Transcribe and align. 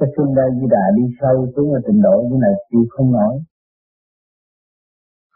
cái 0.00 0.08
xuân 0.16 0.28
đa 0.36 0.46
di 0.56 0.66
đà 0.74 0.84
đi 0.96 1.04
sâu 1.20 1.36
xuống 1.56 1.72
ở 1.72 1.80
trình 1.86 2.00
độ 2.06 2.16
như 2.28 2.36
này 2.44 2.54
chịu 2.70 2.84
không 2.90 3.12
nổi 3.12 3.34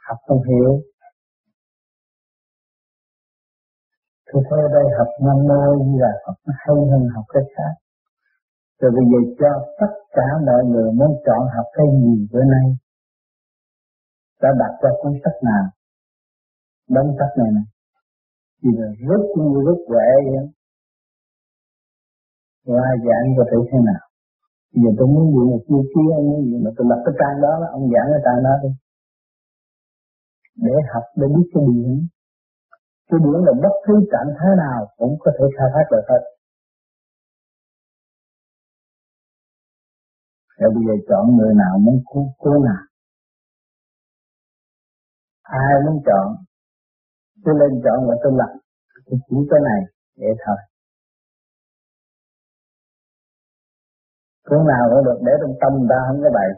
học 0.07 0.19
không 0.27 0.43
hiểu. 0.49 0.73
Tôi 4.33 4.43
thấy 4.51 4.59
ở 4.67 4.69
đây 4.77 4.87
học 4.99 5.11
nam 5.27 5.39
mô 5.49 5.85
như 5.85 5.97
là 6.05 6.13
học 6.27 6.37
nó 6.47 6.53
hay 6.63 6.77
hơn 6.91 7.03
học 7.15 7.25
cái 7.35 7.43
khác. 7.55 7.75
Rồi 8.81 8.91
bây 8.97 9.05
giờ 9.11 9.19
cho 9.41 9.51
tất 9.81 9.93
cả 10.17 10.29
mọi 10.47 10.63
người 10.71 10.89
muốn 10.99 11.11
chọn 11.27 11.43
học 11.57 11.67
cái 11.77 11.87
gì 12.03 12.15
bữa 12.33 12.45
nay? 12.55 12.67
Đã 14.43 14.49
đặt 14.61 14.73
ra 14.83 14.91
cuốn 15.01 15.13
sách 15.25 15.39
nào? 15.43 15.65
Đóng 16.89 17.11
sách 17.19 17.33
này 17.39 17.51
này 17.57 17.67
chỉ 18.63 18.69
là 18.79 18.89
rất 19.09 19.23
như 19.37 19.61
rất 19.67 19.79
quẻ 19.87 20.07
vậy? 20.31 20.47
Rồi 22.67 22.79
ai 22.89 22.97
giảng 23.07 23.27
có 23.39 23.45
thể 23.51 23.59
thế 23.71 23.79
nào? 23.85 24.05
Giờ 24.83 24.91
tôi 24.99 25.07
muốn 25.15 25.25
gì 25.35 25.43
một 25.53 25.63
chiêu 25.69 25.83
kia 25.93 26.09
anh 26.19 26.27
muốn 26.31 26.41
gì 26.49 26.57
mà 26.65 26.71
tôi 26.77 26.85
lập 26.91 27.01
cái 27.05 27.15
trang 27.21 27.37
đó, 27.45 27.53
ông 27.77 27.85
giảng 27.93 28.09
cái 28.13 28.23
trang 28.27 28.41
đó 28.47 28.55
đi. 28.63 28.71
Để 30.65 30.75
học 30.93 31.07
để 31.21 31.27
biết 31.35 31.47
cái 31.55 31.63
điển 31.69 31.91
cái 33.09 33.19
điển 33.25 33.39
là 33.47 33.53
bất 33.65 33.75
cứ 33.87 33.95
trạng 34.13 34.31
thái 34.39 34.53
nào 34.65 34.81
cũng 34.99 35.15
có 35.23 35.31
thể 35.37 35.45
khai 35.57 35.69
thác 35.75 35.87
được 35.93 36.05
hết. 36.11 36.23
Rồi 40.59 40.71
bây 40.75 40.83
giờ 40.87 40.95
chọn 41.09 41.37
người 41.37 41.55
nào 41.63 41.79
muốn 41.85 41.97
cứu, 42.09 42.25
cứu 42.43 42.65
nào 42.65 42.83
Ai 45.43 45.75
muốn 45.85 46.03
chọn? 46.07 46.27
Tôi 47.45 47.55
lên 47.61 47.83
chọn 47.85 47.99
và 48.09 48.15
tôi 48.23 48.33
lập. 48.41 48.53
Tôi 49.07 49.19
chỉ 49.29 49.37
cái 49.51 49.61
này 49.69 49.81
để 50.17 50.27
thôi. 50.47 50.57
Cuốn 54.55 54.67
nào 54.73 54.85
cũng 54.91 55.05
được 55.09 55.19
để 55.27 55.33
trong 55.41 55.55
tâm 55.61 55.73
người 55.79 55.91
ta 55.93 55.99
không 56.07 56.21
có 56.25 56.31
bày 56.39 56.51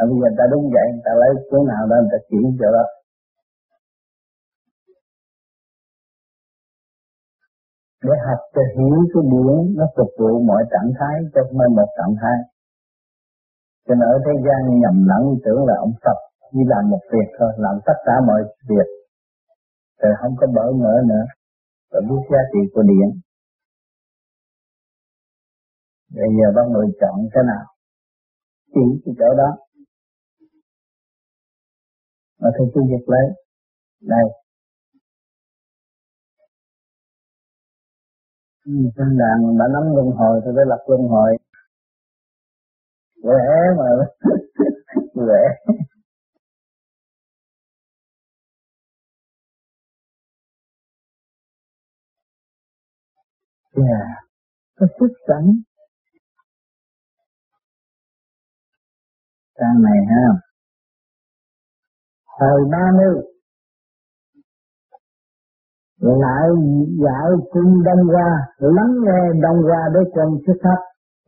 à, 0.00 0.02
Bây 0.08 0.16
giờ 0.20 0.28
ta 0.38 0.44
đúng 0.52 0.64
vậy 0.74 0.88
Ta 1.04 1.12
lấy 1.20 1.30
cuốn 1.48 1.62
nào 1.72 1.82
đó 1.90 1.96
người 2.00 2.12
ta 2.14 2.20
chuyển 2.28 2.46
cho 2.60 2.68
đó 2.76 2.84
để 8.06 8.14
học 8.26 8.40
cho 8.54 8.62
hiểu 8.76 8.96
cái 9.12 9.22
điển 9.32 9.56
nó 9.78 9.86
phục 9.96 10.10
vụ 10.18 10.32
mọi 10.50 10.62
trạng 10.72 10.90
thái 10.98 11.14
cho 11.34 11.40
không 11.48 11.74
một 11.78 11.88
trạng 11.98 12.14
thái 12.20 12.36
cho 13.86 13.94
nên 13.94 14.08
ở 14.14 14.16
thế 14.24 14.34
gian 14.44 14.60
nhầm 14.82 14.96
lẫn 15.10 15.22
tưởng 15.44 15.60
là 15.68 15.74
ông 15.84 15.94
Phật 16.04 16.18
chỉ 16.54 16.60
làm 16.66 16.90
một 16.90 17.02
việc 17.12 17.28
thôi, 17.38 17.50
làm 17.56 17.76
tất 17.86 17.98
cả 18.06 18.12
mọi 18.26 18.40
việc. 18.68 18.88
Rồi 20.02 20.12
không 20.20 20.34
có 20.40 20.46
bỡ 20.56 20.66
ngỡ 20.80 20.96
nữa. 21.06 21.24
Và 21.92 22.00
biết 22.08 22.22
giá 22.32 22.38
trị 22.52 22.58
của 22.74 22.82
điện. 22.82 23.08
Bây 26.14 26.28
giờ 26.38 26.46
bác 26.56 26.66
người 26.72 26.86
chọn 27.00 27.28
cái 27.32 27.44
nào? 27.46 27.64
Chỉ 28.74 28.80
cái 29.04 29.14
chỗ 29.18 29.34
đó. 29.38 29.50
Mà 32.40 32.48
thầy 32.58 32.66
cứ 32.74 32.80
dịch 32.90 33.06
lấy. 33.06 33.26
Đây. 34.00 34.24
Ừ, 38.66 38.72
Trên 38.96 39.18
đàn 39.18 39.58
đã 39.58 39.64
nắm 39.74 39.82
luân 39.94 40.06
hồi 40.16 40.40
thì 40.44 40.50
phải 40.56 40.64
lập 40.66 40.84
luân 40.88 41.00
hồi 41.08 41.36
quẻ 43.22 43.44
mà 43.78 43.84
quẻ 45.14 45.42
yeah 53.76 54.24
có 54.76 54.86
sức 54.98 55.12
sẵn 55.28 55.44
trang 59.58 59.82
này 59.82 59.98
ha. 60.10 60.26
Hồi 62.38 62.60
ba 62.72 62.84
mươi. 62.98 63.16
Lại 66.00 66.48
dạo 67.04 67.30
cung 67.52 67.82
đông 67.84 68.04
qua 68.14 68.30
lắng 68.58 68.94
nghe 69.04 69.20
đông 69.42 69.58
qua 69.66 69.82
để 69.94 70.00
con 70.14 70.38
xuất 70.46 70.54
thấp 70.62 70.78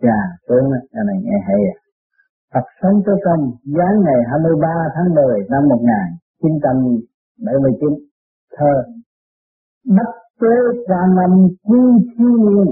chà 0.02 0.18
tướng 0.48 0.70
cái 0.92 1.02
này 1.06 1.16
nghe 1.22 1.38
hay 1.46 1.60
à. 1.74 1.76
Phật 2.54 2.66
sống 2.82 3.02
tới 3.06 3.16
công, 3.24 3.42
giáng 3.76 3.96
ngày 4.04 4.20
23 4.30 4.68
tháng 4.94 5.14
10 5.14 5.46
năm 5.50 5.62
1979 5.68 7.90
thơ. 8.56 8.72
Bất 9.96 10.10
tế 10.40 10.54
tràn 10.88 11.08
lâm 11.16 11.32
quy 11.68 11.80
chi 12.18 12.24
niên 12.46 12.68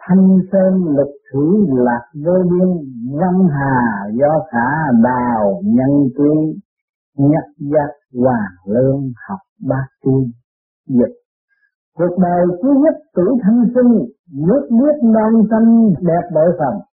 Thanh 0.00 0.26
sơn 0.52 0.72
lục 0.96 1.10
thủy 1.32 1.48
lạc 1.70 2.04
vô 2.24 2.32
biên 2.50 2.68
Văn 3.20 3.48
hà, 3.52 4.06
do 4.18 4.46
khả 4.50 4.92
đào 5.02 5.60
nhân 5.64 6.08
tuy 6.16 6.60
Nhất 7.16 7.44
giác 7.58 7.90
hoàng 8.22 8.74
lương, 8.74 9.12
học 9.28 9.38
bát 9.68 9.86
tiên, 10.04 10.30
Dịch. 10.86 11.14
Cuộc 11.98 12.18
đời 12.18 12.46
cứ 12.62 12.68
nhất 12.84 12.94
tuổi 13.14 13.38
thanh 13.42 13.64
sinh, 13.74 14.04
Nước 14.46 14.68
biết 14.70 14.96
non 15.02 15.32
xanh, 15.50 15.94
đẹp 16.00 16.28
bội 16.34 16.48
phần 16.58 16.88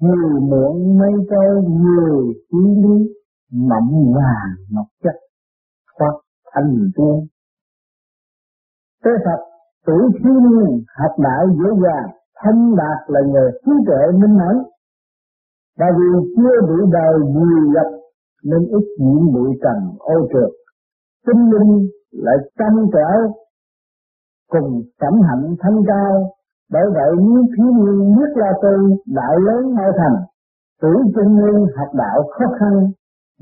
nhiều 0.00 0.40
muộn 0.40 0.98
mây 0.98 1.12
trôi, 1.30 1.62
nhiều 1.68 2.32
chi 2.50 2.58
lý 2.82 3.12
mộng 3.52 4.12
vàng 4.14 4.54
ngọc 4.70 4.86
chất 5.02 5.14
hoặc 5.98 6.14
thành 6.54 6.90
tiên. 6.96 7.26
Tế 9.04 9.10
Phật 9.24 9.40
tuổi 9.86 10.02
thiếu 10.18 10.34
niên 10.40 10.84
học 10.98 11.12
đạo 11.18 11.46
dễ 11.58 11.70
dàng 11.84 12.10
thanh 12.42 12.76
đạt 12.76 12.98
là 13.06 13.20
nhờ 13.32 13.50
trí 13.64 13.72
tuệ 13.86 14.02
minh 14.20 14.36
mẫn 14.40 14.56
và 15.78 15.86
vì 15.98 16.08
chưa 16.36 16.56
bị 16.68 16.78
đời 16.92 17.14
nhiều 17.36 17.72
gặp, 17.74 17.88
nên 18.44 18.62
ít 18.78 18.84
nhiễm 18.98 19.32
bụi 19.34 19.50
trần 19.62 19.78
ô 19.98 20.14
trượt. 20.32 20.50
Tinh 21.26 21.50
linh 21.52 21.88
lại 22.12 22.36
chăm 22.58 22.72
trở 22.92 23.10
cùng 24.52 24.82
cảm 24.98 25.12
hạnh 25.28 25.54
thanh 25.60 25.78
cao. 25.86 26.30
Bởi 26.72 26.86
vậy 26.94 27.10
nếu 27.18 27.42
thiếu 27.56 27.70
niên 27.84 28.16
biết 28.16 28.30
la 28.34 28.52
tu 28.62 28.96
đạo 29.14 29.38
lớn 29.38 29.74
mau 29.76 29.92
thành. 29.98 30.16
Tuổi 30.82 30.96
trung 31.14 31.36
niên 31.36 31.66
học 31.76 31.88
đạo 31.94 32.18
khó 32.30 32.44
khăn, 32.60 32.74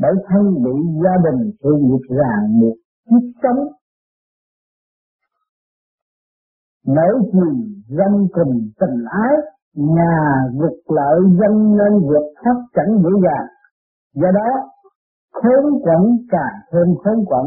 bởi 0.01 0.13
thân 0.29 0.55
bị 0.65 0.73
gia 1.05 1.17
đình 1.25 1.51
sự 1.63 1.71
nghiệp 1.81 2.17
ràng 2.19 2.61
buộc, 2.61 2.77
kiếp 3.11 3.23
sống 3.43 3.67
nổi 6.87 7.15
gì 7.33 7.51
dân 7.89 8.29
cùng 8.33 8.55
tình 8.81 9.05
ái 9.11 9.35
nhà 9.75 10.45
vực 10.61 10.79
lợi 10.89 11.21
dân 11.41 11.77
nên 11.77 12.09
vượt 12.09 12.27
khắp 12.45 12.57
cảnh 12.75 12.91
dễ 13.03 13.11
dàng 13.25 13.47
do 14.15 14.29
đó 14.35 14.51
khốn 15.33 15.65
quẩn 15.83 16.03
càng 16.31 16.57
thêm 16.73 16.95
khốn 17.05 17.25
quẩn 17.27 17.47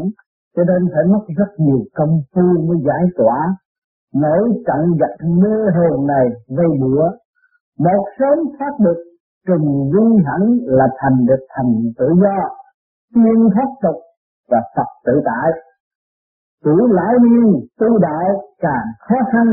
cho 0.56 0.62
nên 0.64 0.88
phải 0.94 1.04
mất 1.12 1.24
rất 1.36 1.50
nhiều 1.58 1.80
công 1.94 2.20
phu 2.34 2.42
mới 2.66 2.76
giải 2.86 3.04
tỏa 3.16 3.56
Mỗi 4.14 4.62
trận 4.66 4.82
giặc 5.00 5.28
mê 5.28 5.56
hồn 5.76 6.06
này 6.06 6.26
vây 6.48 6.66
bữa, 6.80 7.04
một 7.78 8.04
sớm 8.18 8.38
phát 8.58 8.74
được 8.80 9.02
trùng 9.46 9.90
vi 9.92 10.24
hẳn 10.26 10.58
là 10.62 10.86
thành 10.98 11.26
được 11.26 11.46
thành 11.56 11.74
tự 11.98 12.06
do, 12.22 12.48
tiên 13.14 13.48
thoát 13.54 13.70
tục 13.82 14.02
và 14.50 14.58
Phật 14.76 14.86
tự 15.06 15.12
tại. 15.24 15.50
Tuổi 16.64 16.82
lão 16.90 17.18
niên 17.18 17.66
tu 17.78 17.98
đạo 17.98 18.42
càng 18.58 18.86
khó 18.98 19.16
khăn 19.32 19.46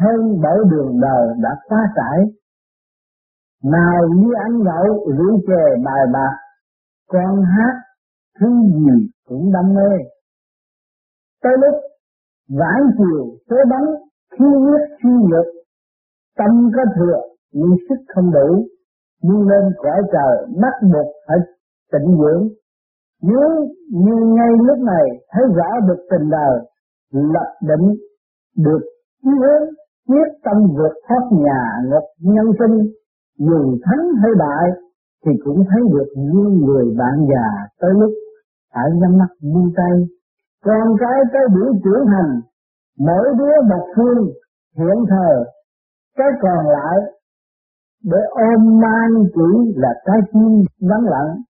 hơn 0.00 0.40
bởi 0.42 0.58
đường 0.70 1.00
đời 1.00 1.28
đã 1.42 1.50
quá 1.68 1.78
trải. 1.96 2.18
Nào 3.64 4.08
như 4.16 4.30
ăn 4.44 4.58
nhậu 4.58 5.06
rượu 5.16 5.40
chè 5.46 5.82
bài 5.84 6.06
bạc, 6.12 6.34
con 7.08 7.42
hát 7.42 7.74
thứ 8.40 8.46
gì 8.74 9.10
cũng 9.28 9.52
đam 9.52 9.74
mê. 9.74 10.04
Tới 11.42 11.52
lúc 11.56 11.74
vãn 12.58 12.80
chiều 12.98 13.26
tới 13.48 13.58
bắn 13.70 13.82
khi 14.30 14.44
huyết 14.44 14.80
suy 15.02 15.10
nhược 15.10 15.46
tâm 16.38 16.70
có 16.76 16.82
thừa 16.96 17.20
nhưng 17.52 17.76
sức 17.88 18.04
không 18.14 18.30
đủ 18.32 18.66
nhưng 19.22 19.48
lên 19.48 19.64
cõi 19.76 20.02
trời 20.12 20.46
bắt 20.62 20.72
buộc 20.92 21.06
phải 21.28 21.38
tịnh 21.92 22.16
dưỡng 22.18 22.48
nếu 23.22 23.48
như 23.90 24.16
ngay 24.36 24.52
lúc 24.66 24.78
này 24.78 25.06
thấy 25.32 25.44
rõ 25.54 25.80
được 25.88 26.00
tình 26.10 26.30
đời, 26.30 26.60
lập 27.12 27.50
định 27.62 27.94
được 28.56 28.82
chí 29.22 29.30
hướng, 29.30 29.68
quyết 30.08 30.30
tâm 30.44 30.56
vượt 30.76 30.92
thoát 31.08 31.22
nhà 31.32 31.60
ngục 31.84 32.04
nhân 32.20 32.46
sinh, 32.58 32.76
dù 33.38 33.78
thắng 33.84 34.04
hay 34.22 34.30
bại, 34.38 34.70
thì 35.26 35.32
cũng 35.44 35.64
thấy 35.70 35.82
được 35.92 36.08
như 36.16 36.66
người 36.66 36.84
bạn 36.98 37.16
già 37.30 37.48
tới 37.80 37.90
lúc 38.00 38.10
phải 38.74 38.90
nhắm 39.00 39.18
mắt 39.18 39.32
buông 39.42 39.70
tay. 39.76 40.06
Con 40.64 40.96
cái 41.00 41.18
tới 41.32 41.42
buổi 41.54 41.72
trưởng 41.84 42.06
thành, 42.06 42.40
mỗi 42.98 43.26
đứa 43.38 43.54
một 43.70 43.86
phương 43.96 44.24
hiện 44.78 45.04
thờ, 45.10 45.44
cái 46.16 46.28
còn 46.42 46.66
lại 46.66 46.98
để 48.04 48.18
ôm 48.30 48.80
mang 48.80 49.12
chỉ 49.34 49.72
là 49.76 49.88
trái 50.06 50.18
tim 50.32 50.64
vắng 50.90 51.04
lặng 51.04 51.42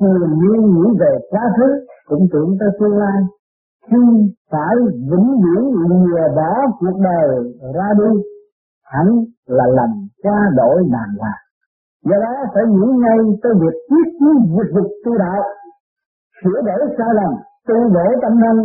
thường 0.00 0.30
nhiên 0.40 0.60
nghĩ 0.70 0.86
về 1.00 1.12
quá 1.30 1.42
khứ 1.56 1.68
cũng 2.08 2.26
tưởng 2.32 2.56
tới 2.60 2.68
tương 2.80 2.98
lai 2.98 3.20
khi 3.90 4.02
phải 4.50 4.74
vĩnh 5.10 5.30
viễn 5.42 5.62
lìa 5.90 6.26
bỏ 6.36 6.52
cuộc 6.78 6.98
đời 7.04 7.28
ra 7.74 7.88
đi 7.98 8.22
hẳn 8.92 9.06
là 9.46 9.64
lầm 9.76 9.90
qua 10.22 10.38
đổi 10.56 10.76
đàng 10.92 11.12
hoàng. 11.20 11.42
Do 12.08 12.16
đó 12.24 12.34
phải 12.54 12.64
nghĩ 12.74 12.86
ngay 13.02 13.18
tới 13.42 13.52
việc 13.60 13.76
quyết 13.88 14.08
chí 14.18 14.30
việc 14.56 14.68
vực 14.74 14.88
tu 15.04 15.18
đạo, 15.18 15.42
sửa 16.42 16.60
đổi 16.66 16.82
sai 16.98 17.08
lầm, 17.14 17.32
tu 17.68 17.76
bổ 17.94 18.06
tâm 18.22 18.32
nhân, 18.42 18.56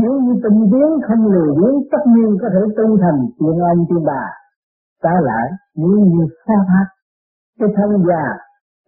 nếu 0.00 0.12
như 0.24 0.32
tình 0.42 0.60
tiến 0.72 0.88
không 1.08 1.26
lười 1.32 1.50
biến 1.58 1.74
tất 1.92 2.02
nhiên 2.14 2.36
có 2.42 2.48
thể 2.54 2.62
tu 2.76 2.98
thành 3.02 3.20
chuyện 3.38 3.58
ông 3.58 3.86
tiên 3.88 4.02
bà. 4.06 4.24
Ta 5.02 5.14
lại 5.22 5.46
nếu 5.76 5.98
như 6.12 6.24
xa 6.46 6.54
thác 6.68 6.86
cái 7.58 7.68
thân 7.76 7.90
già 8.08 8.24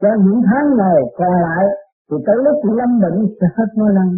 cho 0.03 0.09
những 0.25 0.41
tháng 0.47 0.67
ngày 0.79 1.01
còn 1.19 1.33
lại, 1.47 1.65
thì 2.11 2.17
tới 2.27 2.37
lúc 2.45 2.57
lâm 2.79 3.01
bệnh 3.03 3.27
sẽ 3.41 3.47
hết 3.57 3.69
nói 3.77 3.91
năng 3.95 4.11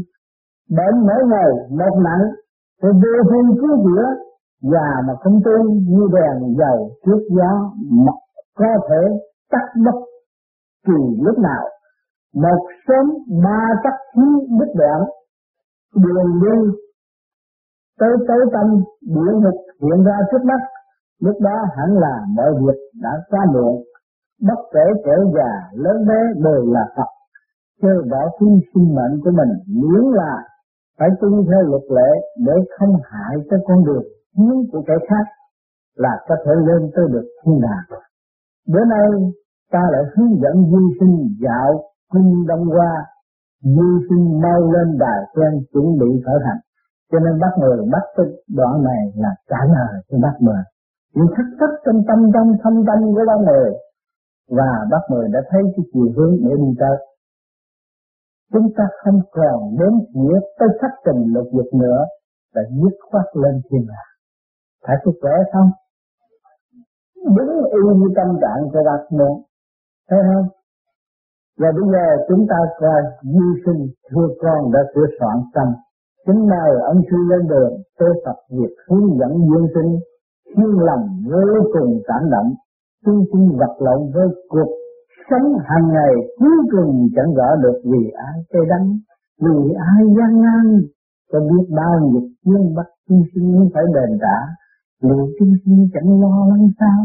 bệnh 0.76 0.96
mỗi 1.06 1.22
ngày 1.30 1.50
một 1.70 1.94
nặng, 2.04 2.24
thì 2.82 2.88
vô 3.02 3.14
phương 3.28 3.56
cứu 3.60 3.76
chữa 3.84 4.04
già 4.72 4.90
mà 5.06 5.14
không 5.20 5.40
tu 5.44 5.70
như 5.72 6.08
đèn 6.12 6.56
dầu 6.58 6.90
trước 7.06 7.20
gió, 7.36 7.50
mà 7.90 8.12
có 8.58 8.66
thể 8.88 9.02
tắt 9.50 9.66
mất 9.84 9.98
kỳ 10.86 11.22
lúc 11.24 11.38
nào. 11.38 11.64
Một 12.34 12.60
sớm 12.88 13.06
ba 13.44 13.68
tắc 13.84 13.94
khí 14.14 14.26
đứt 14.58 14.72
đoạn, 14.74 15.00
đường 15.94 16.40
đi, 16.42 16.78
tới 18.00 18.10
tới 18.28 18.38
tâm, 18.52 18.66
địa 19.00 19.32
ngục 19.34 19.58
hiện 19.82 20.04
ra 20.04 20.16
trước 20.30 20.44
mắt. 20.44 20.60
Lúc 21.20 21.36
đó 21.40 21.56
hẳn 21.76 21.98
là 21.98 22.24
mọi 22.36 22.52
việc 22.60 22.78
đã 23.02 23.10
qua 23.30 23.40
muộn 23.52 23.82
bất 24.42 24.60
kể 24.72 24.86
trẻ 25.04 25.16
già 25.34 25.52
lớn 25.72 26.06
bé 26.08 26.20
đều 26.44 26.72
là 26.72 26.84
Phật 26.96 27.10
chơi 27.82 27.96
bỏ 28.10 28.22
phí 28.40 28.46
sinh 28.74 28.94
mệnh 28.94 29.20
của 29.24 29.30
mình 29.30 29.52
miễn 29.66 30.04
là 30.12 30.32
phải 30.98 31.08
tuân 31.20 31.32
theo 31.48 31.62
luật 31.62 31.82
lệ 31.96 32.10
để 32.46 32.52
không 32.78 32.94
hại 33.10 33.36
tới 33.50 33.60
con 33.66 33.84
đường 33.84 34.04
hướng 34.36 34.60
của 34.72 34.82
kẻ 34.86 34.94
khác 35.08 35.26
là 35.96 36.14
có 36.28 36.34
thể 36.44 36.52
lên 36.66 36.90
tới 36.94 37.04
được 37.12 37.26
thiên 37.44 37.60
đàng. 37.60 38.00
Bữa 38.72 38.84
nay 38.84 39.08
ta 39.72 39.82
lại 39.92 40.02
hướng 40.14 40.32
dẫn 40.42 40.54
du 40.70 40.82
sinh 41.00 41.16
dạo 41.44 41.70
cung 42.12 42.46
đông 42.46 42.64
qua, 42.76 42.92
du 43.62 43.88
sinh 44.08 44.40
mau 44.42 44.60
lên 44.72 44.98
đài 44.98 45.20
sen 45.36 45.52
chuẩn 45.72 45.98
bị 46.00 46.22
khởi 46.26 46.38
hành. 46.46 46.60
Cho 47.12 47.18
nên 47.18 47.40
bắt 47.40 47.52
người 47.60 47.76
bắt 47.92 48.04
cái 48.16 48.26
đoạn 48.56 48.82
này 48.82 49.02
là 49.16 49.32
trả 49.50 49.60
lời 49.74 50.02
cho 50.10 50.18
bắt 50.22 50.34
người. 50.40 50.62
Những 51.14 51.26
thắc 51.36 51.46
thắc 51.60 51.70
trong 51.84 52.00
tâm 52.08 52.20
tâm 52.34 52.46
thâm 52.62 52.74
tâm 52.86 52.98
của 53.14 53.24
bác 53.26 53.40
người 53.46 53.70
và 54.48 54.70
bác 54.90 55.02
mười 55.10 55.28
đã 55.28 55.40
thấy 55.50 55.62
cái 55.76 55.84
chiều 55.92 56.08
hướng 56.16 56.36
để 56.44 56.50
đi 56.56 56.70
tới. 56.80 56.96
Chúng 58.52 58.68
ta 58.76 58.84
không 59.04 59.20
còn 59.30 59.76
đến 59.78 59.92
nghĩa 60.14 60.38
tới 60.58 60.68
sắc 60.80 60.92
tình 61.04 61.32
lục 61.34 61.46
dục 61.52 61.66
nữa 61.74 62.00
là 62.54 62.62
dứt 62.82 62.96
khoát 63.10 63.26
lên 63.34 63.60
thiên 63.70 63.86
hạ. 63.88 64.04
Phải 64.86 64.96
có 65.04 65.12
khỏe 65.20 65.32
không? 65.52 65.70
Đúng 67.36 67.52
y 67.72 67.80
như 68.00 68.08
tâm 68.16 68.28
trạng 68.42 68.62
của 68.72 68.82
bác 68.86 69.02
muốn. 69.18 69.42
Thấy 70.10 70.18
không? 70.28 70.48
Và 71.60 71.68
bây 71.76 71.86
giờ 71.92 72.24
chúng 72.28 72.46
ta 72.50 72.56
coi 72.80 73.02
di 73.22 73.48
sinh 73.64 73.86
thưa 74.10 74.28
con 74.42 74.72
đã 74.72 74.80
sửa 74.94 75.06
soạn 75.20 75.36
tâm. 75.54 75.68
chính 76.26 76.46
nơi 76.46 76.70
ông 76.82 77.00
sư 77.10 77.16
lên 77.30 77.48
đường 77.48 77.72
tôi 77.98 78.22
Phật 78.24 78.38
việc 78.50 78.74
hướng 78.88 79.18
dẫn 79.18 79.30
duyên 79.48 79.66
sinh, 79.74 79.98
thiên 80.56 80.72
lòng 80.88 81.04
vô 81.30 81.70
cùng 81.72 82.00
cảm 82.06 82.30
động 82.30 82.54
chúng 83.04 83.24
sinh 83.32 83.56
vật 83.58 83.74
lộn 83.78 84.12
với 84.14 84.28
cuộc 84.48 84.70
sống 85.30 85.46
hàng 85.64 85.88
ngày 85.92 86.12
cuối 86.38 86.58
cùng 86.70 87.08
chẳng 87.16 87.34
rõ 87.34 87.48
được 87.62 87.78
vì 87.84 88.10
ai 88.10 88.36
cây 88.52 88.62
đắng, 88.70 88.98
vì 89.40 89.72
ai 89.94 90.02
gian 90.16 90.42
nan, 90.42 90.66
có 91.32 91.40
biết 91.40 91.66
bao 91.76 91.94
nhiêu 92.00 92.28
chuyên 92.44 92.74
bắt 92.76 92.86
chúng 93.08 93.22
sinh 93.34 93.68
phải 93.74 93.84
đền 93.94 94.18
trả, 94.20 94.38
liệu 95.02 95.26
chúng 95.38 95.52
sinh 95.64 95.88
chẳng 95.94 96.20
lo 96.20 96.46
lắng 96.50 96.68
sao? 96.80 97.00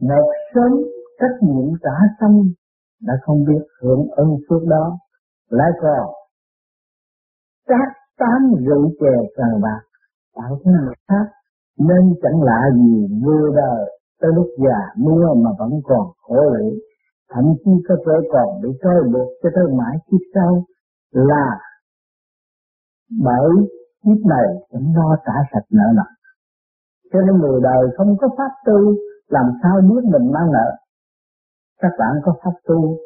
Một 0.00 0.30
sớm 0.54 0.72
trách 1.20 1.36
nhiệm 1.42 1.68
trả 1.82 1.96
xong 2.20 2.42
đã 3.06 3.14
không 3.22 3.44
biết 3.44 3.62
hưởng 3.82 4.08
ơn 4.10 4.28
phước 4.48 4.62
đó, 4.68 4.98
lại 5.50 5.70
còn 5.82 6.14
các 7.68 7.88
tám 8.18 8.54
rượu 8.66 8.90
chè 9.00 9.14
cờ 9.36 9.58
bạc 9.62 9.80
tạo 10.36 10.58
thế 10.64 10.70
nào 10.72 10.94
khác 11.08 11.26
nên 11.78 12.14
chẳng 12.22 12.42
lạ 12.42 12.60
gì 12.74 13.06
vừa 13.24 13.50
đời 13.54 13.99
tới 14.20 14.30
lúc 14.34 14.48
già, 14.64 14.80
mưa 14.96 15.26
mà 15.44 15.50
vẫn 15.58 15.70
còn 15.84 16.06
khổ 16.22 16.36
lụy 16.54 16.80
thậm 17.32 17.44
chí 17.64 17.70
có 17.88 17.94
thể 18.06 18.28
còn 18.32 18.62
bị 18.62 18.68
trói 18.82 18.94
buộc 19.12 19.28
cho 19.42 19.48
tới 19.54 19.64
mãi 19.78 19.96
kiếp 20.06 20.20
sau, 20.34 20.64
là 21.10 21.58
bởi 23.24 23.50
kiếp 24.04 24.26
này 24.26 24.46
cũng 24.70 24.96
lo 24.96 25.16
trả 25.26 25.34
sạch 25.52 25.66
nợ 25.70 25.84
nặng 25.96 26.14
cho 27.12 27.20
nên 27.20 27.34
người 27.40 27.60
đời 27.62 27.82
không 27.96 28.16
có 28.20 28.28
pháp 28.38 28.52
tu, 28.66 28.78
làm 29.28 29.46
sao 29.62 29.80
biết 29.88 30.04
mình 30.12 30.32
mang 30.32 30.52
nợ? 30.52 30.68
Các 31.82 31.92
bạn 31.98 32.14
có 32.24 32.32
pháp 32.44 32.56
tu, 32.68 32.96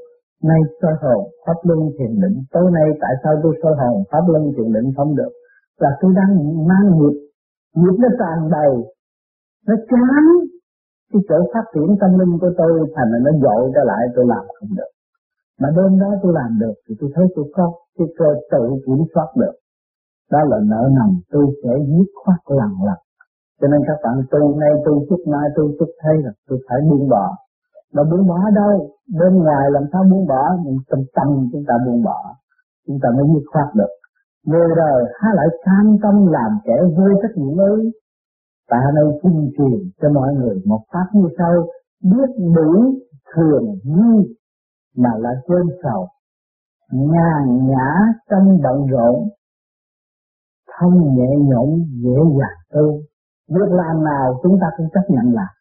nay 0.43 0.61
soi 0.83 0.95
hồn, 1.03 1.25
pháp 1.47 1.59
luân 1.63 1.81
thiền 1.99 2.21
định, 2.23 2.37
tối 2.53 2.71
nay 2.73 2.89
tại 3.01 3.15
sao 3.23 3.33
tôi 3.43 3.55
soi 3.63 3.73
hồn, 3.81 4.03
pháp 4.11 4.25
luân 4.29 4.43
thiền 4.57 4.73
định 4.73 4.93
không 4.97 5.17
được? 5.17 5.33
Là 5.79 5.91
tôi 6.01 6.13
đang 6.17 6.33
mang 6.69 6.87
nghiệp 6.95 7.17
nghiệp 7.75 7.97
nó 7.99 8.09
tràn 8.19 8.51
đầy, 8.51 8.73
nó 9.67 9.75
chán 9.91 10.25
cái 11.15 11.23
chỗ 11.29 11.39
phát 11.53 11.67
triển 11.75 11.89
tâm 12.01 12.11
linh 12.21 12.33
của 12.41 12.53
tôi 12.59 12.71
thành 12.95 13.11
là 13.13 13.19
nó 13.27 13.33
dội 13.43 13.63
trở 13.75 13.83
lại, 13.91 14.03
tôi 14.15 14.25
làm 14.33 14.45
không 14.57 14.73
được. 14.79 14.93
Mà 15.61 15.69
đêm 15.77 15.93
đó 16.03 16.11
tôi 16.23 16.33
làm 16.41 16.51
được 16.63 16.77
thì 16.85 16.93
tôi 17.01 17.11
thấy 17.15 17.25
tôi 17.35 17.45
có 17.57 17.65
cái 17.99 18.07
cơ 18.19 18.29
tự 18.53 18.63
kiểm 18.87 19.01
soát 19.15 19.29
được. 19.41 19.55
Đó 20.33 20.41
là 20.51 20.59
nợ 20.71 20.83
nần, 20.97 21.11
tôi 21.33 21.45
sẽ 21.63 21.71
dứt 21.93 22.11
khoát 22.21 22.41
lần 22.59 22.73
lần 22.87 22.99
cho 23.61 23.67
nên 23.73 23.81
các 23.89 23.99
bạn 24.05 24.17
tu 24.31 24.61
nay 24.61 24.73
tu 24.85 24.93
chút 25.09 25.21
mai, 25.33 25.47
tu 25.57 25.65
chút 25.79 25.91
thấy 26.01 26.17
là 26.25 26.33
tôi 26.49 26.59
phải 26.67 26.79
buông 26.89 27.09
bỏ. 27.09 27.25
Mà 27.95 28.03
buông 28.11 28.27
bỏ 28.29 28.39
đâu? 28.61 28.73
Bên 29.21 29.35
ngoài 29.45 29.65
làm 29.71 29.85
sao 29.93 30.03
buông 30.11 30.27
bỏ? 30.27 30.43
Nhưng 30.65 30.79
tâm 30.91 31.01
tâm 31.17 31.29
chúng 31.53 31.65
ta 31.69 31.75
buông 31.87 32.03
bỏ. 32.05 32.19
Chúng 32.87 32.99
ta 33.03 33.09
mới 33.17 33.27
dứt 33.33 33.45
khoát 33.53 33.69
được. 33.75 33.93
Người 34.47 34.69
đời 34.77 35.01
há 35.21 35.29
lại 35.35 35.49
cam 35.65 35.87
tâm 36.03 36.27
làm 36.27 36.51
kẻ 36.65 36.77
vô 36.97 37.07
trách 37.23 37.37
nhiệm 37.37 37.61
ấy 37.61 37.81
Ta 38.69 38.79
đâu 38.97 39.21
tuyên 39.23 39.51
truyền 39.59 39.91
cho 40.03 40.09
mọi 40.13 40.35
người 40.35 40.63
một 40.67 40.81
pháp 40.93 41.07
như 41.13 41.29
sau, 41.39 41.67
biết 42.03 42.29
đủ 42.55 42.95
thường 43.35 43.65
như 43.85 44.25
mà 44.97 45.11
là 45.19 45.31
quên 45.47 45.67
sầu, 45.83 46.09
nhàn 46.93 47.67
nhã 47.67 47.91
trong 48.31 48.59
bận 48.63 48.87
rộn, 48.87 49.29
thông 50.79 51.15
nhẹ 51.17 51.31
nhõm 51.39 51.69
dễ 52.03 52.19
dàng 52.39 52.61
tu. 52.73 53.01
Việc 53.49 53.71
làm 53.71 54.05
nào 54.05 54.41
chúng 54.43 54.59
ta 54.61 54.67
cũng 54.77 54.89
chấp 54.95 55.05
nhận 55.09 55.35
làm. 55.35 55.53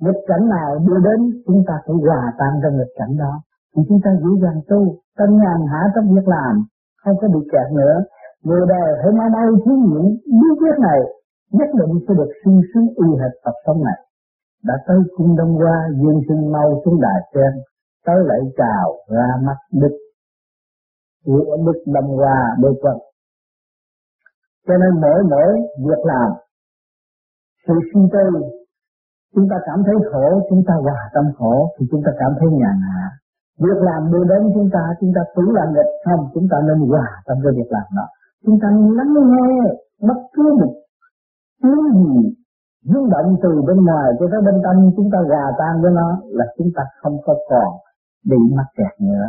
Nghịch 0.00 0.22
cảnh 0.26 0.48
nào 0.48 0.78
đưa 0.86 0.98
đến 1.08 1.42
chúng 1.46 1.62
ta 1.66 1.74
cũng 1.86 1.98
hòa 2.06 2.32
tan 2.38 2.52
trong 2.62 2.76
nghịch 2.76 2.94
cảnh 2.98 3.16
đó. 3.18 3.32
Thì 3.76 3.82
chúng 3.88 4.00
ta 4.04 4.10
dễ 4.22 4.30
dàng 4.42 4.60
tu, 4.68 4.96
tâm 5.18 5.28
nhàn 5.30 5.60
hạ 5.72 5.80
trong 5.94 6.14
việc 6.14 6.28
làm, 6.28 6.64
không 7.04 7.16
có 7.20 7.28
bị 7.34 7.40
kẹt 7.52 7.72
nữa. 7.72 7.96
Người 8.44 8.66
đời 8.68 8.88
hãy 9.02 9.12
mau 9.18 9.28
mau 9.28 9.48
thí 9.64 9.72
nghiệm 9.72 10.04
bí 10.40 10.48
quyết 10.58 10.76
này 10.80 11.00
nhất 11.58 11.68
định 11.80 11.94
sẽ 12.04 12.14
được 12.18 12.30
sung 12.44 12.60
sướng 12.74 12.88
y 13.04 13.08
hệt 13.20 13.32
tập 13.44 13.54
sống 13.66 13.84
này. 13.84 13.98
Đã 14.64 14.74
tới 14.86 14.98
cung 15.16 15.36
đông 15.36 15.56
qua, 15.60 15.76
dương 16.00 16.20
sinh 16.28 16.52
mau 16.52 16.82
xuống 16.84 17.00
đài 17.00 17.20
sen, 17.34 17.52
tới 18.06 18.16
lại 18.28 18.40
chào 18.56 18.86
ra 19.08 19.28
mắt 19.46 19.58
đức. 19.72 19.94
Của 21.24 21.56
đức 21.66 21.78
đông 21.94 22.18
qua 22.18 22.36
đê 22.62 22.68
quân. 22.82 22.96
Cho 24.66 24.74
nên 24.82 25.00
mỗi 25.00 25.22
mỗi 25.30 25.52
việc 25.86 26.02
làm, 26.04 26.30
sự 27.66 27.74
sinh 27.94 28.08
tư, 28.12 28.26
chúng 29.34 29.46
ta 29.50 29.56
cảm 29.66 29.82
thấy 29.86 29.94
khổ, 30.12 30.46
chúng 30.50 30.62
ta 30.68 30.74
hòa 30.82 31.10
tâm 31.14 31.24
khổ, 31.38 31.54
thì 31.78 31.86
chúng 31.90 32.02
ta 32.06 32.12
cảm 32.18 32.32
thấy 32.38 32.48
nhàn 32.50 32.76
hạ. 32.88 33.10
Việc 33.58 33.78
làm 33.88 34.12
đưa 34.12 34.24
đến 34.24 34.42
chúng 34.54 34.68
ta, 34.72 34.82
chúng 35.00 35.12
ta 35.14 35.20
tưởng 35.36 35.50
làm 35.58 35.68
nghịch 35.74 35.92
không, 36.04 36.22
chúng 36.34 36.46
ta 36.50 36.56
nên 36.68 36.88
hòa 36.90 37.08
tâm 37.26 37.36
với 37.44 37.52
việc 37.56 37.70
làm 37.70 37.86
đó. 37.96 38.06
Chúng 38.46 38.58
ta 38.62 38.68
lắng 38.70 39.12
nghe 39.32 39.50
bất 40.08 40.20
cứ 40.32 40.42
một 40.60 40.72
tiếng 41.62 41.84
gì? 42.00 42.16
Rung 42.92 43.10
động 43.14 43.28
từ 43.42 43.62
bên 43.66 43.78
ngoài 43.86 44.08
cho 44.18 44.26
tới 44.32 44.40
bên 44.46 44.56
tâm 44.64 44.76
chúng 44.96 45.08
ta 45.12 45.18
gà 45.30 45.44
tan 45.58 45.82
với 45.82 45.92
nó 45.98 46.08
là 46.38 46.44
chúng 46.58 46.70
ta 46.76 46.82
không 47.00 47.16
có 47.24 47.34
còn 47.50 47.70
bị 48.30 48.40
mắc 48.56 48.68
kẹt 48.76 48.94
nữa, 49.00 49.26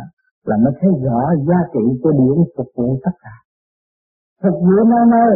là 0.48 0.56
mới 0.62 0.72
thấy 0.80 0.90
rõ 1.04 1.20
giá 1.48 1.58
trị 1.72 1.84
của 2.02 2.12
điển 2.12 2.38
phục 2.56 2.66
vụ 2.76 2.88
tất 3.04 3.14
cả. 3.24 3.34
Phục 4.42 4.56
vụ 4.66 4.76
nơi 4.92 5.04
nơi 5.16 5.30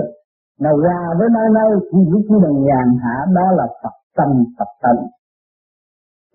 nào 0.64 0.76
hòa 0.85 1.02
với 1.19 1.28
nơi 1.37 1.49
nơi 1.59 1.71
chỉ 1.90 1.99
giữ 2.11 2.19
chỉ 2.28 2.35
bằng 2.45 2.59
nhàn 2.67 2.88
hạ, 3.02 3.17
đó 3.37 3.47
là 3.59 3.67
Phật 3.83 3.97
tâm 4.17 4.31
Phật 4.59 4.71
tánh 4.83 5.02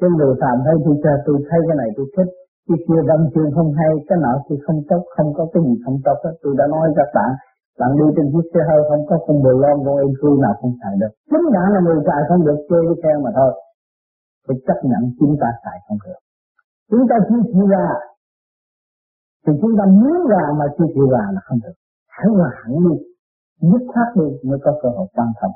trên 0.03 0.11
người 0.17 0.33
phạm 0.41 0.57
thấy 0.65 0.75
tôi 0.85 0.95
cho 1.03 1.11
tôi 1.25 1.37
thấy 1.47 1.59
cái 1.67 1.75
này 1.81 1.89
tôi 1.97 2.07
thích, 2.15 2.31
cái 2.67 2.77
kia 2.85 3.01
văn 3.09 3.21
chương 3.33 3.51
không 3.55 3.71
hay, 3.79 3.91
cái 4.07 4.17
nọ 4.23 4.33
thì 4.45 4.55
không 4.65 4.79
tốt, 4.89 5.01
không 5.15 5.29
có 5.37 5.43
cái 5.53 5.61
gì 5.67 5.75
không 5.83 5.97
tốt 6.05 6.17
hết. 6.23 6.33
Tôi 6.43 6.53
đã 6.59 6.65
nói 6.73 6.85
các 6.99 7.09
bạn 7.15 7.31
bạn 7.79 7.91
đi 7.99 8.05
trên 8.15 8.25
chiếc 8.33 8.45
xe 8.53 8.61
hơi 8.69 8.81
không 8.89 9.03
có 9.09 9.15
con 9.25 9.37
bồ 9.43 9.53
lon 9.63 9.77
con 9.85 9.95
em 10.05 10.11
chui 10.19 10.35
nào 10.43 10.53
không 10.59 10.73
xài 10.81 10.93
được. 11.01 11.11
Chính 11.29 11.45
bạn 11.55 11.67
là 11.73 11.79
người 11.85 11.99
xài 12.07 12.21
không 12.29 12.41
được 12.47 12.59
chơi 12.69 12.81
với 12.87 12.97
theo 13.03 13.17
mà 13.25 13.31
thôi. 13.37 13.51
Phải 14.45 14.57
chấp 14.67 14.79
nhận 14.89 15.01
chúng 15.19 15.35
ta 15.41 15.49
xài 15.63 15.77
không 15.85 15.99
được. 16.05 16.19
Chúng 16.91 17.05
ta 17.09 17.15
chưa 17.27 17.41
chịu 17.53 17.65
ra. 17.73 17.87
Thì 19.43 19.53
chúng 19.61 19.73
ta 19.79 19.85
muốn 19.99 20.17
ra 20.31 20.43
mà 20.59 20.65
chưa 20.75 20.89
chịu 20.95 21.07
ra 21.13 21.23
là 21.35 21.41
không 21.47 21.59
được. 21.63 21.75
Hãy 22.15 22.27
hòa 22.37 22.49
hẳn 22.61 22.73
đi. 22.85 22.95
Dứt 23.69 23.83
khoát 23.91 24.09
đi 24.19 24.27
mới 24.49 24.59
có 24.63 24.71
cơ 24.81 24.89
hội 24.97 25.07
quan 25.15 25.29
thông 25.39 25.55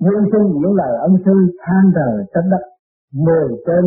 Dương 0.00 0.24
sinh 0.32 0.46
những 0.60 0.74
lời 0.80 0.92
ông 1.06 1.16
sư 1.24 1.34
than 1.62 1.84
trời 1.94 2.14
trách 2.34 2.48
đất, 2.52 2.62
mười 3.26 3.48
trên 3.66 3.84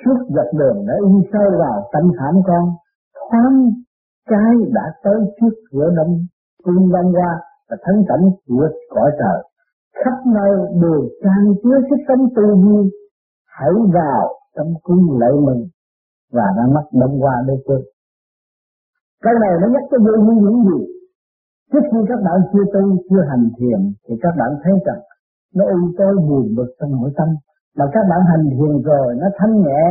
suốt 0.00 0.18
dọc 0.36 0.46
đường 0.58 0.86
đã 0.88 0.94
in 1.06 1.16
sâu 1.32 1.48
vào 1.58 1.88
tâm 1.92 2.04
khảm 2.18 2.34
con, 2.46 2.64
thoáng 3.30 3.70
cái 4.30 4.52
đã 4.72 4.86
tới 5.04 5.18
trước 5.40 5.54
cửa 5.70 5.88
đông 5.96 6.12
cung 6.64 6.88
văn 6.92 7.12
qua 7.16 7.32
và 7.70 7.76
thắng 7.84 8.02
cảnh 8.08 8.24
của 8.46 8.68
cõi 8.94 9.10
trời. 9.20 9.38
Khắp 10.04 10.16
nơi 10.36 10.52
đều 10.82 11.00
trang 11.22 11.46
chứa 11.62 11.78
sức 11.88 12.00
sống 12.08 12.22
tu 12.36 12.46
vi, 12.62 12.90
hãy 13.46 13.74
vào 13.94 14.22
trong 14.56 14.72
cung 14.82 15.18
lễ 15.20 15.30
mừng 15.46 15.62
và 16.32 16.46
ra 16.56 16.64
mắt 16.74 16.86
đông 17.00 17.22
qua 17.22 17.34
đôi 17.46 17.58
chân 17.66 17.80
Cái 19.24 19.34
này 19.42 19.52
nó 19.60 19.66
nhắc 19.74 19.82
cho 19.90 19.98
vô 20.04 20.14
như 20.24 20.34
những 20.42 20.58
gì? 20.68 20.80
Trước 21.72 21.84
khi 21.92 21.98
các 22.08 22.20
bạn 22.24 22.38
chưa 22.52 22.64
tu, 22.74 22.82
chưa 23.10 23.22
hành 23.30 23.46
thiền 23.58 23.80
thì 24.08 24.14
các 24.22 24.32
bạn 24.38 24.50
thấy 24.62 24.72
rằng 24.86 25.02
nó 25.54 25.64
u 25.64 25.80
tối 25.98 26.14
buồn 26.28 26.46
bực 26.56 26.70
trong 26.80 26.92
nội 26.92 27.10
tâm. 27.16 27.28
Mà 27.76 27.84
các 27.92 28.04
bạn 28.10 28.20
hành 28.30 28.46
thiền 28.50 28.82
rồi 28.82 29.14
nó 29.20 29.28
thanh 29.38 29.54
nhẹ 29.60 29.82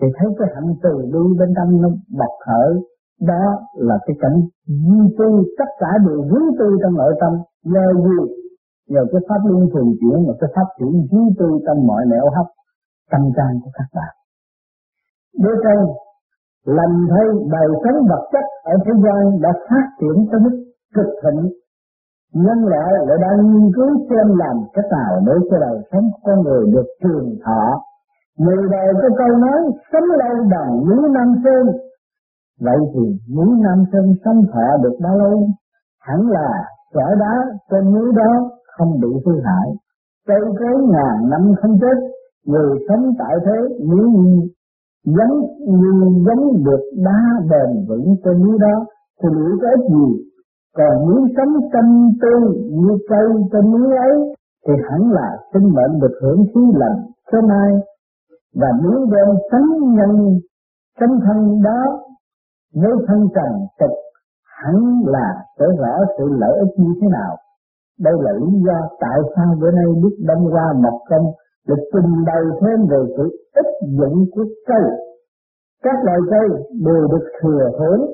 thì 0.00 0.06
thấy 0.16 0.28
cái 0.38 0.48
hạnh 0.54 0.70
từ 0.82 0.94
bi 1.12 1.22
bên 1.38 1.48
trong 1.56 1.82
nó 1.82 1.88
bộc 2.18 2.34
khởi. 2.46 2.70
Đó 3.30 3.44
là 3.88 3.98
cái 4.06 4.16
cảnh 4.20 4.38
duy 4.66 5.00
tư 5.18 5.28
tất 5.58 5.70
cả 5.80 5.90
đều 6.06 6.20
duy 6.30 6.44
tư 6.58 6.66
trong 6.82 6.94
nội 6.94 7.14
tâm. 7.20 7.32
Nhờ 7.64 7.86
gì? 8.04 8.18
Nhờ 8.88 9.02
cái 9.12 9.20
pháp 9.28 9.40
luân 9.44 9.68
thường 9.72 9.90
chuyển 10.00 10.18
và 10.26 10.34
cái 10.40 10.50
pháp 10.54 10.66
chuyển 10.78 10.94
duy 11.10 11.24
tư 11.38 11.48
trong 11.66 11.86
mọi 11.86 12.02
nẻo 12.10 12.26
hấp, 12.36 12.46
tâm 13.10 13.22
can 13.36 13.52
của 13.64 13.70
các 13.74 13.88
bạn. 13.96 14.12
Đứa 15.42 15.56
con 15.64 15.80
lành 16.66 16.96
thay 17.10 17.26
đời 17.50 17.68
sống 17.82 18.06
vật 18.10 18.24
chất 18.32 18.44
ở 18.64 18.74
thế 18.84 18.92
gian 19.04 19.40
đã 19.40 19.52
phát 19.68 19.86
triển 20.00 20.26
tới 20.30 20.40
mức 20.40 20.64
cực 20.94 21.10
thịnh 21.22 21.42
nhân 22.34 22.58
loại 22.64 22.92
lại 23.08 23.18
đang 23.20 23.38
nghiên 23.50 23.72
cứu 23.76 23.90
xem 24.10 24.26
làm 24.42 24.56
cách 24.72 24.84
nào 24.90 25.12
để 25.26 25.32
cho 25.50 25.56
đời 25.60 25.78
sống 25.92 26.06
con 26.24 26.40
người 26.40 26.64
được 26.74 26.86
trường 27.02 27.36
thọ 27.44 27.64
người 28.38 28.68
đời 28.70 28.88
có 29.02 29.08
câu 29.18 29.36
nói, 29.44 29.60
sống 29.92 30.08
lâu 30.20 30.36
bằng 30.50 30.70
núi 30.88 31.08
năm 31.16 31.28
Sơn 31.44 31.64
vậy 32.60 32.78
thì 32.94 33.00
núi 33.36 33.50
Nam 33.64 33.84
Sơn 33.92 34.14
sống 34.24 34.42
thọ 34.52 34.76
được 34.82 34.96
bao 35.02 35.18
lâu? 35.18 35.48
Hẳn 36.00 36.20
là 36.28 36.48
cỡ 36.94 37.14
đá 37.20 37.34
trên 37.70 37.84
núi 37.94 38.12
đó 38.16 38.50
không 38.76 39.00
bị 39.00 39.08
hư 39.26 39.32
hại. 39.44 39.68
Cây 40.28 40.40
cối 40.58 40.86
ngàn 40.92 41.30
năm 41.30 41.52
không 41.62 41.78
chết, 41.80 41.98
người 42.46 42.78
sống 42.88 43.12
tại 43.18 43.34
thế 43.46 43.76
nếu 43.80 44.06
như 44.10 44.48
giống 45.04 45.40
như 45.68 45.92
giống 46.26 46.64
được 46.64 46.82
đá 47.04 47.20
bền 47.50 47.86
vững 47.88 48.16
trên 48.24 48.42
núi 48.42 48.58
đó, 48.60 48.86
thì 49.22 49.28
liệu 49.36 49.56
có 49.62 49.68
ích 49.68 49.90
gì 49.90 50.32
còn 50.76 51.08
núi 51.08 51.20
sống 51.36 51.52
tâm 51.72 52.10
tư 52.22 52.34
như 52.70 52.98
cây 53.08 53.26
trên 53.52 53.70
núi 53.72 53.96
ấy, 53.96 54.34
thì 54.66 54.72
hẳn 54.88 55.10
là 55.12 55.28
sinh 55.52 55.68
mệnh 55.74 56.00
được 56.00 56.14
hưởng 56.22 56.44
khí 56.54 56.60
lành 56.74 56.98
sớm 57.32 57.44
mai. 57.48 57.72
Và 58.54 58.68
nếu 58.82 59.06
đem 59.12 59.36
sống 59.52 59.94
nhân, 59.94 60.38
sống 61.00 61.18
thân 61.26 61.62
đó 61.62 61.80
nếu 62.74 62.94
thân 63.06 63.20
trần 63.34 63.52
tục, 63.80 63.94
hẳn 64.44 64.76
là 65.06 65.44
sẽ 65.58 65.64
rõ 65.78 65.94
sự 66.18 66.24
lợi 66.40 66.58
ích 66.58 66.74
như 66.76 66.92
thế 67.00 67.08
nào. 67.10 67.36
Đây 68.00 68.14
là 68.20 68.32
lý 68.32 68.52
do 68.66 68.88
tại 69.00 69.18
sao 69.36 69.54
bữa 69.60 69.70
nay 69.70 69.84
Đức 70.02 70.16
Đông 70.28 70.44
Hoa 70.50 70.72
Mộc 70.82 71.00
Công 71.10 71.26
được 71.68 71.82
trình 71.92 72.24
bày 72.26 72.42
thêm 72.60 72.86
về 72.90 72.98
sự 73.16 73.24
ích 73.54 73.88
dụng 73.98 74.24
của 74.32 74.44
cây. 74.66 74.82
Các 75.82 76.04
loài 76.04 76.18
cây 76.30 76.48
đều 76.84 77.08
được 77.12 77.26
thừa 77.42 77.70
hưởng, 77.78 78.06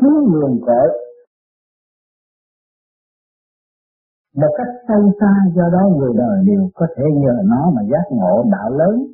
thiếu 0.00 0.12
nguồn 0.28 0.60
cội 0.66 0.88
một 4.36 4.54
cách 4.56 4.74
sâu 4.88 5.12
xa, 5.20 5.32
do 5.56 5.62
đó 5.72 5.88
người 5.96 6.12
đời 6.16 6.38
đều 6.46 6.68
có 6.74 6.86
thể 6.96 7.04
nhờ 7.14 7.34
nó 7.44 7.70
mà 7.76 7.82
giác 7.90 8.04
ngộ 8.10 8.44
đạo 8.52 8.70
lớn 8.70 9.06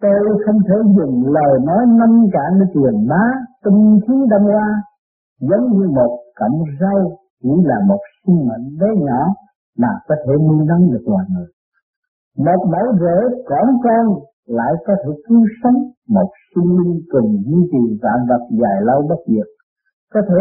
tôi 0.00 0.42
không 0.46 0.58
thể 0.68 0.74
dùng 0.96 1.32
lời 1.34 1.58
nói 1.64 1.86
năm 1.86 2.26
cạn 2.32 2.60
để 2.60 2.66
truyền 2.74 3.08
bá 3.08 3.24
tinh 3.64 4.00
khí 4.04 4.14
đâm 4.30 4.42
hoa 4.42 4.82
giống 5.40 5.64
như 5.72 5.88
một 5.88 6.18
cọng 6.40 6.62
rau, 6.80 7.18
chỉ 7.42 7.50
là 7.64 7.76
một 7.88 8.00
sinh 8.26 8.48
mệnh 8.48 8.78
bé 8.80 8.88
nhỏ 9.06 9.22
mà 9.78 9.88
có 10.08 10.14
thể 10.26 10.32
nuôi 10.48 10.66
nấng 10.66 10.90
được 10.92 11.04
loài 11.06 11.24
người. 11.30 11.46
Một 12.46 12.60
mẫu 12.72 12.86
rễ 13.00 13.36
cỏn 13.48 13.66
con 13.84 14.06
lại 14.46 14.72
có 14.86 14.94
thể 15.04 15.10
cứu 15.28 15.44
sống 15.62 15.78
một 16.08 16.28
sinh 16.54 16.76
linh 16.78 17.00
cùng 17.12 17.42
duy 17.46 17.60
trì 17.72 17.98
vạn 18.02 18.18
vật 18.28 18.42
dài 18.50 18.78
lâu 18.80 19.06
bất 19.08 19.20
diệt. 19.26 19.46
Có 20.14 20.20
thể 20.28 20.40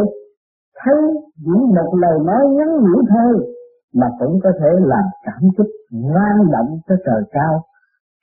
thấy 0.84 1.02
những 1.46 1.64
một 1.76 1.90
lời 2.02 2.20
nói 2.26 2.44
ngắn 2.56 2.70
ngủi 2.70 3.04
thôi, 3.10 3.56
mà 3.94 4.08
cũng 4.20 4.40
có 4.44 4.50
thể 4.60 4.70
làm 4.80 5.04
cảm 5.24 5.50
xúc 5.58 5.68
vang 5.92 6.52
động 6.52 6.80
tới 6.88 6.98
trời 7.06 7.22
cao 7.32 7.62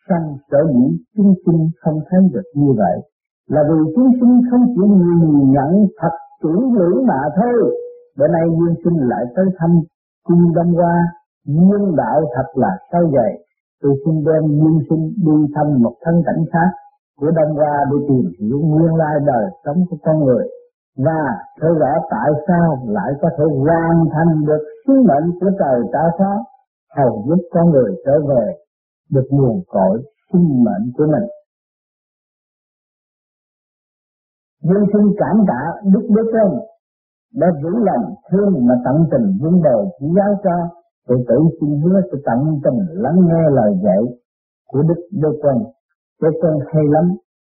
sang 0.09 0.37
sở 0.51 0.59
dĩ 0.75 0.97
chúng 1.17 1.35
sinh 1.47 1.69
không 1.81 2.01
thấy 2.11 2.21
được 2.33 2.49
như 2.55 2.73
vậy 2.77 3.12
là 3.49 3.61
vì 3.69 3.93
chúng 3.95 4.11
sinh 4.21 4.41
không 4.51 4.65
chỉ 4.75 4.83
nhìn 4.83 5.51
nhận 5.51 5.87
thật 6.01 6.15
chủ 6.43 6.61
ngữ 6.75 7.05
mà 7.09 7.21
thôi. 7.37 7.77
Bữa 8.19 8.29
nay 8.29 8.43
duyên 8.59 8.75
sinh 8.85 9.09
lại 9.09 9.25
tới 9.37 9.47
thăm 9.59 9.71
cung 10.27 10.55
đông 10.55 10.73
Qua, 10.77 10.95
nhân 11.47 11.97
đạo 11.97 12.21
thật 12.35 12.49
là 12.55 12.79
sâu 12.93 13.03
dày. 13.17 13.33
Tôi 13.83 13.93
xin 14.05 14.25
đem 14.25 14.43
duyên 14.43 14.79
sinh 14.91 15.13
đi 15.27 15.53
thăm 15.55 15.83
một 15.83 15.95
thân 16.05 16.23
cảnh 16.27 16.45
khác 16.53 16.71
của 17.21 17.31
đông 17.31 17.57
Qua 17.57 17.85
để 17.91 17.97
tìm 18.09 18.33
hiểu 18.41 18.59
nguyên 18.61 18.95
lai 18.95 19.15
đời 19.27 19.45
sống 19.65 19.85
của 19.91 19.97
con 20.05 20.25
người. 20.25 20.45
Và 20.97 21.23
thấy 21.61 21.71
rõ 21.81 21.93
tại 22.11 22.31
sao 22.49 22.79
lại 22.87 23.13
có 23.23 23.29
thể 23.39 23.45
hoàn 23.65 24.05
thành 24.13 24.45
được 24.47 24.63
sứ 24.87 24.93
mệnh 25.09 25.31
của 25.41 25.51
trời 25.59 25.81
ta 25.93 26.11
phó 26.19 26.45
hầu 26.97 27.25
giúp 27.29 27.43
con 27.53 27.71
người 27.71 27.97
trở 28.07 28.13
về 28.29 28.53
được 29.13 29.27
nguồn 29.31 29.61
cội 29.69 30.03
sinh 30.33 30.65
mệnh 30.65 30.93
của 30.97 31.05
mình. 31.07 31.29
Nhưng 34.63 34.85
xin 34.93 35.05
cảm 35.21 35.37
tạ 35.49 35.61
Đức 35.93 36.07
đức 36.17 36.27
Tôn 36.35 36.51
đã 37.41 37.47
giữ 37.63 37.71
lòng 37.89 38.15
thương 38.31 38.67
mà 38.67 38.75
tận 38.85 38.97
tình 39.11 39.27
vun 39.41 39.63
bồi 39.65 39.85
chỉ 39.99 40.07
giáo 40.17 40.33
cho 40.45 40.57
tự 41.09 41.15
tử 41.29 41.39
xin 41.61 41.81
hứa 41.81 42.01
sẽ 42.13 42.19
tận 42.27 42.41
tình 42.65 42.79
lắng 43.03 43.19
nghe 43.29 43.43
lời 43.51 43.73
dạy 43.85 44.03
của 44.69 44.83
Đức 44.83 45.01
đức 45.23 45.35
Tôn. 45.43 45.57
Đế 46.23 46.29
con 46.43 46.59
hay 46.73 46.85
lắm, 46.95 47.07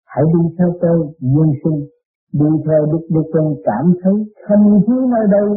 hãy 0.07 0.25
đi 0.35 0.55
theo 0.59 0.71
tôi 0.81 0.99
nhân 1.21 1.51
sinh 1.65 1.81
đi 2.33 2.51
theo 2.67 2.87
Đức 2.93 3.05
Đức 3.15 3.27
Tôn 3.33 3.55
cảm 3.65 3.95
thấy 4.03 4.15
không 4.49 4.81
khí 4.87 4.97
nơi 5.15 5.27
đây 5.31 5.49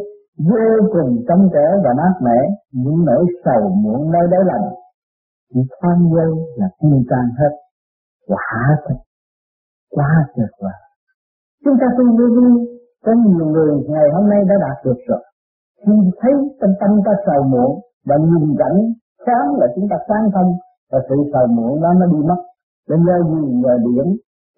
vô 0.50 0.88
cùng 0.94 1.24
trong 1.28 1.50
trẻ 1.54 1.68
và 1.84 1.92
mát 1.98 2.14
mẻ, 2.22 2.40
những 2.72 3.06
nỗi 3.06 3.26
sầu 3.46 3.70
muộn 3.70 4.12
nơi 4.12 4.28
đáy 4.32 4.42
lành 4.46 4.68
chỉ 5.54 5.60
khoan 5.80 5.98
giây 6.16 6.32
là 6.56 6.68
tiêu 6.82 7.00
tan 7.10 7.26
hết, 7.40 7.54
quả 8.28 8.78
thật, 8.86 8.96
quá 9.92 10.10
tuyệt 10.36 10.50
vời. 10.62 10.83
Chúng 11.64 11.78
ta 11.82 11.88
tu 11.98 12.06
vô 12.18 12.28
vi, 12.36 12.48
có 13.06 13.12
nhiều 13.26 13.46
người 13.54 13.72
ngày 13.94 14.08
hôm 14.16 14.30
nay 14.30 14.40
đã 14.50 14.56
đạt 14.66 14.78
được 14.86 15.00
rồi. 15.08 15.24
Khi 15.86 15.96
thấy 16.20 16.34
tâm 16.60 16.70
tâm 16.80 16.92
ta 17.06 17.12
sầu 17.26 17.44
muộn 17.52 17.72
và 18.08 18.16
nhìn 18.18 18.56
cảnh 18.62 18.78
sáng 19.26 19.48
là 19.60 19.68
chúng 19.76 19.88
ta 19.92 19.98
sáng 20.08 20.26
thông 20.34 20.52
và 20.92 21.00
sự 21.10 21.16
sầu 21.34 21.48
muộn 21.56 21.82
đó 21.82 21.90
nó 22.00 22.06
đi 22.14 22.20
mất. 22.30 22.42
Nên 22.90 23.00
nhờ 23.06 23.18
gì 23.30 23.42
nhờ 23.64 23.74
điểm 23.86 24.08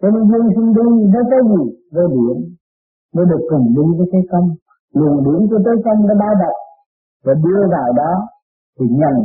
cho 0.01 0.07
nên 0.13 0.23
dương 0.29 0.49
sinh 0.55 0.69
đi 0.77 0.87
nó 1.13 1.19
cái 1.31 1.39
gì? 1.51 1.63
Với 1.93 2.07
điểm. 2.15 2.37
Mới 3.15 3.25
được 3.25 3.43
cùng 3.49 3.65
đi 3.75 3.85
với 3.97 4.07
cái 4.11 4.21
công. 4.31 4.47
Luồng 4.93 5.17
điểm 5.25 5.49
của 5.49 5.59
tới 5.65 5.75
công 5.85 6.07
đã 6.07 6.15
bao 6.19 6.33
bọc. 6.41 6.55
Và 7.25 7.33
đưa 7.43 7.61
vào 7.71 7.93
đó 8.01 8.11
thì 8.79 8.85
nhận 8.89 9.15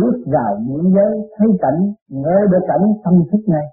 bước 0.00 0.16
vào 0.26 0.52
những 0.68 0.92
giới 0.94 1.12
thấy 1.38 1.48
cảnh, 1.60 1.80
ngỡ 2.10 2.36
được 2.50 2.64
cảnh 2.68 2.84
tâm 3.04 3.14
thức 3.32 3.42
này 3.48 3.66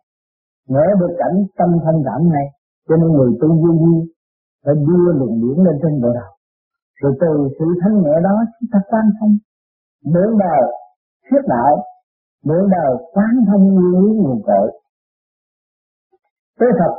Ngỡ 0.70 0.86
được 1.00 1.14
cảnh 1.18 1.36
tâm 1.58 1.70
thanh 1.86 2.00
cảm 2.06 2.30
này 2.36 2.46
cho 2.88 2.96
nên 2.98 3.10
người 3.12 3.32
tu 3.42 3.48
duy 3.62 3.74
duy 3.82 3.96
phải 4.64 4.76
đưa 4.88 5.06
luồng 5.20 5.36
điển 5.42 5.58
lên 5.66 5.76
trên 5.82 6.02
bộ 6.02 6.10
đầu. 6.20 6.32
Rồi 7.02 7.14
từ 7.22 7.32
sự 7.60 7.66
thanh 7.82 7.96
nhẹ 8.04 8.16
đó 8.24 8.36
chúng 8.60 8.70
ta 8.74 8.80
quan 8.90 9.06
thông. 9.20 9.38
Nửa 10.14 10.30
đời 10.40 10.64
thuyết 11.26 11.44
đạo, 11.48 11.74
nửa 12.46 12.64
đời 12.76 12.92
quán 13.14 13.34
thông 13.48 13.64
nguyên 13.64 13.94
lý 14.02 14.10
nguồn 14.18 14.42
cội 14.48 14.72
tế 16.60 16.66
thật, 16.80 16.94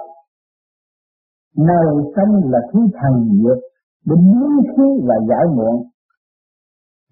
Nơi 1.57 1.87
sống 2.17 2.50
là 2.50 2.59
thứ 2.73 2.81
thần 3.00 3.29
diệt 3.31 3.59
để 4.05 4.17
biến 4.17 4.75
khí 4.76 5.07
và 5.09 5.14
giải 5.29 5.47
muộn. 5.57 5.87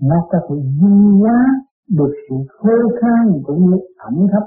Nó 0.01 0.17
có 0.31 0.39
thể 0.49 0.55
duy 0.81 1.21
hóa 1.21 1.45
được 1.99 2.13
sự 2.29 2.37
khô 2.49 2.77
khan 3.01 3.43
cũng 3.45 3.67
như 3.67 3.77
ẩm 3.97 4.27
thấp. 4.33 4.43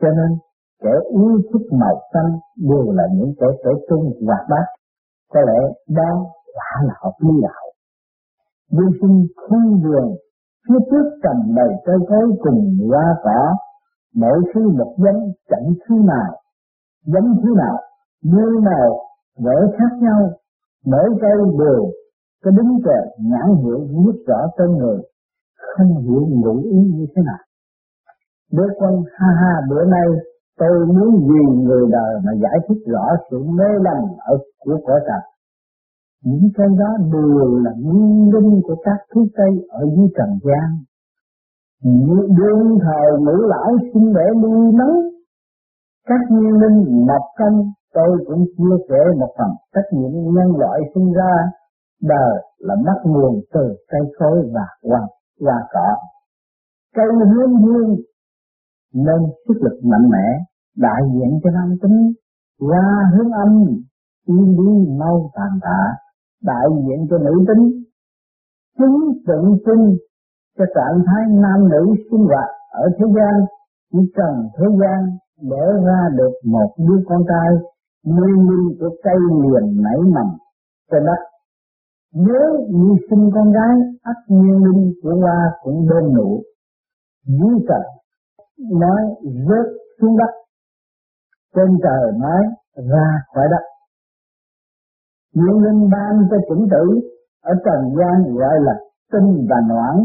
Cho 0.00 0.08
nên 0.08 0.38
kẻ 0.82 0.94
yêu 1.10 1.40
thích 1.52 1.66
màu 1.80 1.96
xanh 2.12 2.38
đều 2.56 2.92
là 2.92 3.04
những 3.14 3.32
kẻ 3.40 3.46
trẻ 3.64 3.70
trung 3.88 4.04
hoạt 4.26 4.44
bát. 4.50 4.66
Có 5.32 5.40
lẽ 5.40 5.60
đó 5.88 6.10
quả 6.54 6.82
là 6.86 6.94
học 7.02 7.12
lý 7.20 7.34
đạo. 7.42 7.64
vô 8.70 8.84
sinh 9.00 9.26
khu 9.36 9.58
vườn, 9.84 10.16
phía 10.68 10.78
trước 10.90 11.06
cầm 11.22 11.54
đầy 11.56 11.72
cây 11.84 11.96
cối 12.08 12.26
cùng 12.40 12.76
hoa 12.88 13.16
cỏ, 13.24 13.54
mỗi 14.14 14.38
thứ 14.54 14.68
một 14.78 14.94
giống 14.98 15.32
chẳng 15.48 15.74
thứ 15.88 15.94
nào 16.06 16.40
giống 17.06 17.34
thứ 17.42 17.54
nào, 17.56 17.76
như 18.22 18.60
nào, 18.62 18.98
vẽ 19.44 19.56
khác 19.78 19.96
nhau, 20.00 20.30
mỗi 20.86 21.08
cây 21.20 21.38
đều 21.58 21.90
có 22.44 22.50
đứng 22.50 22.78
kèm 22.84 23.30
nhãn 23.30 23.56
hiệu 23.62 23.78
viết 23.78 24.18
rõ 24.26 24.46
tên 24.58 24.70
người, 24.76 24.98
không 25.56 25.96
hiểu 25.96 26.26
ngụ 26.30 26.62
ý 26.64 26.78
như 26.94 27.06
thế 27.16 27.22
nào. 27.22 27.38
Đứa 28.52 28.68
con 28.80 29.02
ha 29.14 29.26
ha 29.40 29.60
bữa 29.70 29.84
nay 29.84 30.06
tôi 30.60 30.86
muốn 30.86 31.10
vì 31.28 31.42
người 31.64 31.84
đời 31.96 32.12
mà 32.24 32.32
giải 32.42 32.58
thích 32.68 32.82
rõ 32.92 33.04
sự 33.30 33.38
mê 33.58 33.70
lầm 33.86 34.00
ở 34.18 34.34
của 34.58 34.78
cõi 34.86 35.00
trần. 35.08 35.22
Những 36.24 36.48
cái 36.56 36.66
đó 36.80 36.90
đều 37.12 37.58
là 37.64 37.72
nguyên 37.82 38.34
linh 38.34 38.60
của 38.66 38.76
các 38.84 38.98
thứ 39.14 39.20
Tây 39.36 39.52
ở 39.68 39.80
dưới 39.96 40.08
trần 40.16 40.30
gian. 40.46 40.68
những 41.82 42.26
đương 42.38 42.78
thời 42.84 43.08
ngũ 43.20 43.36
lão 43.52 43.70
xin 43.92 44.12
để 44.14 44.26
nuôi 44.42 44.72
nấng 44.78 44.96
các 46.08 46.20
nguyên 46.30 46.54
linh 46.62 47.06
mọc 47.06 47.24
canh, 47.36 47.58
tôi 47.94 48.24
cũng 48.26 48.44
chia 48.56 48.76
sẻ 48.88 49.00
một 49.20 49.32
phần 49.38 49.50
trách 49.74 49.88
nhiệm 49.92 50.10
nhân 50.34 50.56
loại 50.58 50.80
sinh 50.94 51.12
ra, 51.12 51.32
đời 52.02 52.44
là 52.58 52.74
bắt 52.86 53.00
nguồn 53.04 53.40
từ 53.52 53.76
cây 53.88 54.00
khối 54.18 54.50
và 54.54 54.66
hoa 54.88 55.00
hoa 55.40 55.58
cỏ 55.72 55.96
cây 56.96 57.06
hương 57.34 57.56
hương 57.56 57.96
nên 58.94 59.20
sức 59.48 59.54
lực 59.60 59.80
mạnh 59.84 60.10
mẽ 60.10 60.26
đại 60.84 61.02
diện 61.14 61.30
cho 61.42 61.50
nam 61.50 61.76
tính 61.82 62.12
ra 62.70 62.86
hướng 63.12 63.30
âm 63.30 63.52
yên 64.26 64.56
đi 64.58 64.92
mau 64.98 65.30
tàn 65.34 65.52
tạ. 65.62 65.80
Đại 66.42 66.66
diện 66.84 67.06
cho 67.10 67.18
nữ 67.18 67.34
tính, 67.48 67.64
chứng 68.78 68.98
tượng 69.26 69.58
trưng 69.66 69.96
cho 70.58 70.64
trạng 70.74 71.02
thái 71.06 71.22
nam 71.42 71.68
nữ 71.68 71.94
sinh 72.10 72.24
hoạt 72.30 72.50
ở 72.70 72.84
thế 72.98 73.06
gian. 73.16 73.34
Chỉ 73.92 73.98
cần 74.14 74.48
thế 74.56 74.66
gian 74.80 75.00
để 75.50 75.66
ra 75.86 76.00
được 76.18 76.32
một 76.44 76.70
đứa 76.78 77.02
con 77.08 77.22
trai, 77.28 77.50
nguyên 78.04 78.48
linh 78.50 78.78
của 78.80 78.90
cây 79.02 79.16
liền 79.42 79.82
nảy 79.82 79.98
mầm, 80.14 80.28
trên 80.90 81.02
đất. 81.04 81.20
Nếu 82.14 82.66
như 82.70 82.96
sinh 83.10 83.30
con 83.34 83.52
gái, 83.52 83.76
ắt 84.02 84.16
nguyên 84.28 84.64
linh 84.64 84.92
của 85.02 85.14
hoa 85.22 85.50
cũng 85.62 85.88
đơn 85.88 86.14
nụ. 86.16 86.42
Dưới 87.26 87.54
trần 87.68 87.82
nói, 88.80 89.02
rớt 89.22 89.66
xuống 90.00 90.16
đất 90.18 90.39
trên 91.54 91.68
trời 91.82 92.12
mới 92.20 92.42
ra 92.90 93.08
khỏi 93.34 93.46
đất. 93.50 93.64
Những 95.34 95.58
linh 95.64 95.88
ban 95.92 96.28
cho 96.30 96.36
chủng 96.48 96.68
tử 96.70 97.00
ở 97.42 97.54
trần 97.64 97.94
gian 97.98 98.34
gọi 98.34 98.54
là 98.60 98.74
tinh 99.12 99.46
và 99.50 99.56
noãn. 99.68 99.96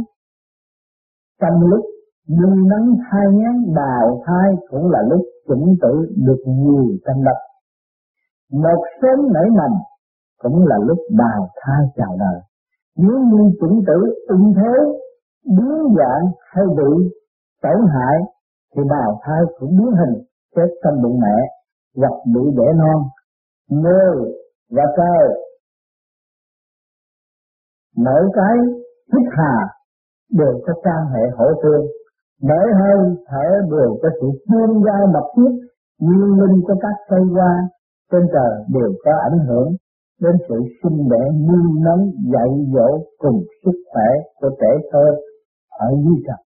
Trong 1.42 1.60
lúc 1.62 1.86
nhưng 2.28 2.68
nắng 2.68 2.96
thai 3.10 3.26
nhán 3.34 3.74
bào 3.76 4.22
thai 4.26 4.52
cũng 4.70 4.92
là 4.92 5.00
lúc 5.10 5.22
chủng 5.48 5.76
tử 5.82 6.14
được 6.26 6.42
nhiều 6.46 6.86
trong 7.06 7.24
đất. 7.24 7.38
Một 8.52 8.82
sớm 9.02 9.34
nảy 9.34 9.44
mầm 9.58 9.72
cũng 10.42 10.66
là 10.68 10.78
lúc 10.88 10.98
bào 11.18 11.50
thai 11.62 11.82
chào 11.96 12.18
đời. 12.20 12.42
Nếu 12.98 13.20
như 13.20 13.52
chủng 13.60 13.82
tử 13.88 14.14
ung 14.28 14.54
thế, 14.56 14.74
biến 15.58 15.96
dạng 15.98 16.26
hay 16.52 16.66
bị 16.78 17.10
tổn 17.62 17.88
hại 17.94 18.18
thì 18.76 18.84
bào 18.90 19.20
thai 19.24 19.42
cũng 19.60 19.70
biến 19.70 19.92
hình 19.92 20.24
chết 20.56 20.70
trong 20.84 21.02
bụng 21.04 21.20
mẹ 21.24 21.38
hoặc 21.98 22.16
bị 22.34 22.42
đẻ 22.58 22.68
non 22.82 23.00
mơ 23.84 24.02
và 24.72 24.84
cơ 24.98 25.16
mỗi 27.98 28.24
cái 28.34 28.58
thích 29.12 29.30
hà 29.38 29.56
đều 30.32 30.60
có 30.68 30.74
quan 30.84 31.06
hệ 31.14 31.24
hỗ 31.38 31.46
tương 31.64 31.86
mỗi 32.42 32.68
hơi 32.80 33.16
thở 33.28 33.48
đều 33.72 33.98
có 34.02 34.10
sự 34.22 34.28
thêm 34.50 34.70
giao 34.86 35.08
mật 35.14 35.28
thiết 35.36 35.52
nguyên 36.00 36.40
linh 36.40 36.62
của 36.68 36.76
các 36.82 36.96
cây 37.10 37.22
hoa 37.36 37.54
trên 38.12 38.22
trời 38.34 38.54
đều 38.74 38.92
có 39.06 39.12
ảnh 39.30 39.40
hưởng 39.48 39.76
đến 40.22 40.36
sự 40.50 40.56
sinh 40.84 41.10
đẻ 41.10 41.24
nuôi 41.48 41.68
nấng 41.86 42.12
dạy 42.34 42.50
dỗ 42.74 42.88
cùng 43.18 43.44
sức 43.66 43.78
khỏe 43.92 44.10
của 44.40 44.50
trẻ 44.62 44.72
thơ 44.92 45.06
ở 45.70 45.90
dưới 46.04 46.16
trần. 46.28 46.40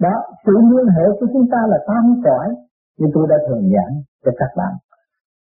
Đó, 0.00 0.14
sự 0.46 0.52
liên 0.70 0.86
hệ 0.96 1.04
của 1.20 1.26
chúng 1.32 1.46
ta 1.52 1.58
là 1.68 1.78
tam 1.88 2.22
cõi 2.24 2.48
như 2.98 3.06
tôi 3.14 3.24
đã 3.30 3.36
thường 3.46 3.64
giảng 3.74 3.94
cho 4.24 4.32
các 4.40 4.50
bạn. 4.56 4.72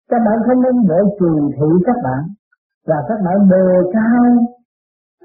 Các 0.10 0.22
bạn 0.26 0.38
không 0.46 0.62
nên 0.66 0.76
để 0.90 1.00
trừ 1.20 1.32
thị 1.58 1.70
các 1.88 2.00
bạn. 2.04 2.22
Là 2.86 3.00
các 3.10 3.20
bạn 3.26 3.38
đề 3.54 3.68
cao, 3.94 4.26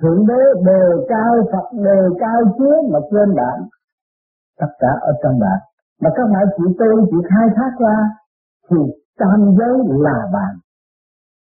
thượng 0.01 0.27
đế 0.29 0.43
đề 0.69 0.83
cao, 1.09 1.33
Phật 1.53 1.67
đề 1.87 2.01
cao, 2.23 2.39
Chúa 2.59 2.77
mà 2.93 2.99
quên 3.11 3.29
bạn. 3.41 3.59
Tất 4.61 4.73
cả 4.79 4.93
ở 5.01 5.13
trong 5.23 5.39
bạn. 5.45 5.59
Mà 6.03 6.11
các 6.17 6.27
bạn 6.33 6.45
chỉ 6.57 6.65
tôi 6.79 6.95
chỉ 7.11 7.17
khai 7.31 7.47
thác 7.57 7.73
ra, 7.85 7.97
thì 8.71 8.77
tam 9.19 9.39
giới 9.59 9.77
là 10.07 10.19
bạn. 10.33 10.53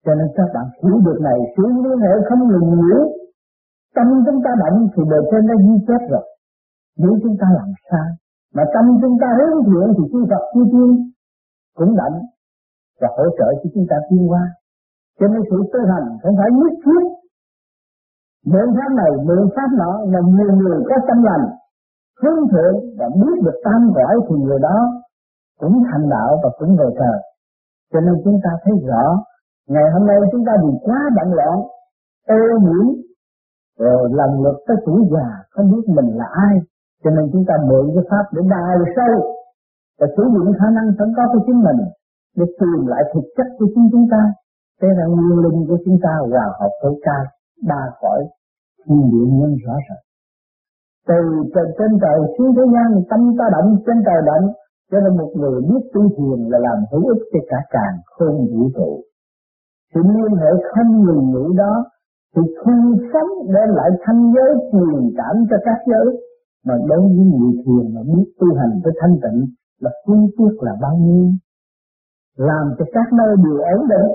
Cho 0.06 0.16
nên 0.16 0.28
các 0.38 0.50
bạn 0.54 0.66
hiểu 0.84 0.98
được 1.06 1.20
này 1.22 1.40
sự 1.58 1.64
liên 1.84 2.00
hệ 2.06 2.14
không 2.30 2.48
ngừng 2.48 2.70
nghỉ 2.80 2.98
tâm 3.96 4.08
chúng 4.26 4.40
ta 4.46 4.52
động 4.64 4.88
thì 4.94 5.04
bề 5.12 5.18
trên 5.32 5.48
đã 5.48 5.56
ghi 5.66 5.76
chép 5.88 6.02
rồi. 6.12 6.26
Nếu 6.98 7.14
chúng 7.24 7.36
ta 7.42 7.48
làm 7.58 7.70
sai 7.90 8.10
mà 8.56 8.64
tâm 8.74 8.86
chúng 9.02 9.18
ta 9.22 9.28
hướng 9.38 9.64
thiện 9.68 9.88
thì 9.96 10.04
chư 10.12 10.20
Phật 10.30 10.44
chư 10.54 10.62
tiên 10.72 10.90
cũng 11.78 11.96
đảnh 12.00 12.18
và 13.02 13.08
hỗ 13.18 13.26
trợ 13.38 13.48
cho 13.60 13.68
chúng 13.74 13.86
ta 13.90 13.98
tiến 14.10 14.24
qua 14.32 14.44
cho 15.20 15.28
nên 15.28 15.42
sự 15.50 15.58
tu 15.74 15.80
hành 15.92 16.08
không 16.22 16.36
phải 16.40 16.50
nhất 16.60 16.74
thiết. 16.86 17.04
Mượn 18.52 18.68
pháp 18.78 18.92
này 19.02 19.12
mượn 19.28 19.44
pháp 19.56 19.70
nọ 19.82 19.92
là 20.12 20.20
nhiều 20.36 20.52
người 20.60 20.80
có 20.90 20.96
tâm 21.08 21.24
lành 21.24 21.46
hướng 22.22 22.42
thượng 22.52 22.76
và 22.98 23.08
biết 23.22 23.38
được 23.46 23.58
tam 23.66 23.82
cõi 23.96 24.16
thì 24.28 24.36
người 24.36 24.60
đó 24.60 24.78
cũng 25.60 25.76
thành 25.92 26.10
đạo 26.10 26.40
và 26.44 26.50
cũng 26.60 26.78
về 26.80 26.86
trời. 27.00 27.18
Cho 27.94 28.00
nên 28.00 28.16
chúng 28.24 28.40
ta 28.44 28.50
thấy 28.64 28.74
rõ, 28.88 29.24
ngày 29.68 29.84
hôm 29.94 30.08
nay 30.08 30.18
chúng 30.32 30.46
ta 30.46 30.54
bị 30.64 30.72
quá 30.82 31.00
bận 31.16 31.34
loạn, 31.34 31.58
ô 32.28 32.42
nhiễm, 32.66 32.88
rồi 33.80 34.10
lần 34.12 34.42
lượt 34.44 34.58
tới 34.68 34.78
tuổi 34.86 35.02
già 35.12 35.28
không 35.50 35.72
biết 35.72 35.86
mình 35.88 36.10
là 36.18 36.26
ai, 36.48 36.56
cho 37.06 37.12
nên 37.16 37.26
chúng 37.32 37.46
ta 37.50 37.56
mượn 37.70 37.86
cái 37.96 38.04
pháp 38.10 38.26
để 38.36 38.42
đào 38.54 38.78
sâu 38.96 39.16
và 40.00 40.08
sử 40.16 40.24
dụng 40.34 40.50
khả 40.60 40.68
năng 40.78 40.88
sẵn 40.98 41.10
có 41.18 41.24
của 41.32 41.42
chính 41.48 41.60
mình 41.68 41.80
để 42.38 42.46
tìm 42.60 42.80
lại 42.92 43.04
thực 43.14 43.26
chất 43.38 43.48
của 43.58 43.68
chính 43.74 43.88
chúng 43.92 44.08
ta. 44.12 44.22
Thế 44.82 44.88
là 44.98 45.06
nguyên 45.06 45.38
linh 45.44 45.60
của 45.68 45.78
chúng 45.86 45.98
ta 46.04 46.14
hòa 46.32 46.46
hợp 46.60 46.74
với 46.84 46.94
ca 47.06 47.20
ba 47.70 47.82
khỏi 48.00 48.20
thiên 48.86 49.04
địa 49.12 49.28
nhân 49.38 49.52
rõ 49.66 49.76
ràng. 49.86 50.04
Từ 51.10 51.20
trên, 51.54 51.68
trên 51.78 51.92
trời 52.02 52.20
xuống 52.38 52.52
thế 52.56 52.66
gian 52.74 52.90
tâm 53.10 53.22
ta 53.40 53.46
động 53.56 53.70
trên 53.86 53.98
trời 54.08 54.22
động 54.30 54.46
cho 54.92 54.98
nên 55.04 55.18
một 55.18 55.32
người 55.40 55.62
biết 55.70 55.84
tu 55.94 56.02
thiền 56.16 56.40
là 56.52 56.60
làm 56.68 56.80
hữu 56.92 57.08
ích 57.14 57.24
cho 57.34 57.40
cả 57.50 57.60
càng 57.76 57.96
không 58.16 58.38
vũ 58.52 58.70
trụ. 58.76 58.92
Sự 59.94 60.02
liên 60.16 60.34
hệ 60.42 60.52
không 60.72 60.92
ngừng 61.06 61.26
nghỉ 61.32 61.46
đó 61.58 61.74
thì 62.36 62.42
không 62.62 62.82
sống 63.14 63.30
đem 63.54 63.70
lại 63.78 63.90
thanh 64.04 64.22
giới 64.34 64.52
truyền 64.72 65.02
cảm 65.18 65.36
cho 65.50 65.58
các 65.66 65.80
giới 65.92 66.25
mà 66.66 66.76
đối 66.90 67.00
với 67.16 67.26
người 67.38 67.54
thiền 67.64 67.96
mà 67.96 68.02
biết 68.12 68.28
tu 68.40 68.48
hành 68.60 68.74
với 68.84 68.94
thanh 69.00 69.16
tịnh 69.24 69.40
là 69.80 69.92
quy 70.06 70.18
tiết 70.38 70.54
là 70.60 70.74
bao 70.82 70.96
nhiêu? 70.98 71.26
Làm 72.38 72.66
cho 72.78 72.86
các 72.94 73.08
nơi 73.20 73.36
đều 73.44 73.58
ổn 73.76 73.82
định. 73.94 74.12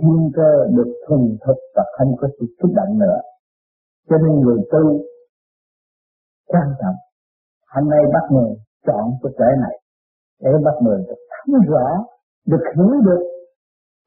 Thiên 0.00 0.30
cơ 0.36 0.50
được 0.76 0.90
thuần 1.06 1.22
thực 1.46 1.58
và 1.76 1.84
không 1.98 2.16
có 2.20 2.28
sự 2.40 2.46
xúc 2.58 2.70
động 2.74 2.98
nữa. 2.98 3.18
Cho 4.08 4.16
nên 4.18 4.40
người 4.40 4.58
tu 4.72 4.84
quan 6.48 6.68
trọng. 6.80 6.98
Hôm 7.74 7.90
nay 7.90 8.00
bắt 8.14 8.24
người 8.30 8.50
chọn 8.86 9.04
cái 9.22 9.32
trẻ 9.38 9.48
này. 9.60 9.76
Để 10.42 10.50
bắt 10.64 10.74
người 10.82 10.98
được 11.08 11.20
thấu 11.30 11.60
rõ, 11.68 11.86
được 12.46 12.64
hiểu 12.76 13.00
được. 13.06 13.22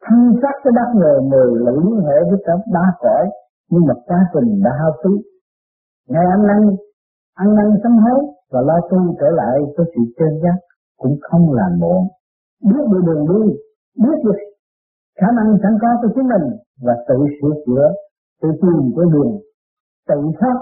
Thân 0.06 0.20
xác 0.42 0.56
cái 0.64 0.72
bắt 0.76 0.90
người 0.96 1.22
người 1.32 1.50
là 1.66 1.72
liên 1.72 2.00
hệ 2.08 2.18
với 2.30 2.40
cả 2.46 2.54
ba 2.74 2.86
cõi. 3.00 3.26
Nhưng 3.72 3.82
mà 3.88 3.94
quá 4.06 4.20
trình 4.34 4.62
đã 4.64 4.72
hao 4.80 4.92
phí. 5.04 5.14
Ngày 6.10 6.26
hôm 6.36 6.48
nay 6.48 6.60
ăn 7.44 7.48
năn 7.58 7.70
sám 7.84 7.94
hối 8.04 8.20
và 8.52 8.62
lo 8.62 8.78
tu 8.90 9.00
trở 9.20 9.30
lại 9.40 9.56
với 9.78 9.86
sự 9.94 10.02
chân 10.18 10.32
giác 10.44 10.58
cũng 10.98 11.16
không 11.22 11.54
là 11.54 11.68
muộn. 11.80 12.02
Biết 12.70 12.84
được 12.92 13.02
đường 13.08 13.26
đi, 13.32 13.44
biết 14.04 14.18
được 14.26 14.40
khả 15.20 15.28
năng 15.38 15.50
sẵn 15.64 15.74
có 15.82 15.90
của 16.02 16.10
chính 16.16 16.28
mình 16.34 16.46
và 16.86 16.94
tự 17.08 17.18
sửa 17.38 17.54
chữa, 17.66 17.86
tự 18.42 18.50
tìm 18.62 18.80
cái 18.96 19.06
đường, 19.14 19.34
tự 20.10 20.20
thoát 20.40 20.58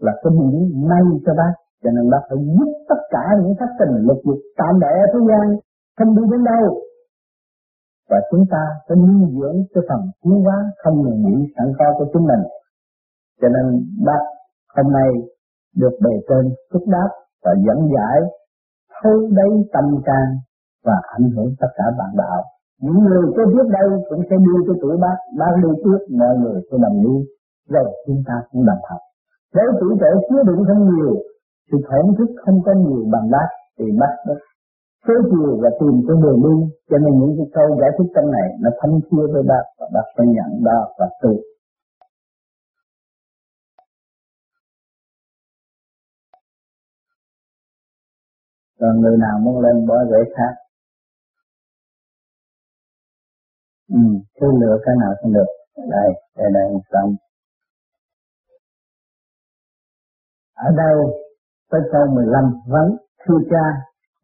là 0.00 0.12
cái 0.22 0.30
biển 0.38 0.54
may 0.88 1.04
cho 1.26 1.32
bác. 1.40 1.54
Cho 1.82 1.90
nên 1.96 2.10
bác 2.10 2.22
phải 2.28 2.38
giúp 2.56 2.70
tất 2.88 3.00
cả 3.10 3.24
những 3.42 3.54
thất 3.58 3.70
tình 3.78 3.94
lực 4.08 4.20
dục 4.24 4.40
tạm 4.58 4.74
bệ 4.82 4.94
thế 5.12 5.20
gian, 5.28 5.46
không 5.98 6.16
đi 6.16 6.22
đến 6.30 6.44
đâu. 6.44 6.64
Và 8.10 8.18
chúng 8.30 8.44
ta 8.50 8.62
phải 8.88 8.96
nuôi 8.96 9.22
dưỡng 9.36 9.58
cái 9.74 9.82
phần 9.88 10.00
tiến 10.22 10.36
hóa 10.44 10.56
không 10.82 11.02
ngừng 11.02 11.20
nghỉ 11.24 11.36
sẵn 11.56 11.66
có 11.78 11.84
của 11.98 12.06
chúng 12.12 12.24
mình. 12.30 12.42
Cho 13.40 13.48
nên 13.48 13.64
bác 14.06 14.22
hôm 14.76 14.92
nay 14.92 15.08
được 15.80 15.94
bề 16.04 16.14
trên 16.28 16.44
xúc 16.72 16.82
đáp 16.86 17.08
và 17.44 17.52
dẫn 17.66 17.78
giải 17.94 18.18
thấu 19.02 19.18
đấy 19.38 19.50
tâm 19.72 19.84
can 20.04 20.26
và 20.84 20.96
ảnh 21.18 21.30
hưởng 21.36 21.54
tất 21.60 21.68
cả 21.76 21.84
bạn 21.98 22.10
đạo. 22.16 22.42
Những 22.82 22.98
người 23.04 23.24
có 23.36 23.42
biết 23.52 23.66
đây 23.70 23.88
cũng 24.08 24.22
sẽ 24.30 24.36
đưa 24.46 24.58
cho 24.66 24.74
tuổi 24.82 24.96
bác 25.00 25.16
bác 25.38 25.52
đi 25.62 25.68
trước, 25.84 25.98
mọi 26.18 26.36
người 26.40 26.62
sẽ 26.70 26.76
đồng 26.82 26.98
đi 27.04 27.16
rồi 27.68 27.88
chúng 28.06 28.22
ta 28.26 28.34
cũng 28.50 28.66
đồng 28.66 28.82
học 28.90 29.00
nếu 29.56 29.68
tuổi 29.80 29.92
trẻ 30.00 30.10
chứa 30.28 30.42
đựng 30.46 30.62
không 30.68 30.82
nhiều, 30.90 31.14
thì 31.68 31.78
thổn 31.88 32.04
thức 32.18 32.30
không 32.44 32.58
có 32.66 32.72
nhiều 32.72 33.02
bằng 33.12 33.30
bác, 33.30 33.48
thì 33.78 33.84
bác 34.00 34.14
đó 34.26 34.34
số 35.08 35.14
chiều 35.30 35.58
và 35.62 35.70
tìm 35.80 35.94
cái 36.06 36.16
đường 36.22 36.40
đi. 36.46 36.56
Cho 36.90 36.98
nên 36.98 37.12
những 37.20 37.34
cái 37.38 37.46
câu 37.56 37.66
giải 37.80 37.90
thích 37.98 38.10
trong 38.14 38.30
này 38.30 38.48
nó 38.62 38.70
thấm 38.80 38.90
thía 39.06 39.24
với 39.32 39.42
bác 39.50 39.64
và 39.78 39.86
bác 39.94 40.06
sẽ 40.16 40.24
nhận 40.36 40.50
đó 40.64 40.78
và 40.98 41.06
tự. 41.22 41.32
Còn 48.84 49.00
người 49.00 49.16
nào 49.18 49.38
muốn 49.44 49.60
lên 49.60 49.86
bỏ 49.86 49.94
rễ 50.10 50.32
khác? 50.36 50.54
Ừ, 53.88 54.00
cứ 54.40 54.46
lựa 54.60 54.76
cái 54.84 54.94
nào 55.00 55.12
cũng 55.20 55.32
được. 55.32 55.50
Đây 55.76 56.08
đây 56.36 56.50
đây 56.54 56.68
xong 56.92 57.16
ở 60.56 60.70
đây 60.76 60.96
tới 61.70 61.80
câu 61.92 62.06
15 62.14 62.44
vấn 62.44 62.60
vâng, 62.66 62.96
thưa 63.26 63.38
cha 63.50 63.66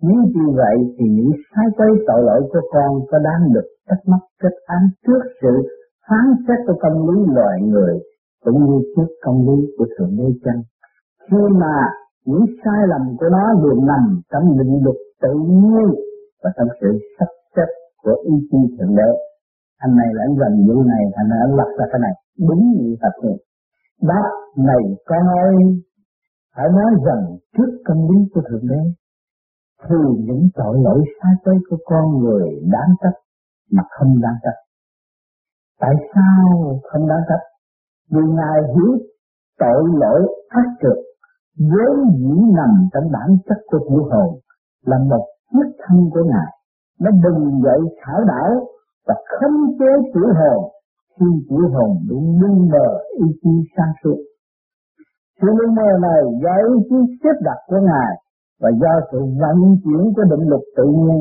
nếu 0.03 0.21
như 0.35 0.47
vậy 0.57 0.77
thì 0.99 1.05
những 1.11 1.33
sai 1.51 1.67
quấy 1.77 1.89
tội 2.07 2.23
lỗi 2.23 2.41
của 2.53 2.61
con 2.73 2.91
có 3.11 3.19
đáng 3.19 3.53
được 3.55 3.69
trách 3.89 4.03
móc 4.07 4.21
kết 4.43 4.55
án 4.67 4.83
trước 5.07 5.23
sự 5.43 5.53
phán 6.09 6.27
xét 6.49 6.59
của 6.67 6.79
công 6.83 7.09
lý 7.09 7.35
loài 7.35 7.59
người 7.63 8.01
cũng 8.45 8.67
như 8.67 8.93
trước 8.97 9.15
công 9.23 9.39
lý 9.49 9.67
của 9.79 9.87
thượng 9.99 10.17
đế 10.19 10.25
chân 10.45 10.63
khi 11.31 11.39
mà 11.61 11.75
những 12.27 12.45
sai 12.65 12.81
lầm 12.93 13.17
của 13.19 13.29
nó 13.37 13.45
đều 13.63 13.77
nằm 13.91 14.21
trong 14.33 14.59
định 14.59 14.75
luật 14.85 14.97
tự 15.23 15.33
nhiên 15.49 15.89
và 16.43 16.51
trong 16.57 16.69
sự 16.81 16.99
sắp 17.19 17.29
xếp 17.57 17.69
của 18.03 18.17
ý 18.25 18.35
chí 18.51 18.59
thượng 18.79 18.97
đế. 18.97 19.11
Anh 19.79 19.97
này 19.97 20.07
là 20.15 20.23
anh 20.27 20.35
gần 20.41 20.53
vụ 20.67 20.83
này 20.83 21.05
thành 21.17 21.29
ra 21.31 21.37
anh 21.47 21.55
lật 21.59 21.71
ra 21.79 21.85
cái 21.93 22.01
này. 22.07 22.15
Đúng 22.49 22.63
như 22.77 22.97
thật 23.03 23.15
rồi 23.23 23.37
bác 24.03 24.29
này 24.57 24.83
con 25.07 25.27
ơi 25.45 25.57
phải 26.57 26.69
nói 26.73 26.91
rằng 27.07 27.37
trước 27.57 27.71
công 27.85 28.11
lý 28.11 28.19
của 28.35 28.43
thượng 28.49 28.69
đế, 28.71 28.83
thì 29.85 29.97
những 30.19 30.49
tội 30.55 30.77
lỗi 30.85 31.05
sai 31.23 31.33
trái 31.45 31.55
của 31.71 31.77
con 31.85 32.19
người 32.19 32.49
đáng 32.73 32.91
trách 33.03 33.19
mà 33.73 33.83
không 33.91 34.21
đáng 34.23 34.35
trách. 34.43 34.59
Tại 35.81 35.95
sao 36.15 36.81
không 36.83 37.09
đáng 37.09 37.25
trách? 37.29 37.45
Vì 38.11 38.21
ngài 38.35 38.59
hiểu 38.75 38.93
tội 39.59 39.83
lỗi 40.01 40.21
ác 40.49 40.69
trực 40.83 40.97
vốn 41.69 41.97
dĩ 42.19 42.35
nằm 42.59 42.73
trong 42.93 43.07
bản 43.13 43.29
chất 43.47 43.59
của 43.71 43.79
vũ 43.89 43.99
hồn, 44.11 44.31
là 44.87 44.99
một 45.11 45.25
huyết 45.53 45.71
thân 45.83 45.99
của 46.13 46.25
ngài. 46.33 46.51
Nó 47.01 47.11
bừng 47.23 47.63
dậy 47.65 47.81
khảo 48.01 48.21
đảo 48.25 48.51
và 49.07 49.15
khống 49.29 49.59
chế 49.79 49.91
tiểu 50.15 50.29
hồn 50.39 50.61
khi 51.15 51.27
tiểu 51.49 51.65
hồn 51.75 51.91
bị 52.09 52.17
lưng 52.41 52.69
mờ 52.73 52.89
ý 53.19 53.27
chí 53.43 53.51
sáng 53.77 53.93
suốt. 54.05 54.19
Sự 55.41 55.49
lưng 55.59 55.75
mờ 55.75 55.91
này 56.03 56.23
do 56.43 56.55
ý 56.69 56.75
chí 56.89 56.97
xếp 57.23 57.37
đặt 57.45 57.59
của 57.69 57.81
ngài 57.89 58.13
và 58.61 58.71
do 58.81 58.93
sự 59.13 59.19
vận 59.41 59.59
chuyển 59.85 60.03
của 60.17 60.25
định 60.31 60.49
luật 60.49 60.63
tự 60.77 60.85
nhiên, 60.85 61.19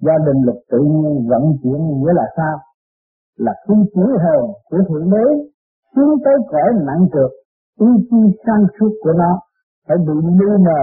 do 0.00 0.12
định 0.26 0.42
luật 0.44 0.58
tự 0.70 0.78
nhiên 0.78 1.28
vận 1.30 1.42
chuyển 1.62 1.80
nghĩa 1.86 2.12
là 2.14 2.26
sao? 2.36 2.58
Là 3.38 3.52
khi 3.68 3.74
tiểu 3.94 4.12
hồn 4.24 4.50
của 4.70 4.78
thượng 4.88 5.10
đế 5.10 5.26
xuống 5.96 6.14
tới 6.24 6.34
cõi 6.50 6.68
nặng 6.86 7.06
trượt, 7.12 7.30
ý 7.80 7.86
chí 8.10 8.16
sáng 8.46 8.64
suốt 8.78 8.90
của 9.02 9.12
nó 9.12 9.40
phải 9.88 9.96
bị 10.06 10.14
lu 10.38 10.50
mờ 10.66 10.82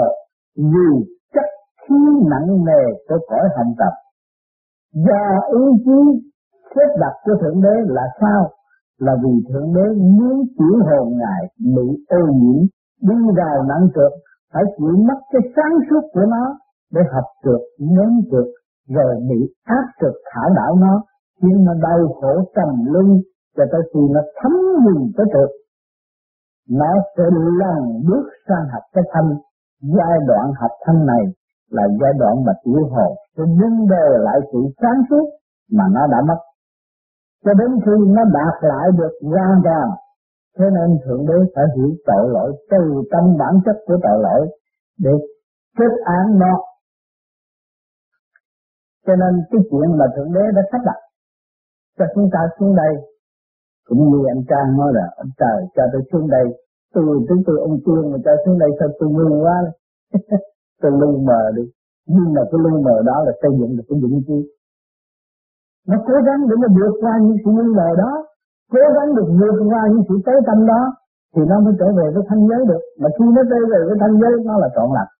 vì 0.55 0.89
chất 1.33 1.47
khí 1.81 1.99
nặng 2.31 2.65
nề 2.65 2.83
của 3.07 3.19
cõi 3.29 3.45
hành 3.55 3.73
tập 3.79 3.93
và 5.05 5.23
ý 5.51 5.63
chí 5.85 6.29
xếp 6.75 6.89
đặt 6.99 7.13
của 7.23 7.35
thượng 7.41 7.61
đế 7.61 7.75
là 7.85 8.05
sao? 8.21 8.49
Là 8.99 9.13
vì 9.23 9.33
thượng 9.49 9.73
đế 9.73 9.87
muốn 10.17 10.43
tiểu 10.57 10.75
hồn 10.87 11.17
ngài 11.17 11.41
bị 11.75 12.05
ô 12.09 12.21
nhiễm, 12.39 12.59
đi 13.01 13.15
vào 13.37 13.63
nặng 13.69 13.87
trượt 13.95 14.11
phải 14.53 14.63
chịu 14.77 14.95
mất 15.07 15.19
cái 15.31 15.41
sáng 15.55 15.73
suốt 15.89 16.01
của 16.13 16.25
nó 16.29 16.57
để 16.93 17.01
học 17.13 17.25
trượt 17.43 17.61
nếm 17.79 18.11
trượt 18.31 18.47
rồi 18.95 19.15
bị 19.29 19.53
áp 19.65 19.85
trượt 20.01 20.13
thả 20.31 20.41
đảo 20.55 20.75
nó, 20.75 21.03
khiến 21.41 21.63
nó 21.65 21.73
đau 21.81 21.99
khổ 22.21 22.33
trầm 22.55 22.69
luân, 22.85 23.07
cho 23.57 23.63
tới 23.71 23.81
khi 23.93 23.99
nó 24.11 24.21
thấm 24.41 24.51
nhìn 24.85 25.11
tới 25.17 25.25
trượt 25.33 25.49
nó 26.69 26.91
sẽ 27.17 27.23
lần 27.59 28.01
bước 28.07 28.25
sang 28.47 28.65
học 28.71 28.83
cái 28.93 29.03
thanh 29.13 29.29
giai 29.81 30.17
đoạn 30.27 30.51
học 30.59 30.71
thanh 30.85 31.05
này 31.05 31.23
là 31.69 31.83
giai 32.01 32.13
đoạn 32.19 32.35
mà 32.45 32.53
tiểu 32.63 32.87
hồn 32.91 33.15
sẽ 33.37 33.43
nâng 33.59 33.87
đề 33.87 34.07
lại 34.19 34.39
sự 34.51 34.59
sáng 34.81 35.01
suốt 35.09 35.25
mà 35.71 35.83
nó 35.91 36.07
đã 36.07 36.17
mất. 36.27 36.39
Cho 37.45 37.53
đến 37.53 37.69
khi 37.85 37.91
nó 38.15 38.23
đạt 38.23 38.55
lại 38.61 38.87
được 38.97 39.13
hoàn 39.23 39.61
toàn, 39.63 39.87
thế 40.57 40.65
nên 40.73 40.97
thượng 41.05 41.25
đế 41.27 41.37
phải 41.55 41.65
hiểu 41.75 41.89
tội 42.05 42.29
lỗi 42.29 42.51
từ 42.71 43.03
tâm 43.11 43.23
bản 43.39 43.53
chất 43.65 43.75
của 43.85 43.97
tội 44.03 44.19
lỗi 44.21 44.47
để 44.99 45.11
kết 45.77 45.93
án 46.05 46.39
nó. 46.39 46.53
Cho 49.07 49.15
nên 49.15 49.33
cái 49.51 49.61
chuyện 49.71 49.97
mà 49.97 50.05
thượng 50.15 50.33
đế 50.33 50.41
đã 50.55 50.61
sắp 50.71 50.81
đặt 50.85 50.99
cho 51.99 52.05
chúng 52.15 52.29
ta 52.33 52.39
xuống 52.59 52.75
đây 52.75 52.93
cũng 53.89 54.01
như 54.11 54.19
anh 54.33 54.43
Trang 54.49 54.77
nói 54.79 54.89
là, 54.97 55.05
anh 55.21 55.31
trời, 55.41 55.59
cho 55.75 55.83
tôi 55.91 56.01
xuống 56.11 56.27
đây. 56.35 56.45
Tôi, 56.93 57.05
chúng 57.27 57.41
tôi, 57.45 57.55
ông 57.67 57.77
tiên 57.85 58.01
mà 58.11 58.17
cho 58.25 58.31
xuống 58.45 58.57
đây 58.63 58.69
sao 58.79 58.89
tôi 58.99 59.09
ngu 59.09 59.43
quá 59.45 59.57
tôi 60.81 60.91
lu 60.91 61.09
mờ 61.27 61.41
đi. 61.57 61.63
Nhưng 62.13 62.33
mà 62.35 62.41
cái 62.51 62.59
lu 62.63 62.81
mờ 62.87 62.95
đó 63.09 63.17
là 63.25 63.31
xây 63.41 63.51
dựng 63.59 63.71
được 63.77 63.83
cái 63.89 63.99
vững 64.01 64.21
chi 64.27 64.39
nó 65.89 65.97
cố 66.07 66.15
gắng 66.27 66.41
để 66.49 66.55
nó 66.61 66.67
vượt 66.77 66.93
qua 67.01 67.13
những 67.23 67.37
sự 67.43 67.49
lu 67.57 67.73
mờ 67.79 67.89
đó, 68.03 68.11
cố 68.73 68.83
gắng 68.95 69.09
được 69.17 69.27
vượt 69.39 69.57
qua 69.71 69.81
những 69.91 70.03
sự 70.07 70.15
tối 70.25 70.39
tâm 70.47 70.59
đó, 70.71 70.81
thì 71.33 71.41
nó 71.49 71.55
mới 71.63 71.73
trở 71.79 71.87
về 71.97 72.05
với 72.13 72.23
thanh 72.29 72.43
giới 72.49 72.61
được. 72.69 72.81
Mà 73.01 73.09
khi 73.15 73.25
nó 73.35 73.41
trở 73.51 73.59
về 73.71 73.79
với 73.87 73.97
thanh 74.01 74.15
giới, 74.21 74.33
nó 74.47 74.53
là 74.61 74.69
trọn 74.75 74.89
lành. 74.97 75.11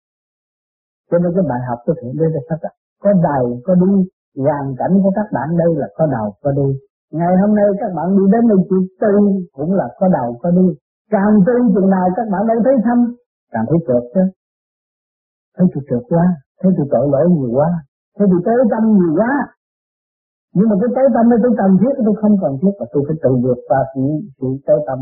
Cho 1.09 1.17
nên 1.21 1.31
cái 1.35 1.45
bài 1.49 1.61
học 1.67 1.79
của 1.85 1.93
thượng 1.99 2.15
đế 2.19 2.25
đã 2.35 2.41
sắp 2.49 2.59
đặt. 2.63 2.73
Có 3.03 3.09
đầu 3.27 3.43
có 3.65 3.73
đuôi 3.81 3.97
hoàn 4.45 4.65
cảnh 4.79 4.93
của 5.03 5.11
các 5.17 5.27
bạn 5.35 5.47
đây 5.61 5.71
là 5.81 5.87
có 5.97 6.05
đầu, 6.15 6.27
có 6.43 6.51
đuôi 6.57 6.73
ngày 7.17 7.33
hôm 7.41 7.51
nay 7.55 7.67
các 7.81 7.91
bạn 7.97 8.07
đi 8.17 8.23
đến 8.33 8.43
đây 8.51 8.59
chịu 8.69 8.83
tư 9.01 9.13
cũng 9.57 9.71
là 9.79 9.87
có 9.99 10.07
đầu 10.17 10.29
có 10.41 10.51
đuôi. 10.51 10.73
Càng 11.13 11.33
tư 11.45 11.53
chừng 11.73 11.89
nào 11.95 12.05
các 12.17 12.27
bạn 12.31 12.41
đâu 12.47 12.57
thấy 12.65 12.75
thâm, 12.85 12.99
càng 13.53 13.65
thấy 13.69 13.79
trượt 13.87 14.03
chứ. 14.13 14.23
Thấy 15.55 15.67
tôi 15.73 15.83
trượt 15.89 16.03
quá, 16.11 16.25
thấy 16.59 16.71
tôi 16.77 16.87
tội 16.91 17.05
lỗi 17.13 17.25
nhiều 17.35 17.51
quá, 17.57 17.69
thấy 18.17 18.27
tôi 18.31 18.41
tối 18.45 18.59
tâm 18.71 18.83
nhiều 18.97 19.13
quá. 19.19 19.33
Nhưng 20.55 20.69
mà 20.69 20.75
cái 20.81 20.89
tối 20.95 21.07
tâm 21.15 21.23
này 21.29 21.39
tôi 21.43 21.53
cần 21.61 21.71
thiết, 21.81 21.93
tôi 22.05 22.15
không 22.21 22.35
cần 22.43 22.53
thiết 22.61 22.73
và 22.79 22.85
tôi 22.93 23.01
phải 23.07 23.17
tự 23.23 23.31
vượt 23.43 23.59
qua 23.67 23.79
sự 23.91 24.03
sự 24.37 24.47
tối 24.67 24.79
tâm. 24.87 24.99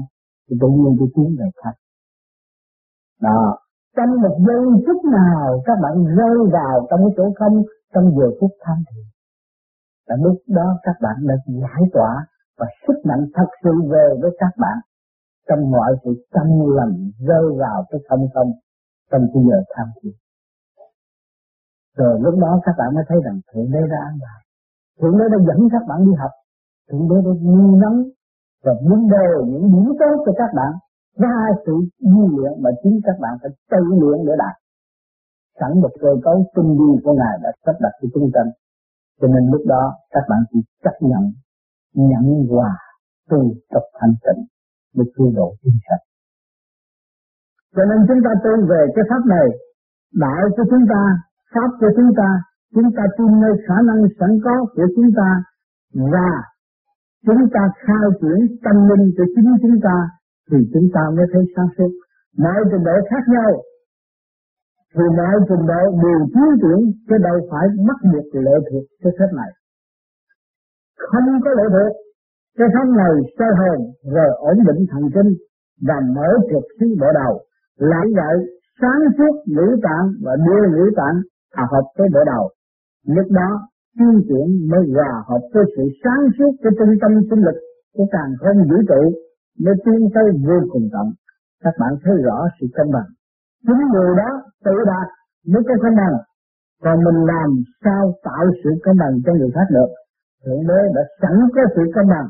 Thì 0.47 0.53
tự 0.61 0.67
nhiên 0.77 0.93
tôi 0.99 1.09
tiến 1.15 1.29
về 1.39 1.49
khác 1.61 1.75
đó. 3.21 3.57
Trong 3.97 4.21
một 4.21 4.37
giây 4.47 4.65
phút 4.85 5.05
nào 5.05 5.61
các 5.65 5.77
bạn 5.83 5.95
rơi 6.17 6.37
vào 6.57 6.75
trong 6.89 6.99
cái 7.03 7.13
chỗ 7.17 7.25
không, 7.39 7.55
trong 7.93 8.05
giờ 8.17 8.27
phút 8.39 8.51
tham 8.63 8.77
thiền 8.87 9.05
là 10.07 10.15
lúc 10.25 10.37
đó 10.47 10.67
các 10.83 10.95
bạn 11.01 11.15
đã 11.27 11.35
giải 11.47 11.83
tỏa 11.93 12.25
và 12.57 12.67
sức 12.87 12.97
mạnh 13.03 13.23
thật 13.33 13.49
sự 13.63 13.71
về 13.91 14.07
với 14.21 14.31
các 14.39 14.53
bạn. 14.57 14.77
Trong 15.49 15.71
mọi 15.71 15.91
sự 16.03 16.11
tâm 16.31 16.47
lành, 16.77 17.11
rơi 17.27 17.45
vào 17.59 17.85
cái 17.89 18.01
không 18.09 18.27
không 18.33 18.51
trong 19.11 19.23
cái 19.33 19.43
giờ 19.49 19.57
tham 19.75 19.87
thiền. 20.01 20.13
Rồi 21.97 22.19
lúc 22.23 22.35
đó 22.39 22.59
các 22.65 22.75
bạn 22.77 22.95
mới 22.95 23.03
thấy 23.07 23.17
rằng 23.25 23.39
thượng 23.49 23.71
đế 23.71 23.79
đã 23.91 23.97
an 24.09 24.15
bài. 24.23 24.39
Thượng 24.99 25.17
đế 25.19 25.25
đã 25.33 25.37
dẫn 25.47 25.59
các 25.71 25.83
bạn 25.89 25.99
đi 26.05 26.11
học. 26.21 26.31
Thượng 26.89 27.07
đế 27.09 27.15
đã 27.25 27.31
nuôi 27.53 27.79
nấng 27.83 27.97
và 28.65 28.73
muốn 28.89 29.09
đều 29.15 29.45
những 29.45 29.65
điểm 29.73 29.87
tốt 29.99 30.15
cho 30.25 30.31
các 30.37 30.51
bạn. 30.55 30.71
Ra 31.23 31.37
sự 31.65 31.75
di 31.99 32.23
luyện 32.35 32.53
mà 32.63 32.69
chính 32.83 32.99
các 33.03 33.17
bạn 33.19 33.33
phải 33.41 33.51
tự 33.71 33.83
luyện 34.01 34.25
để 34.27 34.33
đạt. 34.37 34.55
Sẵn 35.59 35.71
một 35.81 35.93
cơ 36.01 36.11
cấu 36.23 36.45
tinh 36.55 36.71
vi 36.79 36.91
của 37.03 37.13
ngài 37.13 37.35
đã 37.43 37.51
sắp 37.65 37.75
đặt 37.79 37.93
cho 38.01 38.07
chúng 38.13 38.29
ta 38.33 38.41
cho 39.19 39.27
nên 39.27 39.43
lúc 39.51 39.61
đó 39.73 39.83
các 40.13 40.23
bạn 40.29 40.41
chỉ 40.51 40.59
chấp 40.83 40.95
nhận 41.09 41.23
nhận 41.93 42.25
hòa 42.49 42.71
tu 43.29 43.39
tập 43.69 43.85
thanh 43.99 44.15
tịnh 44.23 44.41
để 44.95 45.03
cứu 45.15 45.31
độ 45.35 45.47
thiên 45.61 45.77
sanh. 45.85 46.03
Cho 47.75 47.83
nên 47.89 47.99
chúng 48.07 48.21
ta 48.25 48.31
tu 48.43 48.53
về 48.71 48.81
cái 48.95 49.05
pháp 49.09 49.23
này 49.35 49.47
đạo 50.23 50.43
của 50.55 50.65
chúng 50.71 50.85
ta, 50.93 51.01
pháp 51.53 51.69
của 51.79 51.91
chúng 51.97 52.11
ta 52.17 52.29
chúng 52.75 52.89
ta 52.97 53.03
tin 53.17 53.39
nơi 53.43 53.53
khả 53.67 53.77
năng 53.87 54.01
sẵn 54.19 54.31
có 54.45 54.55
của 54.75 54.87
chúng 54.95 55.09
ta 55.19 55.29
và 56.13 56.31
chúng 57.25 57.43
ta 57.53 57.61
khai 57.85 58.07
triển 58.21 58.39
tâm 58.63 58.75
linh 58.89 59.05
của 59.17 59.27
chính 59.35 59.49
chúng 59.61 59.77
ta 59.83 59.95
thì 60.51 60.57
chúng 60.73 60.87
ta 60.93 61.01
mới 61.15 61.25
thấy 61.33 61.43
sáng 61.55 61.69
suốt. 61.77 61.91
Mọi 62.43 62.59
trình 62.71 62.83
độ 62.83 62.95
khác 63.09 63.23
nhau 63.33 63.51
thì 64.97 65.05
mọi 65.17 65.35
trình 65.49 65.65
độ 65.71 65.81
đều 66.03 66.19
tiến 66.33 66.49
triển 66.61 66.79
chứ 67.07 67.15
đâu 67.27 67.37
phải 67.51 67.65
mất 67.87 67.99
một 68.13 68.25
lệ 68.45 68.55
thuộc 68.67 68.83
cái 69.01 69.11
pháp 69.19 69.31
này. 69.39 69.51
Không 71.09 71.27
có 71.43 71.51
lệ 71.57 71.65
thuộc, 71.73 71.93
cái 72.57 72.67
pháp 72.73 72.87
này 73.01 73.13
sơ 73.37 73.45
hồn, 73.59 73.79
rồi 74.13 74.29
ổn 74.37 74.57
định 74.67 74.85
thần 74.91 75.03
kinh, 75.15 75.31
và 75.87 75.97
mở 76.15 76.29
trực 76.49 76.65
xứ 76.79 76.87
bộ 77.01 77.07
đầu. 77.21 77.33
Lại 77.91 78.05
vậy 78.19 78.35
sáng 78.81 79.01
suốt 79.17 79.33
ngũ 79.55 79.67
tạng 79.85 80.07
và 80.23 80.33
đưa 80.45 80.63
ngũ 80.73 80.85
tạng 80.95 81.17
à 81.51 81.63
hòa 81.63 81.67
hợp 81.71 81.85
với 81.97 82.07
bộ 82.13 82.19
đầu. 82.25 82.43
Lúc 83.15 83.27
đó 83.39 83.49
tiến 83.99 84.21
triển 84.27 84.47
mới 84.71 84.81
hòa 84.93 85.11
hợp 85.27 85.43
với 85.53 85.63
sự 85.75 85.83
sáng 86.03 86.23
suốt 86.37 86.51
của 86.63 86.69
trung 86.79 86.93
tâm 87.01 87.11
sinh 87.29 87.41
lực 87.47 87.57
của 87.95 88.05
càng 88.11 88.31
không 88.39 88.57
vũ 88.69 88.77
trụ, 88.89 89.01
mới 89.63 89.75
tiến 89.85 90.09
tới 90.13 90.25
vô 90.47 90.57
cùng 90.71 90.87
tận 90.93 91.07
các 91.63 91.73
bạn 91.79 91.93
thấy 92.03 92.15
rõ 92.25 92.47
sự 92.59 92.67
cân 92.73 92.87
bằng 92.93 93.09
chính 93.67 93.81
người 93.93 94.11
đó 94.21 94.29
tự 94.65 94.75
đạt 94.91 95.07
mới 95.51 95.63
có 95.67 95.75
cân 95.83 95.95
bằng 96.01 96.17
còn 96.83 97.03
mình 97.03 97.25
làm 97.33 97.49
sao 97.83 98.13
tạo 98.23 98.45
sự 98.63 98.69
cân 98.83 98.97
bằng 98.97 99.13
cho 99.25 99.33
người 99.33 99.51
khác 99.55 99.67
được. 99.69 99.89
Thượng 100.45 100.67
đế 100.67 100.81
đã 100.95 101.01
sẵn 101.21 101.35
có 101.55 101.61
sự 101.75 101.81
cân 101.95 102.07
bằng. 102.09 102.27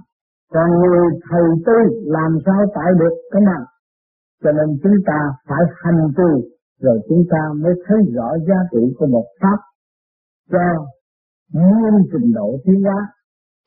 Còn 0.53 0.69
người 0.79 1.07
thầy 1.29 1.43
tu 1.65 1.79
làm 2.05 2.37
sao 2.45 2.65
tạo 2.75 2.93
được 2.99 3.15
cân 3.31 3.45
bằng? 3.45 3.65
Cho 4.43 4.51
nên 4.51 4.77
chúng 4.83 4.97
ta 5.05 5.19
phải 5.47 5.63
hành 5.83 6.01
tu 6.17 6.29
rồi 6.81 6.99
chúng 7.09 7.23
ta 7.31 7.41
mới 7.55 7.73
thấy 7.87 7.97
rõ 8.15 8.37
giá 8.47 8.55
trị 8.71 8.95
của 8.97 9.05
một 9.05 9.25
pháp 9.41 9.59
cho 10.51 10.65
nguyên 11.53 11.93
trình 12.11 12.33
độ 12.33 12.57
tiến 12.65 12.83
hóa, 12.83 13.07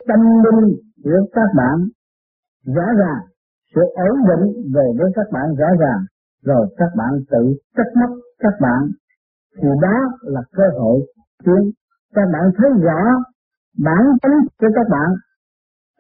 tâm 0.09 0.21
linh 0.45 0.77
của 1.05 1.21
các 1.33 1.49
bạn. 1.57 1.77
Rõ 2.67 2.87
ràng, 2.99 3.23
sự 3.75 3.81
ổn 3.81 4.17
định 4.29 4.73
về 4.75 4.87
với 4.99 5.11
các 5.15 5.27
bạn 5.33 5.55
rõ 5.55 5.67
ràng 5.81 6.01
rồi 6.45 6.67
các 6.77 6.91
bạn 6.97 7.13
tự 7.31 7.55
trách 7.77 7.93
móc 8.01 8.11
các 8.39 8.55
bạn. 8.61 8.91
Thì 9.57 9.69
đó 9.83 9.97
là 10.23 10.43
cơ 10.53 10.63
hội 10.79 11.01
tiến 11.45 11.71
các 12.15 12.29
bạn 12.33 12.43
thấy 12.57 12.71
rõ 12.83 13.03
bản 13.85 14.05
tính 14.23 14.39
của 14.61 14.69
các 14.75 14.87
bạn. 14.91 15.11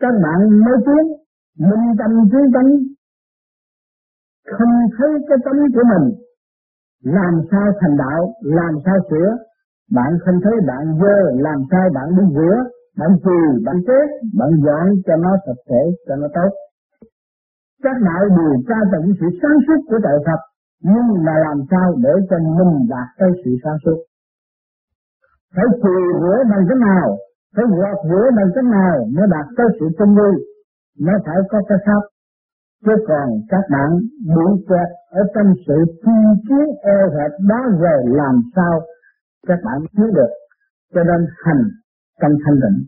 Các 0.01 0.15
bạn 0.23 0.61
mới 0.65 0.77
tiến, 0.87 1.07
minh 1.59 1.97
tâm 1.99 2.11
tiến 2.33 2.53
tánh 2.55 2.71
không 4.59 4.75
thấy 4.99 5.11
cái 5.29 5.39
tánh 5.45 5.61
của 5.75 5.85
mình. 5.93 6.07
Làm 7.05 7.35
sao 7.51 7.67
thành 7.81 7.97
đạo, 7.97 8.35
làm 8.43 8.73
sao 8.85 8.97
sửa. 9.11 9.31
Bạn 9.93 10.19
không 10.25 10.39
thấy 10.45 10.53
bạn 10.67 10.85
dơ, 11.01 11.17
làm 11.47 11.59
sao 11.71 11.85
bạn 11.95 12.09
đi 12.17 12.23
rửa. 12.35 12.57
Bạn 12.99 13.11
trừ 13.25 13.39
bạn 13.65 13.77
chết 13.87 14.07
bạn 14.39 14.51
dọn 14.65 14.87
cho 15.07 15.17
nó 15.17 15.37
sạch 15.47 15.63
sẽ, 15.69 15.81
cho 16.09 16.17
nó 16.17 16.27
tốt 16.35 16.51
các 17.85 17.97
đạo 18.09 18.23
đều 18.37 18.55
tra 18.69 18.79
tận 18.93 19.03
sự 19.21 19.27
sáng 19.43 19.59
suốt 19.67 19.81
của 19.89 19.99
trời 20.05 20.19
Phật, 20.27 20.41
nhưng 20.91 21.25
mà 21.27 21.35
làm 21.47 21.59
sao 21.71 21.87
để 22.05 22.15
cho 22.31 22.37
mình 22.39 22.73
đạt 22.93 23.09
tới 23.19 23.31
sự 23.45 23.51
sáng 23.65 23.79
suốt? 23.85 23.99
Phải 25.55 25.65
trừ 25.83 25.95
rửa 26.21 26.39
bằng 26.51 26.65
cái 26.69 26.79
nào 26.89 27.09
phải 27.57 27.65
gọt 27.79 27.99
rửa 28.11 28.27
bằng 28.37 28.51
cái 28.55 28.65
nào 28.65 28.97
mới 29.15 29.27
đạt 29.35 29.47
tới 29.57 29.67
sự 29.81 29.87
tinh 29.99 30.15
vi. 30.19 30.31
Nó 31.07 31.13
phải 31.27 31.37
có 31.51 31.59
cái 31.69 31.79
pháp. 31.87 32.03
Chứ 32.85 32.93
còn 33.09 33.29
các 33.49 33.65
bạn 33.73 33.91
bị 34.35 34.47
kẹt 34.69 34.89
ở 35.11 35.23
trong 35.35 35.55
sự 35.67 35.77
chi 36.03 36.17
kiến 36.49 36.67
eo 36.83 37.11
hẹp 37.17 37.33
đó 37.49 37.61
rồi 37.81 38.01
làm 38.21 38.35
sao 38.57 38.81
các 39.47 39.59
bạn 39.65 39.79
thiếu 39.97 40.07
được. 40.07 40.33
Cho 40.95 41.03
nên 41.05 41.27
hành 41.45 41.63
trong 42.21 42.33
thanh 42.45 42.61
định 42.61 42.79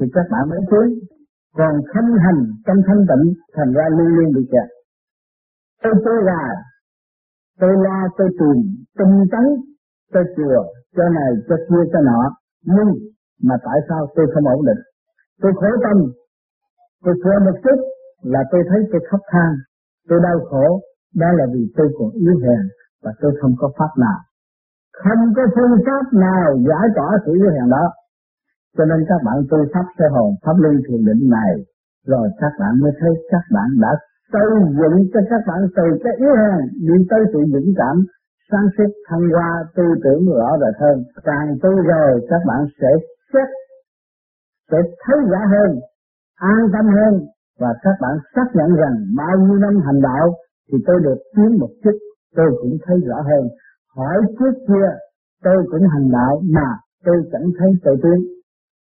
thì 0.00 0.06
các 0.14 0.26
bạn 0.30 0.48
mới 0.50 0.60
tiến 0.70 1.15
còn 1.58 1.74
không 1.92 2.10
hành 2.24 2.40
trong 2.66 2.76
thanh 2.86 3.02
tịnh 3.08 3.24
thành 3.56 3.72
ra 3.72 3.84
luôn 3.96 4.08
luôn 4.16 4.28
bị 4.36 4.42
kẹt. 4.52 4.68
Tôi 5.82 5.94
tôi 6.04 6.18
là, 6.22 6.42
tôi 7.60 7.72
la, 7.84 7.98
tôi 8.18 8.28
tìm 8.38 8.56
tinh 8.98 9.24
tấn 9.32 9.46
tôi 10.12 10.24
chùa 10.36 10.58
cho 10.96 11.04
này, 11.18 11.30
cho 11.48 11.56
kia, 11.68 11.82
cho 11.92 12.00
nọ. 12.08 12.20
Nhưng 12.62 12.90
mà 13.42 13.54
tại 13.64 13.78
sao 13.88 14.06
tôi 14.16 14.26
không 14.34 14.46
ổn 14.54 14.60
định? 14.68 14.82
Tôi 15.42 15.52
khổ 15.56 15.70
tâm. 15.84 15.96
Tôi 17.04 17.14
khổ 17.22 17.30
một 17.46 17.56
chút 17.64 17.78
là 18.22 18.40
tôi 18.50 18.62
thấy 18.68 18.80
tôi 18.92 19.00
khóc 19.10 19.20
than. 19.32 19.52
Tôi 20.08 20.18
đau 20.22 20.38
khổ. 20.50 20.80
Đó 21.14 21.26
là 21.38 21.44
vì 21.54 21.72
tôi 21.76 21.88
còn 21.98 22.10
yếu 22.10 22.34
hèn 22.44 22.62
và 23.02 23.12
tôi 23.20 23.32
không 23.40 23.54
có 23.58 23.70
pháp 23.78 23.92
nào. 24.04 24.18
Không 25.04 25.22
có 25.36 25.42
phương 25.54 25.78
pháp 25.86 26.04
nào 26.18 26.46
giải 26.68 26.86
tỏa 26.96 27.10
sự 27.26 27.32
yếu 27.32 27.50
hèn 27.50 27.68
đó 27.70 27.84
cho 28.76 28.84
nên 28.84 29.00
các 29.08 29.20
bạn 29.26 29.38
tu 29.50 29.58
pháp 29.72 29.86
sơ 29.98 30.04
hồn 30.14 30.30
pháp 30.44 30.56
luân 30.62 30.74
thiền 30.86 31.04
định 31.08 31.30
này, 31.30 31.52
rồi 32.06 32.26
các 32.40 32.52
bạn 32.60 32.72
mới 32.82 32.92
thấy 33.00 33.12
các 33.32 33.44
bạn 33.54 33.68
đã 33.84 33.92
xây 34.32 34.50
dựng 34.78 34.96
cho 35.12 35.20
các 35.30 35.42
bạn 35.48 35.60
từ 35.76 35.86
cái 36.04 36.12
yếu 36.18 36.34
hèn 36.42 36.60
đi 36.88 36.96
tới 37.10 37.20
sự 37.32 37.40
vững 37.52 37.70
cảm, 37.76 37.96
sáng 38.50 38.66
suốt, 38.76 38.90
thăng 39.08 39.26
hoa, 39.34 39.50
tư 39.76 39.84
tưởng 40.04 40.22
rõ 40.38 40.50
rệt 40.60 40.74
hơn. 40.82 40.96
Càng 41.24 41.48
tu 41.62 41.70
rồi, 41.70 42.12
các 42.30 42.42
bạn 42.48 42.60
sẽ 42.80 42.90
xét 43.32 43.48
sẽ 44.70 44.78
thấy 45.04 45.18
rõ 45.30 45.38
hơn, 45.54 45.70
an 46.36 46.60
tâm 46.72 46.86
hơn, 46.96 47.14
và 47.60 47.74
các 47.82 47.96
bạn 48.00 48.18
xác 48.34 48.46
nhận 48.54 48.70
rằng 48.80 48.94
bao 49.16 49.38
nhiêu 49.38 49.58
năm 49.58 49.74
hành 49.86 50.00
đạo 50.02 50.34
thì 50.72 50.78
tôi 50.86 51.00
được 51.04 51.18
tiến 51.36 51.58
một 51.60 51.70
chút, 51.84 51.96
tôi 52.36 52.46
cũng 52.60 52.76
thấy 52.86 52.96
rõ 53.06 53.16
hơn. 53.30 53.48
Hỏi 53.96 54.16
trước 54.38 54.54
kia, 54.68 54.88
tôi 55.44 55.56
cũng 55.70 55.88
hành 55.94 56.10
đạo 56.12 56.40
mà 56.54 56.68
tôi 57.04 57.16
chẳng 57.32 57.48
thấy 57.58 57.70
tôi 57.84 57.96
tiến 58.02 58.35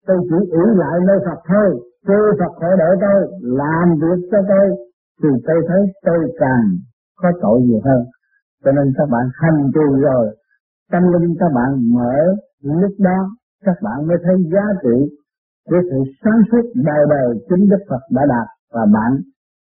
tôi 0.06 0.18
chỉ 0.28 0.38
ủy 0.50 0.66
lại 0.82 0.96
nơi 1.08 1.18
Phật 1.26 1.40
thôi, 1.48 1.68
chư 2.06 2.18
Phật 2.38 2.52
hỗ 2.62 2.70
trợ 2.80 2.88
tôi, 3.04 3.20
làm 3.40 3.86
việc 4.02 4.28
cho 4.30 4.38
tôi 4.48 4.66
thì 5.22 5.28
tôi 5.46 5.58
thấy 5.68 5.82
tôi 6.06 6.18
càng 6.40 6.66
có 7.22 7.28
tội 7.42 7.60
nhiều 7.60 7.80
hơn 7.84 8.04
cho 8.64 8.72
nên 8.72 8.86
các 8.98 9.08
bạn 9.12 9.26
hành 9.34 9.60
trì 9.74 9.86
rồi, 10.02 10.36
tâm 10.92 11.02
linh 11.12 11.34
các 11.40 11.50
bạn 11.54 11.70
mở 11.94 12.14
lúc 12.60 12.94
đó, 12.98 13.18
các 13.64 13.76
bạn 13.82 14.06
mới 14.08 14.16
thấy 14.24 14.36
giá 14.52 14.64
trị 14.82 15.16
của 15.70 15.80
sự 15.90 15.98
sáng 16.24 16.40
suốt 16.50 16.64
đời 16.74 17.02
đời 17.10 17.28
chính 17.48 17.68
Đức 17.70 17.82
Phật 17.88 18.02
đã 18.10 18.22
đạt 18.28 18.46
và 18.74 18.86
bạn 18.94 19.12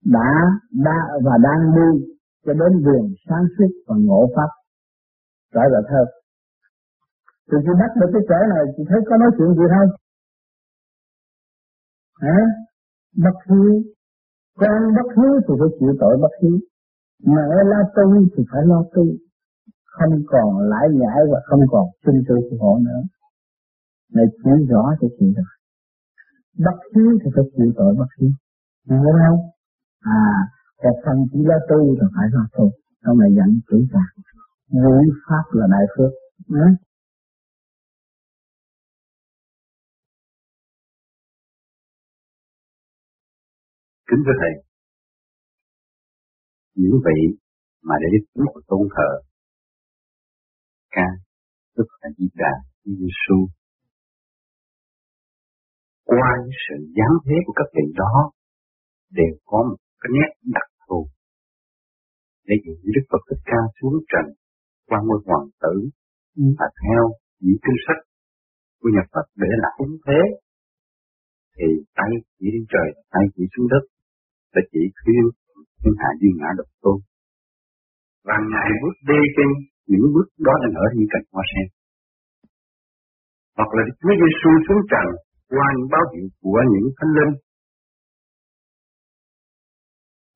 đã 0.04 0.30
đã 0.84 0.98
và 1.24 1.38
đang 1.42 1.74
đi 1.76 2.06
cho 2.46 2.52
đến 2.52 2.82
đường 2.86 3.06
sáng 3.28 3.44
suốt 3.58 3.70
và 3.88 3.94
ngộ 3.98 4.26
pháp 4.36 4.50
rõ 5.54 5.62
rệt 5.72 5.90
hơn. 5.92 6.06
Thì 7.52 7.58
khi 7.64 7.72
bắt 7.80 7.90
được 8.00 8.10
cái 8.12 8.22
chỗ 8.28 8.46
này 8.54 8.64
chị 8.76 8.82
thấy 8.88 9.00
có 9.08 9.16
nói 9.16 9.30
chuyện 9.38 9.48
gì 9.54 9.64
không? 9.74 9.90
Hả? 12.20 12.38
Bất 13.16 13.36
hiếu. 13.48 13.82
Con 14.60 14.94
bất 14.96 15.08
hiếu 15.16 15.32
thì 15.48 15.54
phải 15.60 15.68
chịu 15.80 15.92
tội 16.00 16.16
bất 16.22 16.34
hiếu. 16.42 16.58
Mẹ 17.26 17.46
la 17.70 17.80
tu 17.96 18.26
thì 18.36 18.42
phải 18.52 18.62
lo 18.66 18.84
tu. 18.94 19.04
Không 19.84 20.22
còn 20.26 20.58
lãi 20.70 20.86
nhãi 20.92 21.20
và 21.32 21.40
không 21.44 21.60
còn 21.70 21.86
chung 22.04 22.20
tư 22.28 22.34
của 22.50 22.56
họ 22.60 22.78
nữa. 22.78 23.00
Này 24.14 24.24
chỉ 24.42 24.50
rõ 24.70 24.84
cho 25.00 25.08
chị 25.18 25.26
rồi. 25.36 25.50
Bất 26.64 26.78
hiếu 26.94 27.18
thì 27.24 27.30
phải 27.34 27.44
chịu 27.56 27.72
tội 27.76 27.94
bất 27.98 28.10
hiếu. 28.18 28.30
Hiểu 28.90 29.12
không? 29.28 29.40
À, 30.00 30.34
còn 30.82 30.92
phần 31.04 31.16
chỉ 31.32 31.38
lo 31.44 31.58
tu 31.68 31.94
thì 32.00 32.06
phải 32.16 32.26
lo 32.32 32.46
tu. 32.56 32.70
Không 33.04 33.18
là 33.20 33.28
dẫn 33.36 33.60
chủ 33.68 33.78
cả. 33.92 34.04
Vũ 34.82 34.96
Pháp 35.28 35.44
là 35.52 35.66
đại 35.70 35.86
phước. 35.96 36.12
Ừ? 36.48 36.66
Kính 44.08 44.22
thưa 44.26 44.36
Thầy, 44.40 44.54
những 46.74 46.96
vị 47.06 47.18
mà 47.82 47.94
để 48.02 48.08
Đức 48.14 48.44
Phật 48.54 48.60
tôn 48.70 48.88
thờ 48.96 49.10
ca 50.90 51.08
tức 51.76 51.88
là 52.00 52.08
Di 52.18 52.26
Đà 52.34 52.54
Giêsu 52.84 53.38
qua 56.04 56.28
những 56.40 56.58
sự 56.64 56.76
giáng 56.96 57.16
thế 57.24 57.36
của 57.46 57.54
các 57.56 57.68
vị 57.76 57.86
đó 58.02 58.14
đều 59.10 59.34
có 59.44 59.58
một 59.68 59.76
cái 60.00 60.10
nét 60.16 60.30
đặc 60.56 60.68
thù 60.88 61.08
để 62.46 62.54
giữ 62.64 62.90
Đức 62.96 63.04
Phật 63.10 63.22
Thích 63.28 63.42
Ca 63.50 63.60
xuống 63.80 63.96
trần 64.12 64.26
qua 64.88 64.98
ngôi 65.04 65.20
hoàng 65.26 65.48
tử 65.62 65.74
và 66.58 66.66
theo 66.82 67.02
những 67.40 67.60
kinh 67.64 67.78
sách 67.86 68.02
của 68.80 68.90
nhà 68.94 69.04
Phật 69.12 69.26
để 69.42 69.50
là 69.62 69.68
ứng 69.78 69.96
thế. 70.06 70.20
Thì 71.56 71.66
tay 71.98 72.10
chỉ 72.38 72.46
đến 72.54 72.64
trời 72.72 72.88
tay 73.10 73.24
chỉ 73.34 73.44
xuống 73.56 73.68
đất 73.72 73.93
để 74.54 74.62
chỉ 74.72 74.82
khuyên 75.00 75.24
thiên 75.80 75.94
hạ 76.00 76.10
duy 76.20 76.30
ngã 76.38 76.48
độc 76.58 76.70
tôn. 76.82 76.98
Và 78.26 78.36
ngài 78.52 78.70
bước 78.82 78.96
đi 79.10 79.20
trên 79.36 79.48
những 79.90 80.06
bước 80.14 80.28
đó 80.46 80.52
đang 80.62 80.74
ở 80.84 80.86
những 80.96 81.10
cành 81.12 81.26
hoa 81.32 81.44
sen. 81.50 81.66
Hoặc 83.56 83.70
là 83.76 83.82
Chúa 84.00 84.14
Giêsu 84.20 84.50
xuống 84.66 84.82
trần 84.90 85.06
qua 85.54 85.66
những 85.76 85.88
báo 85.94 86.04
hiệu 86.12 86.26
của 86.42 86.60
những 86.72 86.88
thánh 86.96 87.12
linh. 87.18 87.34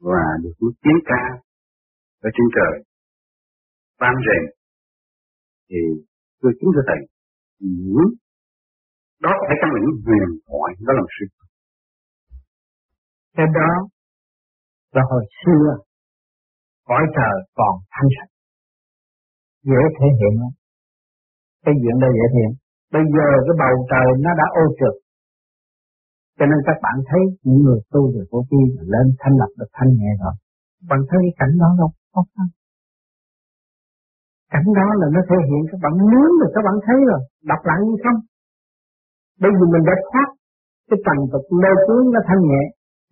Và 0.09 0.23
được 0.43 0.55
những 0.61 0.77
tiếng 0.83 1.01
ca 1.11 1.23
ở 2.27 2.29
trên 2.37 2.47
trời 2.57 2.75
vang 4.01 4.19
rền 4.27 4.43
thì 5.69 5.81
tôi 6.41 6.53
chúng 6.61 6.71
tôi 6.75 6.85
thầy, 6.89 7.01
những 7.59 8.09
đó 9.25 9.33
phải 9.47 9.57
trong 9.61 9.71
những 9.75 9.91
huyền 10.07 10.29
thoại 10.47 10.71
đó 10.87 10.93
là 10.99 11.05
sự 11.17 11.27
cái 13.37 13.47
đó 13.55 13.71
và 14.95 15.03
hồi 15.11 15.25
xưa, 15.41 15.67
cõi 16.89 17.05
trời 17.17 17.37
còn 17.59 17.75
thanh 17.95 18.09
sạch. 18.17 18.31
Dễ 19.69 19.83
thể 19.97 20.07
hiện 20.19 20.33
không? 20.41 20.55
cái 21.65 21.75
chuyện 21.81 21.97
đó 22.03 22.09
dễ 22.17 22.25
thể 22.33 22.39
hiện. 22.39 22.51
Bây 22.95 23.05
giờ 23.15 23.27
cái 23.47 23.55
bầu 23.63 23.75
trời 23.91 24.07
nó 24.25 24.31
đã 24.41 24.47
ô 24.63 24.65
trượt. 24.79 24.97
Cho 26.39 26.45
nên 26.51 26.59
các 26.69 26.79
bạn 26.85 26.97
thấy 27.09 27.23
những 27.47 27.61
người 27.65 27.81
tu 27.93 28.03
về 28.15 28.23
vô 28.31 28.41
vi 28.51 28.63
lên 28.93 29.07
thanh 29.21 29.35
lập 29.41 29.51
được 29.59 29.71
thanh 29.77 29.91
nhẹ 29.99 30.11
rồi. 30.23 30.35
Bạn 30.91 31.01
thấy 31.09 31.21
cái 31.25 31.35
cảnh 31.41 31.55
đó 31.63 31.69
không 31.79 31.95
không 32.15 32.29
không 32.37 32.51
cảnh 34.53 34.69
đó 34.79 34.89
là 35.01 35.07
nó 35.15 35.21
thể 35.29 35.39
hiện 35.49 35.63
các 35.71 35.79
bạn 35.85 35.95
muốn 36.13 36.31
rồi 36.41 36.51
các 36.55 36.63
bạn 36.67 36.77
thấy 36.87 36.99
rồi. 37.11 37.21
Đọc 37.51 37.61
lại 37.69 37.79
như 37.87 37.97
không? 38.05 38.21
Bây 39.43 39.53
giờ 39.57 39.65
mình 39.73 39.85
đã 39.89 39.95
thoát 40.09 40.29
cái 40.89 40.99
tầng 41.07 41.21
tục 41.33 41.45
nơi 41.63 41.75
tướng 41.87 42.05
nó 42.15 42.21
thanh 42.29 42.43
nhẹ 42.51 42.63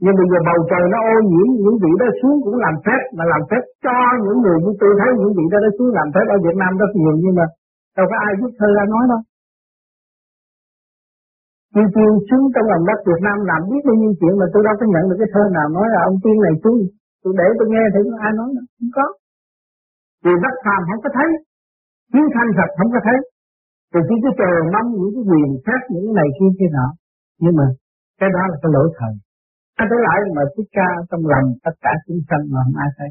nhưng 0.02 0.16
bây 0.18 0.26
giờ 0.30 0.38
bầu 0.48 0.58
trời 0.70 0.84
nó 0.92 0.98
ô 1.14 1.16
nhiễm, 1.30 1.48
những 1.62 1.78
vị 1.82 1.92
đó 2.00 2.08
xuống 2.18 2.36
cũng 2.44 2.58
làm 2.64 2.74
phép, 2.84 3.02
mà 3.16 3.24
làm 3.32 3.42
phép 3.50 3.62
cho 3.84 3.96
những 4.24 4.38
người 4.42 4.58
như 4.64 4.72
tôi 4.80 4.92
thấy 5.00 5.10
những 5.20 5.32
vị 5.38 5.44
đó 5.52 5.58
nó 5.64 5.70
xuống 5.76 5.90
làm 5.98 6.08
phép 6.14 6.26
ở 6.34 6.36
Việt 6.46 6.56
Nam 6.62 6.72
rất 6.80 6.90
nhiều, 7.00 7.14
nhưng 7.22 7.34
mà 7.38 7.46
đâu 7.96 8.06
có 8.10 8.16
ai 8.26 8.32
viết 8.38 8.52
thơ 8.58 8.68
ra 8.76 8.84
nói 8.94 9.04
đâu. 9.12 9.20
Chi 11.74 11.84
tiên 11.94 12.12
xuống 12.28 12.44
trong 12.54 12.66
lòng 12.72 12.84
đất 12.88 12.98
Việt 13.08 13.20
Nam 13.26 13.36
làm 13.50 13.60
biết 13.70 13.82
bao 13.88 13.96
nhiêu 14.00 14.12
chuyện 14.18 14.34
mà 14.40 14.46
tôi 14.52 14.62
đâu 14.66 14.74
có 14.80 14.84
nhận 14.92 15.04
được 15.08 15.18
cái 15.20 15.30
thơ 15.34 15.42
nào 15.56 15.66
nói 15.76 15.86
là 15.94 16.00
ông 16.08 16.16
tiên 16.22 16.36
này 16.44 16.54
xuống. 16.62 16.78
Tôi 17.22 17.32
để 17.40 17.46
tôi 17.58 17.66
nghe 17.72 17.84
thì 17.92 18.00
ai 18.26 18.32
nói 18.38 18.48
đâu, 18.56 18.66
không 18.76 18.90
có. 18.96 19.06
Vì 20.24 20.34
đất 20.44 20.54
phàm 20.64 20.80
không 20.88 21.02
có 21.04 21.10
thấy 21.16 21.28
chiến 22.12 22.26
thanh 22.34 22.50
thật 22.58 22.70
không 22.78 22.90
có 22.94 23.00
thấy. 23.06 23.18
Thì 23.92 24.00
chỉ 24.08 24.14
cứ 24.22 24.30
chờ 24.40 24.50
mong 24.74 24.88
những 24.98 25.12
cái 25.14 25.24
quyền 25.30 25.50
khác 25.66 25.80
những 25.92 26.04
cái 26.06 26.14
này 26.20 26.28
kia 26.36 26.50
kia 26.58 26.70
nọ. 26.76 26.88
Nhưng 27.42 27.54
mà 27.58 27.66
cái 28.20 28.28
đó 28.36 28.42
là 28.50 28.56
cái 28.62 28.70
lỗi 28.76 28.88
thời 28.98 29.14
anh 29.80 29.88
thấy 29.90 30.00
lại 30.06 30.18
mà 30.36 30.42
thích 30.54 30.70
ca 30.76 30.88
trong 31.10 31.24
lòng 31.32 31.46
tất 31.64 31.76
cả 31.84 31.92
chúng 32.06 32.20
sanh 32.28 32.44
mà 32.52 32.60
không 32.64 32.78
ai 32.84 32.90
thấy? 32.98 33.10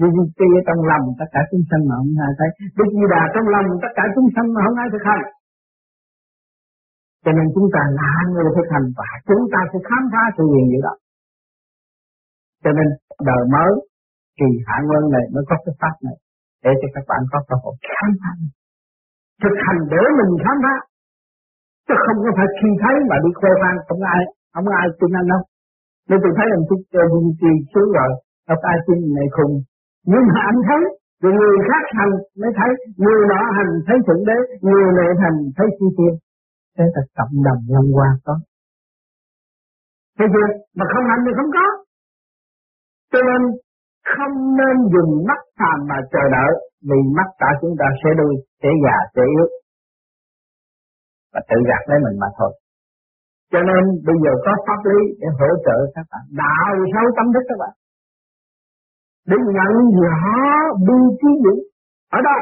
Vì 0.00 0.08
Vì 0.16 0.24
kia 0.38 0.56
trong 0.66 0.80
lòng 0.90 1.04
tất 1.20 1.28
cả 1.34 1.40
chúng 1.50 1.64
sanh 1.68 1.82
mà 1.88 1.94
không 2.00 2.14
ai 2.26 2.32
thấy. 2.38 2.50
Đức 2.78 2.88
Di 2.96 3.04
Đà 3.12 3.22
trong 3.34 3.46
lòng 3.54 3.68
tất 3.84 3.92
cả 3.98 4.04
chúng 4.14 4.28
sanh 4.34 4.48
mà 4.54 4.60
không 4.66 4.78
ai 4.82 4.88
thực 4.92 5.04
hành. 5.08 5.24
Cho 7.24 7.32
nên 7.36 7.46
chúng 7.54 7.68
ta 7.74 7.82
là 8.00 8.12
người 8.32 8.48
thực 8.56 8.68
hành 8.74 8.86
và 8.98 9.08
chúng 9.28 9.44
ta 9.52 9.60
sẽ 9.70 9.78
khám 9.88 10.02
phá 10.12 10.22
sự 10.36 10.44
quyền 10.52 10.66
vậy 10.72 10.82
đó. 10.86 10.94
Cho 12.64 12.70
nên 12.78 12.88
đời 13.28 13.42
mới 13.54 13.72
kỳ 14.38 14.48
hạ 14.66 14.76
nguyên 14.86 15.04
này 15.14 15.24
mới 15.34 15.44
có 15.48 15.56
cái 15.64 15.74
pháp 15.80 15.94
này 16.06 16.16
để 16.64 16.72
cho 16.80 16.88
các 16.94 17.04
bạn 17.10 17.22
có 17.32 17.38
cơ 17.48 17.54
hội 17.62 17.74
khám 17.92 18.10
phá. 18.20 18.32
Thực 19.42 19.56
hành 19.64 19.80
để 19.92 20.02
mình 20.18 20.32
khám 20.44 20.56
phá. 20.64 20.76
Chứ 21.86 21.94
không 22.04 22.18
có 22.24 22.30
phải 22.36 22.48
khi 22.58 22.70
thấy 22.82 22.94
mà 23.10 23.16
đi 23.24 23.30
khoe 23.38 23.50
khoang, 23.60 23.78
không 23.88 24.02
ai 24.16 24.22
không 24.54 24.68
ai 24.80 24.86
tin 24.98 25.10
anh 25.20 25.28
đâu 25.32 25.42
nên 26.08 26.18
tôi 26.22 26.32
thấy 26.36 26.46
anh 26.56 26.64
thích 26.68 26.84
uh, 27.02 27.24
đi 27.42 27.52
xuống 27.72 27.90
rồi 27.96 28.10
đâu 28.48 28.58
ai 28.72 28.76
xin 28.86 28.98
này 29.16 29.28
khùng. 29.36 29.54
Nhưng 30.10 30.24
mà 30.34 30.40
anh 30.50 30.60
thấy 30.68 30.82
thì 31.20 31.28
người 31.38 31.56
khác 31.68 31.84
hành 31.98 32.12
mới 32.40 32.50
thấy 32.58 32.70
người 33.02 33.20
nọ 33.30 33.40
hành 33.56 33.70
thấy 33.86 33.96
thượng 34.06 34.22
đế 34.28 34.38
người 34.66 34.86
này 34.98 35.10
hành 35.22 35.38
thấy 35.56 35.66
chi 35.78 35.86
tiên 35.96 36.14
thế 36.76 36.84
là 36.94 37.02
cộng 37.18 37.36
đồng 37.46 37.60
lăng 37.74 37.90
hoa 37.96 38.10
có. 38.24 38.34
Thấy 40.18 40.26
chưa? 40.32 40.48
Mà 40.78 40.84
không 40.92 41.04
hành 41.10 41.22
thì 41.26 41.32
không 41.38 41.50
có. 41.56 41.66
Cho 43.12 43.20
nên 43.28 43.42
không 44.14 44.34
nên 44.60 44.76
dùng 44.94 45.12
mắt 45.28 45.40
phàm 45.58 45.78
mà 45.90 45.98
chờ 46.12 46.24
đợi 46.36 46.52
vì 46.88 46.98
mắt 47.16 47.28
cả 47.38 47.50
chúng 47.60 47.74
ta 47.80 47.86
sẽ 48.00 48.10
đuôi 48.18 48.34
sẽ 48.62 48.70
già 48.84 48.96
sẽ 49.14 49.22
yếu. 49.36 49.46
Và 51.32 51.40
tự 51.48 51.58
gạt 51.68 51.82
lấy 51.88 51.98
mình 52.04 52.16
mà 52.22 52.26
thôi 52.38 52.52
cho 53.52 53.60
nên 53.68 53.82
bây 54.06 54.16
giờ 54.24 54.32
có 54.44 54.52
pháp 54.66 54.80
lý 54.90 55.00
để 55.20 55.28
hỗ 55.38 55.50
trợ 55.66 55.76
các 55.94 56.06
bạn. 56.10 56.24
Đạo 56.40 56.74
sâu 56.92 57.06
tâm 57.16 57.26
thức 57.34 57.44
các 57.48 57.58
bạn. 57.62 57.74
Để 59.30 59.36
nhận 59.56 59.72
rõ 60.02 60.18
bi 60.86 60.98
trí 61.20 61.30
dũng 61.44 61.62
ở 62.16 62.18
đâu? 62.28 62.40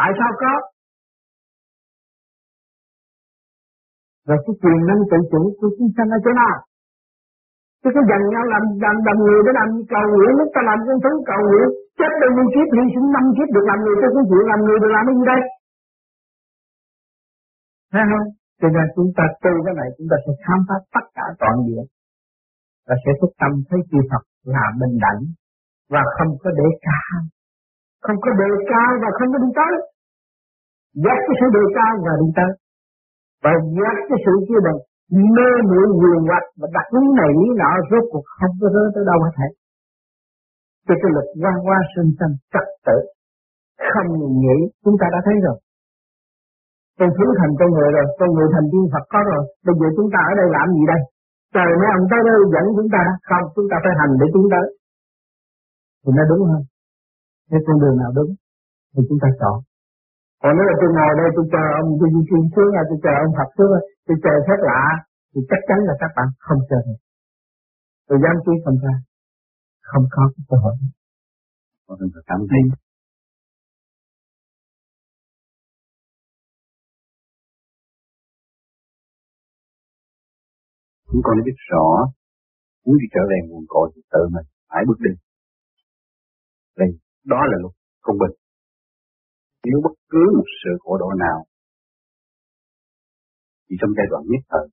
Tại 0.00 0.10
sao 0.18 0.30
có? 0.42 0.52
Và 4.28 4.36
cái 4.44 4.54
quyền 4.62 4.78
năng 4.88 5.02
tự 5.10 5.18
chủ 5.32 5.42
của 5.58 5.70
chúng 5.76 5.90
sanh 5.96 6.08
ở 6.16 6.18
chỗ 6.24 6.32
nào? 6.42 6.56
Chứ 7.82 7.90
có 7.94 8.00
dành 8.10 8.24
nhau 8.32 8.44
làm 8.52 8.62
làm 8.84 8.96
làm 9.06 9.16
người 9.24 9.40
để 9.46 9.52
làm 9.60 9.68
cầu 9.94 10.04
nguyện, 10.12 10.32
lúc 10.38 10.48
ta 10.54 10.60
làm 10.68 10.78
con 10.86 10.98
thứ 11.04 11.12
cầu 11.30 11.40
nguyện, 11.48 11.68
chết 11.98 12.12
bao 12.20 12.30
một 12.36 12.48
kiếp 12.54 12.68
hy 12.76 12.84
sinh 12.94 13.08
năm 13.16 13.24
kiếp 13.36 13.48
được 13.54 13.64
làm 13.70 13.78
người 13.84 13.96
tôi 14.00 14.10
cũng 14.14 14.26
chịu 14.30 14.42
làm 14.50 14.60
người 14.66 14.78
được 14.82 14.92
làm 14.96 15.02
cái 15.08 15.14
gì 15.18 15.24
đây? 15.32 15.40
Thấy 17.92 18.02
không? 18.10 18.26
Cho 18.60 18.68
nên 18.74 18.86
chúng 18.96 19.10
ta 19.16 19.24
tu 19.42 19.52
cái 19.64 19.74
này 19.80 19.88
chúng 19.96 20.08
ta 20.10 20.16
sẽ 20.24 20.32
khám 20.44 20.60
phá 20.68 20.76
tất 20.94 21.04
cả 21.16 21.26
toàn 21.40 21.56
diện. 21.66 21.84
Và 22.86 22.94
sẽ 23.02 23.10
thức 23.20 23.32
tâm 23.40 23.52
thấy 23.68 23.80
chư 23.90 23.98
Phật 24.10 24.24
là 24.54 24.64
bình 24.80 24.96
đẳng 25.04 25.20
và 25.92 26.02
không 26.16 26.30
có 26.42 26.50
để 26.60 26.68
cao. 26.86 27.18
Không 28.04 28.18
có 28.24 28.30
đề 28.42 28.50
cao 28.72 28.90
và 29.02 29.08
không 29.16 29.28
có 29.32 29.38
đi 29.44 29.50
tới. 29.58 29.74
Giác 31.04 31.18
cái 31.26 31.34
sự 31.40 31.46
đề 31.56 31.64
cao 31.78 31.92
và 32.06 32.12
đi 32.22 32.28
tới. 32.38 32.52
Và 33.44 33.52
giác 33.78 33.96
cái 34.08 34.18
sự 34.24 34.34
kia 34.48 34.60
bằng 34.66 34.78
mê 35.36 35.50
muội 35.70 35.86
quyền 36.00 36.20
hoạch 36.28 36.48
và 36.60 36.68
đặt 36.76 36.86
lý 36.94 37.04
này 37.20 37.30
lý 37.40 37.48
nọ, 37.60 37.70
rốt 37.90 38.04
cuộc 38.12 38.24
không 38.38 38.54
có 38.60 38.66
rơi 38.74 38.86
tới 38.94 39.04
đâu 39.10 39.18
hết 39.24 39.32
thảy. 39.38 39.52
Cho 40.86 40.94
cái 41.02 41.10
lực 41.16 41.28
quan 41.42 41.56
hoa 41.64 41.78
sinh 41.92 42.10
sanh 42.18 42.34
trật 42.52 42.66
tự, 42.86 42.98
không 43.92 44.08
ngừng 44.18 44.36
nghỉ 44.42 44.58
chúng 44.84 44.96
ta 45.00 45.06
đã 45.14 45.20
thấy 45.26 45.36
rồi 45.46 45.58
con 47.00 47.10
thú 47.16 47.26
thành 47.38 47.52
con 47.60 47.68
người 47.74 47.90
rồi, 47.96 48.06
con 48.18 48.28
người 48.34 48.48
thành 48.54 48.66
tiên 48.72 48.84
Phật 48.92 49.04
có 49.12 49.20
rồi. 49.30 49.42
Bây 49.66 49.74
giờ 49.80 49.86
chúng 49.96 50.08
ta 50.14 50.20
ở 50.30 50.32
đây 50.40 50.46
làm 50.56 50.66
gì 50.76 50.82
đây? 50.92 51.00
Trời 51.54 51.70
mấy 51.80 51.88
ông 51.96 52.04
tới 52.10 52.20
đây 52.28 52.36
dẫn 52.54 52.66
chúng 52.76 52.90
ta 52.94 53.02
không, 53.28 53.44
chúng 53.54 53.68
ta 53.70 53.76
phải 53.84 53.92
hành 54.00 54.12
để 54.20 54.26
chúng 54.34 54.46
tới. 54.52 54.66
Thì 56.02 56.10
nó 56.16 56.24
đúng 56.30 56.42
không? 56.50 56.64
cái 57.50 57.60
con 57.66 57.76
đường 57.82 57.96
nào 58.02 58.10
đúng, 58.18 58.30
thì 58.92 59.00
chúng 59.08 59.20
ta 59.22 59.28
chọn. 59.40 59.56
Còn 60.42 60.52
nếu 60.56 60.66
là 60.70 60.76
tôi 60.80 60.90
ngồi 60.96 61.12
đây, 61.20 61.28
tôi 61.36 61.44
chờ 61.52 61.64
ông 61.80 61.88
tôi 62.00 62.08
di 62.14 62.22
chuyển 62.28 62.44
xuống 62.52 62.70
tôi 62.90 62.98
chờ 63.04 63.12
ông 63.24 63.32
Phật 63.38 63.48
xuống 63.56 63.72
tôi 64.06 64.16
chờ 64.24 64.34
phép 64.46 64.60
lạ, 64.68 64.82
thì 65.32 65.40
chắc 65.50 65.60
chắn 65.68 65.78
là 65.88 65.94
các 66.02 66.10
bạn 66.16 66.28
không 66.46 66.60
chờ 66.70 66.78
được. 66.86 67.00
Tôi 68.08 68.18
dám 68.22 68.36
chí 68.44 68.52
không 68.64 68.78
ra. 68.84 68.94
Không 69.90 70.04
có 70.14 70.22
cái 70.34 70.42
cơ 70.48 70.56
hội. 70.64 70.74
Có 71.86 71.94
cảm 72.30 72.40
thấy 72.50 72.62
chúng 81.12 81.22
con 81.24 81.36
biết 81.46 81.58
rõ 81.70 81.86
muốn 82.84 82.96
đi 83.00 83.06
trở 83.14 83.22
về 83.30 83.38
nguồn 83.48 83.64
cội 83.68 83.86
thì 83.94 84.00
tự 84.12 84.22
mình 84.34 84.46
phải 84.68 84.82
bước 84.88 84.98
đi. 85.06 85.12
Đây 86.80 86.90
đó 87.24 87.40
là 87.50 87.56
luật 87.62 87.74
công 88.00 88.18
bình. 88.22 88.34
Nếu 89.64 89.78
bất 89.84 89.94
cứ 90.10 90.22
một 90.36 90.48
sự 90.60 90.70
khổ 90.82 90.92
độ 91.02 91.10
nào 91.24 91.38
thì 93.66 93.76
trong 93.80 93.90
giai 93.96 94.06
đoạn 94.10 94.22
nhất 94.32 94.42
thời 94.50 94.66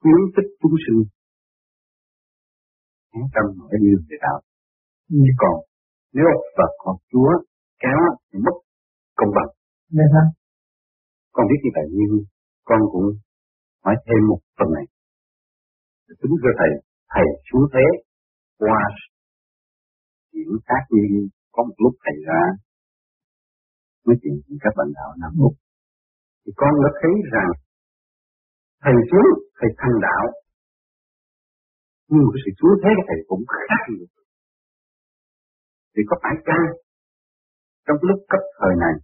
khuyến 0.00 0.20
khích 0.34 0.50
chúng 0.60 0.76
sinh 0.84 1.00
an 3.18 3.24
tâm 3.34 3.44
ở 3.72 3.76
đi 3.82 3.90
về 4.08 4.16
đạo 4.24 4.38
chứ 5.08 5.32
còn 5.42 5.56
nếu 6.12 6.24
Phật 6.56 6.72
hoặc 6.84 6.98
Chúa 7.10 7.30
kéo 7.82 8.00
thì 8.28 8.38
mất 8.46 8.56
công 9.18 9.30
bằng. 9.36 9.50
Dạ 9.96 10.06
hả? 10.14 10.24
Con 11.32 11.44
biết 11.50 11.60
như 11.64 11.70
vậy 11.76 11.86
nhưng 11.98 12.14
con 12.64 12.80
cũng 12.92 13.08
hỏi 13.84 13.96
thêm 14.06 14.20
một 14.30 14.40
phần 14.58 14.68
này. 14.76 14.86
Tính 16.20 16.34
cho 16.42 16.50
thầy, 16.58 16.72
thầy 17.12 17.26
xuống 17.48 17.66
thế 17.72 17.86
qua 18.58 18.80
chuyện 20.32 20.50
tác 20.68 20.82
nhiên 20.90 21.28
có 21.54 21.60
một 21.68 21.74
lúc 21.84 21.94
thầy 22.04 22.16
ra 22.28 22.42
nói 24.06 24.16
chuyện 24.22 24.34
với 24.46 24.58
các 24.64 24.72
bạn 24.78 24.88
đạo 24.98 25.10
Nam 25.20 25.32
mục 25.40 25.54
Thì 26.42 26.52
con 26.56 26.72
đã 26.84 26.90
thấy 27.00 27.14
rằng 27.34 27.50
thầy 28.84 28.96
xuống, 29.10 29.28
thầy 29.58 29.70
thành 29.80 29.96
đạo. 30.06 30.24
Nhưng 32.10 32.26
cái 32.32 32.40
sự 32.44 32.50
xuống 32.58 32.74
thế 32.82 32.90
của 32.96 33.04
thầy 33.08 33.18
cũng 33.30 33.44
khác 33.66 33.82
nhiều. 33.90 34.06
Thì 35.92 36.02
có 36.08 36.14
phải 36.22 36.36
chăng 36.46 36.64
trong 37.86 37.98
lúc 38.08 38.18
cấp 38.32 38.42
thời 38.58 38.74
này, 38.84 38.94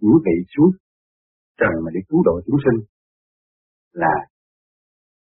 những 0.00 0.18
vị 0.26 0.36
xuống 0.52 0.70
trần 1.60 1.72
mà 1.82 1.88
để 1.94 2.00
cứu 2.08 2.20
độ 2.28 2.34
chúng 2.46 2.60
sinh 2.64 2.78
là 4.02 4.14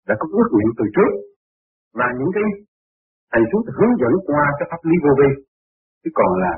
đã 0.07 0.15
có 0.19 0.25
ước 0.37 0.47
nguyện 0.51 0.69
từ 0.77 0.85
trước. 0.95 1.11
Và 1.99 2.07
những 2.19 2.31
cái 2.35 2.45
thầy 3.31 3.43
xuống 3.49 3.63
hướng 3.77 3.93
dẫn 4.01 4.13
qua 4.27 4.43
cái 4.57 4.65
pháp 4.71 4.81
lý 4.89 4.95
vô 5.03 5.11
vi. 5.19 5.29
Chứ 6.01 6.09
còn 6.19 6.29
là 6.43 6.53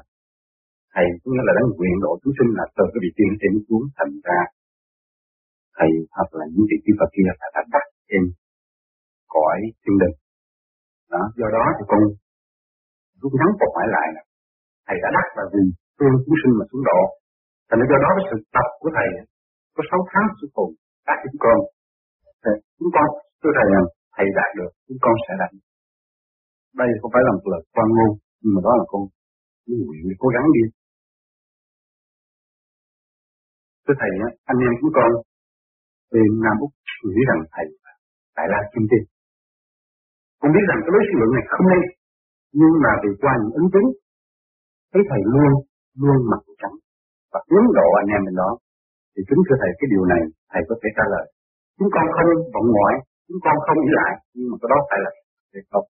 thầy 0.93 1.07
cũng 1.21 1.33
như 1.33 1.41
là 1.47 1.53
đang 1.57 1.67
nguyện 1.77 1.97
độ 2.05 2.11
chúng 2.21 2.33
sinh 2.37 2.49
là 2.59 2.65
từ 2.77 2.85
cái 2.91 2.99
vị 3.03 3.11
tiên 3.17 3.31
trên 3.41 3.53
xuống 3.67 3.83
thành 3.97 4.13
ra 4.27 4.39
thầy 5.77 5.91
hoặc 6.15 6.29
là 6.39 6.45
những 6.53 6.65
vị 6.69 6.77
tiên 6.83 6.95
Phật 6.99 7.09
kia 7.15 7.29
phải 7.39 7.49
đã 7.55 7.61
đặt 7.75 7.85
trên 8.09 8.23
cõi 9.33 9.59
thiên 9.81 9.95
đình. 10.01 10.15
Đó, 11.13 11.21
do 11.39 11.47
đó 11.55 11.63
thì 11.77 11.83
con 11.91 12.01
rút 13.21 13.33
ngắn 13.37 13.49
cuộc 13.59 13.71
hỏi 13.77 13.87
lại 13.95 14.07
là 14.15 14.23
thầy 14.87 14.97
đã 15.03 15.09
đắc 15.17 15.27
là 15.37 15.43
vì 15.53 15.63
thương 15.97 16.15
chúng 16.23 16.37
sinh 16.41 16.53
mà 16.59 16.65
xuống 16.69 16.83
độ. 16.89 17.01
Thành 17.67 17.79
ra 17.79 17.85
do 17.91 17.97
đó 18.03 18.09
cái 18.15 18.25
sự 18.29 18.37
tập 18.55 18.67
của 18.81 18.91
thầy 18.97 19.09
có 19.75 19.81
sáu 19.89 20.01
tháng 20.11 20.27
sự 20.37 20.47
cùng 20.57 20.71
đã 21.07 21.13
chúng 21.23 21.39
con 21.45 21.57
chúng 22.77 22.91
con, 22.95 23.07
tôi 23.41 23.51
thầy 23.57 23.67
rằng 23.73 23.85
thầy 24.15 24.27
đạt 24.37 24.49
được, 24.59 24.71
chúng 24.87 24.99
con 25.05 25.15
sẽ 25.25 25.33
đạt 25.41 25.49
được. 25.55 25.65
Đây 26.79 26.89
không 26.99 27.11
phải 27.13 27.23
là 27.25 27.31
một 27.35 27.45
lời 27.51 27.61
quan 27.75 27.87
ngôn, 27.95 28.11
nhưng 28.41 28.53
mà 28.55 28.61
đó 28.67 28.71
là 28.79 28.85
con 28.91 29.01
nguyện 29.87 30.03
để 30.09 30.15
cố 30.21 30.27
gắng 30.35 30.47
đi. 30.57 30.63
Thưa 33.83 33.95
thầy 34.01 34.11
anh 34.51 34.59
em 34.67 34.73
chúng 34.79 34.93
con 34.97 35.09
về 36.13 36.21
Nam 36.43 36.55
Úc 36.65 36.71
nghĩ 37.11 37.21
rằng 37.29 37.39
thầy 37.53 37.65
tại 38.35 38.45
là 38.51 38.59
kim 38.71 38.85
tiên. 38.89 39.03
Con 40.39 40.49
biết 40.55 40.65
rằng 40.69 40.79
cái 40.83 40.91
đối 40.93 41.03
luận 41.19 41.29
này 41.37 41.45
không 41.53 41.67
nên 41.71 41.81
nhưng 42.59 42.73
mà 42.83 42.91
vì 43.03 43.11
qua 43.21 43.33
những 43.39 43.53
ứng 43.59 43.69
chứng, 43.73 43.87
thấy 44.91 45.01
thầy 45.09 45.21
luôn 45.33 45.51
luôn 46.05 46.19
mặt 46.31 46.41
trắng 46.61 46.75
và 47.31 47.39
tiến 47.49 47.63
độ 47.77 47.87
anh 48.01 48.09
em 48.15 48.21
bên 48.25 48.35
đó, 48.41 48.49
thì 49.13 49.21
kính 49.29 49.41
thưa 49.45 49.57
thầy, 49.61 49.71
cái 49.79 49.87
điều 49.93 50.03
này 50.13 50.21
thầy 50.51 50.61
có 50.69 50.75
thể 50.81 50.89
trả 50.97 51.05
lời 51.13 51.25
chúng 51.77 51.89
con 51.95 52.05
không 52.15 52.31
vọng 52.53 52.69
ngoại 52.73 52.95
chúng 53.27 53.41
con 53.45 53.55
không 53.65 53.79
nghĩ 53.79 53.91
lại 53.99 54.13
nhưng 54.35 54.47
mà 54.49 54.55
cái 54.61 54.69
đó 54.71 54.77
phải 54.89 54.99
là 55.05 55.11
việc 55.53 55.65
không 55.71 55.87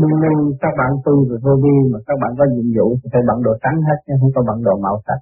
Đương 0.00 0.16
nhiên 0.20 0.36
các 0.62 0.72
bạn 0.80 0.90
tu 1.04 1.14
về 1.28 1.36
vô 1.44 1.52
vi 1.62 1.76
mà 1.92 1.98
các 2.08 2.16
bạn 2.22 2.32
có 2.38 2.44
nhiệm 2.52 2.68
vụ 2.76 2.86
thì 3.00 3.06
phải 3.12 3.22
bận 3.28 3.38
đồ 3.46 3.52
trắng 3.62 3.78
hết 3.88 3.98
chứ 4.04 4.12
không 4.20 4.32
có 4.34 4.40
bận 4.48 4.58
đồ 4.66 4.74
màu 4.84 4.96
sắc. 5.06 5.18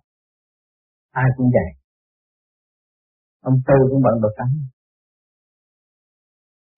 Ai 1.22 1.28
cũng 1.36 1.48
vậy. 1.56 1.68
Ông 3.48 3.56
tu 3.66 3.76
cũng 3.90 4.02
bận 4.06 4.16
đồ 4.22 4.28
trắng. 4.38 4.52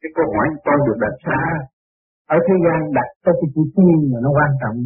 Cái 0.00 0.10
câu 0.16 0.26
hỏi 0.34 0.46
con 0.66 0.78
được 0.86 0.98
đặt 1.04 1.16
ra 1.26 1.40
ở 2.34 2.36
thế 2.46 2.54
gian 2.64 2.78
đặt 2.98 3.08
cho 3.24 3.32
cái 3.38 3.48
chữ 3.54 3.62
tiên 3.76 3.96
mà 4.10 4.18
nó 4.24 4.30
quan 4.36 4.50
trọng 4.62 4.78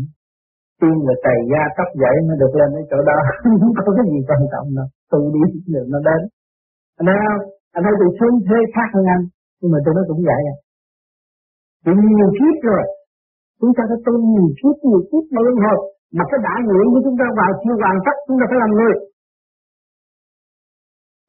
tiên 0.81 0.97
là 1.07 1.15
tầy 1.25 1.39
da 1.53 1.63
tóc 1.77 1.89
dậy 2.03 2.17
nó 2.29 2.35
được 2.43 2.53
lên 2.59 2.69
cái 2.77 2.85
chỗ 2.91 2.99
đó 3.11 3.17
không 3.61 3.75
có 3.87 3.91
cái 3.97 4.07
gì 4.13 4.19
quan 4.29 4.43
trọng 4.53 4.67
đâu 4.79 4.89
tu 5.11 5.21
đi 5.35 5.43
được 5.75 5.87
nó 5.93 5.99
đến 6.09 6.21
anh 6.99 7.07
thấy 7.09 7.17
không 7.25 7.43
anh 7.77 7.83
thấy 7.85 7.95
tôi 8.01 8.11
xuống 8.19 8.35
thế 8.49 8.59
khác 8.75 8.89
hơn 8.95 9.05
anh, 9.15 9.25
nhưng 9.59 9.71
mà 9.73 9.79
tôi 9.85 9.93
nói 9.97 10.05
cũng 10.11 10.23
vậy. 10.31 10.43
À 10.53 10.55
vì 11.99 12.09
nhiều 12.17 12.31
kiếp 12.39 12.57
rồi, 12.69 12.85
chúng 13.61 13.73
ta 13.77 13.83
đã 13.91 13.97
tu 14.07 14.13
nhiều 14.33 14.49
kiếp 14.59 14.77
nhiều 14.89 15.03
kiếp 15.09 15.25
mà 15.35 15.41
luân 15.45 15.57
hồi 15.65 15.79
mà 16.17 16.25
cái 16.31 16.39
đại 16.47 16.59
nguyện 16.67 16.87
của 16.93 17.03
chúng 17.05 17.17
ta 17.21 17.27
vào 17.39 17.51
chưa 17.63 17.77
hoàn 17.83 17.97
tất 18.07 18.17
chúng 18.27 18.39
ta 18.41 18.45
phải 18.51 18.59
làm 18.63 18.71
người. 18.77 18.95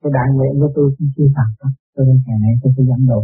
Cái 0.02 0.12
đại 0.18 0.28
nguyện 0.36 0.54
của 0.60 0.70
tôi 0.76 0.88
cũng 0.96 1.10
chưa 1.16 1.30
hoàn 1.36 1.50
tất, 1.60 1.72
cho 1.94 2.02
nên 2.08 2.18
ngày 2.26 2.40
nay 2.44 2.54
tôi 2.62 2.70
phải 2.76 2.86
dẫn 2.90 3.02
độ 3.12 3.20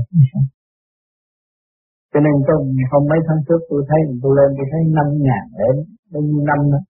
cho 2.13 2.19
nên 2.25 2.35
tôi 2.47 2.57
không 2.91 3.05
mấy 3.11 3.19
tháng 3.27 3.41
trước 3.47 3.61
tôi 3.69 3.81
thấy, 3.89 3.99
tôi 4.23 4.31
lên 4.37 4.49
tôi 4.57 4.67
thấy 4.71 4.81
năm 4.97 5.07
ngàn 5.25 5.43
để 5.59 5.69
bao 6.11 6.21
nhiêu 6.25 6.41
năm 6.49 6.59
nữa. 6.71 6.83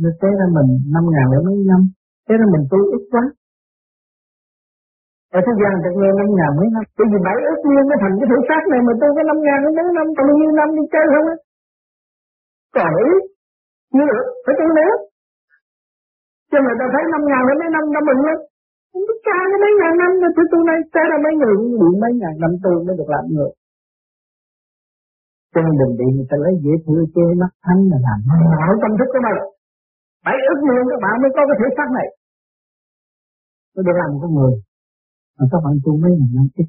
Nó 0.00 0.10
thế 0.20 0.28
ra 0.38 0.46
mình, 0.56 0.70
năm 0.94 1.04
ngàn 1.14 1.26
để 1.32 1.38
mấy 1.46 1.56
năm. 1.70 1.80
Thế 2.26 2.34
ra 2.40 2.46
mình 2.54 2.64
tu 2.70 2.78
ít 2.96 3.02
quá 3.12 3.24
ở 5.36 5.38
thế 5.46 5.52
gian 5.60 5.74
được 5.84 5.94
nghe 6.00 6.10
năm 6.18 6.28
ngàn 6.38 6.52
mấy 6.58 6.68
năm. 6.74 6.84
Bởi 6.96 7.06
vì 7.12 7.18
bảy 7.26 7.38
ước 7.48 7.58
nguyên 7.64 7.84
mới 7.88 7.98
thành 8.02 8.14
cái 8.18 8.26
thể 8.30 8.38
xác 8.48 8.62
này 8.72 8.80
mà 8.86 8.92
tôi 9.00 9.10
có 9.16 9.22
năm 9.30 9.38
ngàn 9.46 9.58
mấy 9.64 9.72
năm 9.98 10.06
còn 10.16 10.24
bao 10.28 10.36
nhiêu 10.40 10.52
năm 10.60 10.68
đi 10.76 10.84
chơi 10.94 11.06
không 11.12 11.26
á? 11.32 11.36
Còn 12.76 12.90
ý 13.08 13.10
như 13.94 14.04
được 14.10 14.26
phải 14.44 14.54
tu 14.58 14.66
nữa. 14.78 14.92
Cho 16.50 16.58
người 16.64 16.76
ta 16.80 16.86
thấy 16.94 17.02
năm 17.14 17.22
ngàn 17.30 17.42
đến 17.48 17.56
mấy 17.60 17.70
năm 17.76 17.84
năm 17.94 18.02
mừng 18.08 18.22
lắm. 18.28 18.38
Không 18.90 19.04
biết 19.08 19.18
cha 19.26 19.38
cái 19.50 19.58
mấy 19.62 19.72
ngàn 19.80 19.94
năm 20.02 20.10
rồi 20.22 20.30
tôi 20.36 20.46
tu 20.52 20.58
này 20.70 20.78
thế 20.94 21.02
là 21.10 21.16
mấy 21.24 21.32
người 21.40 21.54
bị 21.80 21.90
mấy 22.02 22.12
ngàn 22.20 22.34
năm 22.42 22.52
tu 22.64 22.72
mới 22.86 22.94
được 22.98 23.10
làm 23.14 23.24
người. 23.34 23.50
Cho 25.52 25.60
nên 25.64 25.74
đừng 25.80 25.92
bị 25.98 26.06
người 26.14 26.28
ta 26.30 26.36
lấy 26.44 26.52
dễ 26.64 26.74
thương 26.84 27.04
chê 27.14 27.24
mắt 27.42 27.52
thánh 27.64 27.80
là 27.90 27.98
làm 28.06 28.18
hảo 28.60 28.72
tâm 28.82 28.92
thức 28.98 29.08
của 29.12 29.22
mình. 29.26 29.38
Bảy 30.26 30.36
ức 30.52 30.58
nguyên 30.64 30.82
các 30.90 31.00
bạn 31.04 31.14
mới 31.22 31.30
có 31.36 31.42
cái 31.48 31.56
thể 31.60 31.68
xác 31.76 31.88
này. 31.98 32.08
Tôi 33.74 33.82
được 33.86 33.96
làm 34.02 34.10
con 34.22 34.32
người 34.36 34.54
mà 35.36 35.44
các 35.50 35.60
bạn 35.64 35.74
tu 35.84 35.92
mấy 36.02 36.12
ngàn 36.18 36.30
năm 36.36 36.46
ít. 36.60 36.68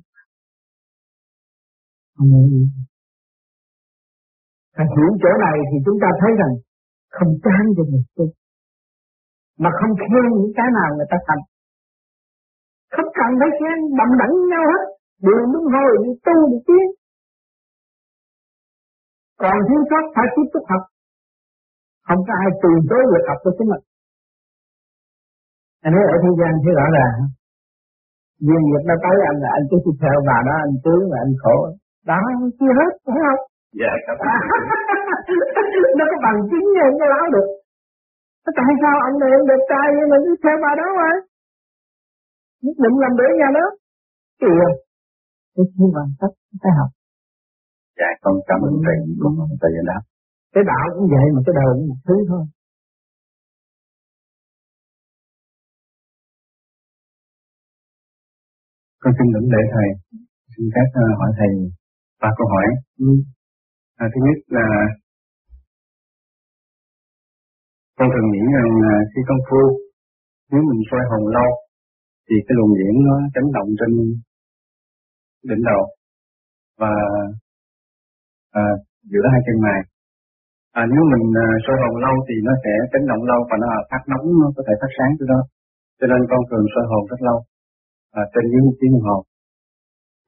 Không 2.15 2.27
nghĩ 2.31 2.43
gì 2.53 2.63
Thành 4.75 4.89
hiểu 4.95 5.11
chỗ 5.21 5.31
này 5.45 5.57
thì 5.69 5.77
chúng 5.85 5.97
ta 6.03 6.09
thấy 6.21 6.31
rằng 6.41 6.53
không 7.17 7.31
chán 7.45 7.63
cho 7.75 7.83
người 7.89 8.03
tu. 8.15 8.25
Mà 9.63 9.69
không 9.79 9.93
khen 10.01 10.25
những 10.37 10.53
cái 10.57 10.69
nào 10.77 10.89
người 10.95 11.09
ta 11.11 11.17
thành. 11.27 11.41
Không 12.95 13.09
cần 13.17 13.29
phải 13.39 13.51
khen 13.57 13.77
đậm 13.99 14.09
đẳng 14.21 14.35
nhau 14.51 14.63
hết. 14.71 14.83
Đều 15.25 15.39
đúng 15.53 15.67
hồi 15.73 15.91
đi 16.03 16.11
tu, 16.25 16.35
đi 16.51 16.59
tiến. 16.67 16.85
Còn 19.41 19.55
thiếu 19.67 19.81
sót 19.89 20.03
phải 20.15 20.27
tiếp 20.35 20.47
tục 20.53 20.65
học. 20.71 20.83
Không 22.07 22.21
có 22.27 22.33
ai 22.43 22.49
từ 22.61 22.69
chối 22.89 23.03
việc 23.11 23.25
học 23.29 23.39
của 23.43 23.53
chúng 23.57 23.69
mình. 23.71 23.83
Anh 25.85 25.93
nói 25.95 26.05
ở 26.13 26.15
thế 26.23 26.31
gian 26.39 26.53
thế 26.63 26.71
rõ 26.79 26.85
ràng 26.97 27.15
duyên 28.45 28.61
nghiệp 28.65 28.83
nó 28.89 28.95
tới 29.05 29.17
anh 29.29 29.37
là 29.43 29.49
anh 29.57 29.65
cứ 29.69 29.77
đi 29.85 29.91
theo 30.01 30.17
bà 30.29 30.37
đó 30.47 30.55
anh 30.65 30.75
tướng 30.85 31.03
là 31.11 31.17
anh 31.25 31.33
khổ. 31.41 31.57
Đó 32.11 32.19
chưa 32.59 32.73
hết 32.79 32.91
phải 33.05 33.17
không? 33.25 33.41
Dạ 33.79 33.93
các 34.05 34.15
bạn 34.21 34.39
nó 35.97 36.03
có 36.11 36.17
bằng 36.25 36.39
chứng 36.49 36.67
nha 36.75 36.87
nó 36.99 37.05
láo 37.13 37.25
được. 37.35 37.47
Tại 38.57 38.73
sao 38.83 38.95
anh 39.07 39.15
này 39.21 39.29
anh 39.37 39.45
đẹp 39.49 39.61
trai 39.71 39.87
nhưng 39.95 40.09
mà 40.11 40.17
cứ 40.25 40.31
theo 40.43 40.57
bà 40.63 40.71
đó 40.81 40.87
mà? 40.99 41.11
Nhất 42.65 42.77
định 42.83 42.95
làm 43.03 43.13
để 43.19 43.27
nhà 43.39 43.49
đó 43.57 43.65
kìa 44.41 44.65
cái 45.55 45.65
chưa 45.75 45.89
bằng 45.97 46.09
tất 46.21 46.31
phải 46.61 46.71
học. 46.79 46.89
Dạ 47.99 48.09
con 48.23 48.35
cảm 48.49 48.59
ơn 48.67 48.73
thầy. 48.85 48.97
Con 49.21 49.31
thầy 49.61 49.71
giải 49.75 49.85
đáp 49.91 50.01
cái 50.55 50.63
đạo 50.71 50.85
cũng 50.95 51.07
vậy 51.13 51.25
mà 51.35 51.39
cái 51.45 51.53
đời 51.59 51.69
cũng 51.77 51.87
một 51.91 51.99
thứ 52.07 52.15
thôi 52.29 52.43
con 59.05 59.13
xin 59.17 59.27
lĩnh 59.35 59.49
lễ 59.53 59.63
thầy. 59.73 59.89
Xin 60.53 60.65
phép 60.73 60.87
uh, 61.01 61.11
hỏi 61.19 61.31
thầy 61.39 61.51
ba 62.21 62.29
câu 62.37 62.47
hỏi. 62.53 62.67
Ừ. 63.07 63.11
à, 64.03 64.05
thứ 64.11 64.19
nhất 64.25 64.37
là 64.57 64.67
con 67.97 68.07
thường 68.13 68.29
nghĩ 68.31 68.43
rằng 68.55 68.69
là 68.85 68.93
khi 69.11 69.21
công 69.29 69.41
phu 69.47 69.61
nếu 70.51 70.61
mình 70.69 70.81
soi 70.89 71.03
hồn 71.09 71.23
lâu 71.35 71.49
thì 72.27 72.35
cái 72.45 72.53
luồng 72.57 72.73
điển 72.79 72.93
nó 73.07 73.15
chấn 73.33 73.45
động 73.55 73.69
trên 73.79 73.91
đỉnh 75.49 75.63
đầu 75.69 75.81
và 76.81 76.93
à, 78.61 78.65
giữa 79.11 79.25
hai 79.31 79.41
chân 79.45 79.57
mày. 79.65 79.79
À, 80.79 80.83
nếu 80.93 81.03
mình 81.11 81.25
à, 81.45 81.47
soi 81.65 81.75
hồn 81.81 81.95
lâu 82.05 82.15
thì 82.27 82.35
nó 82.47 82.53
sẽ 82.63 82.73
chấn 82.91 83.03
động 83.11 83.23
lâu 83.29 83.39
và 83.49 83.55
nó 83.63 83.67
phát 83.91 84.03
nóng 84.11 84.25
nó 84.41 84.47
có 84.55 84.61
thể 84.67 84.73
phát 84.81 84.91
sáng 84.97 85.11
từ 85.19 85.23
đó. 85.33 85.39
Cho 85.99 86.05
nên 86.11 86.21
con 86.29 86.41
thường 86.49 86.65
soi 86.73 86.85
hồn 86.91 87.03
rất 87.11 87.21
lâu 87.27 87.39
à, 88.19 88.21
trên 88.33 88.43
những 88.51 88.67
tiếng 88.79 88.91
đồng 88.93 89.05
hồ 89.07 89.17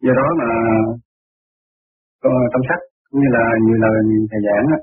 do 0.06 0.14
đó 0.20 0.28
mà 0.42 0.50
ờ, 2.30 2.34
trong 2.52 2.64
sách 2.70 2.82
cũng 3.08 3.20
như 3.22 3.30
là 3.38 3.44
nhiều 3.66 3.78
lời 3.84 3.98
thầy 4.32 4.42
giảng 4.48 4.66
á, 4.78 4.80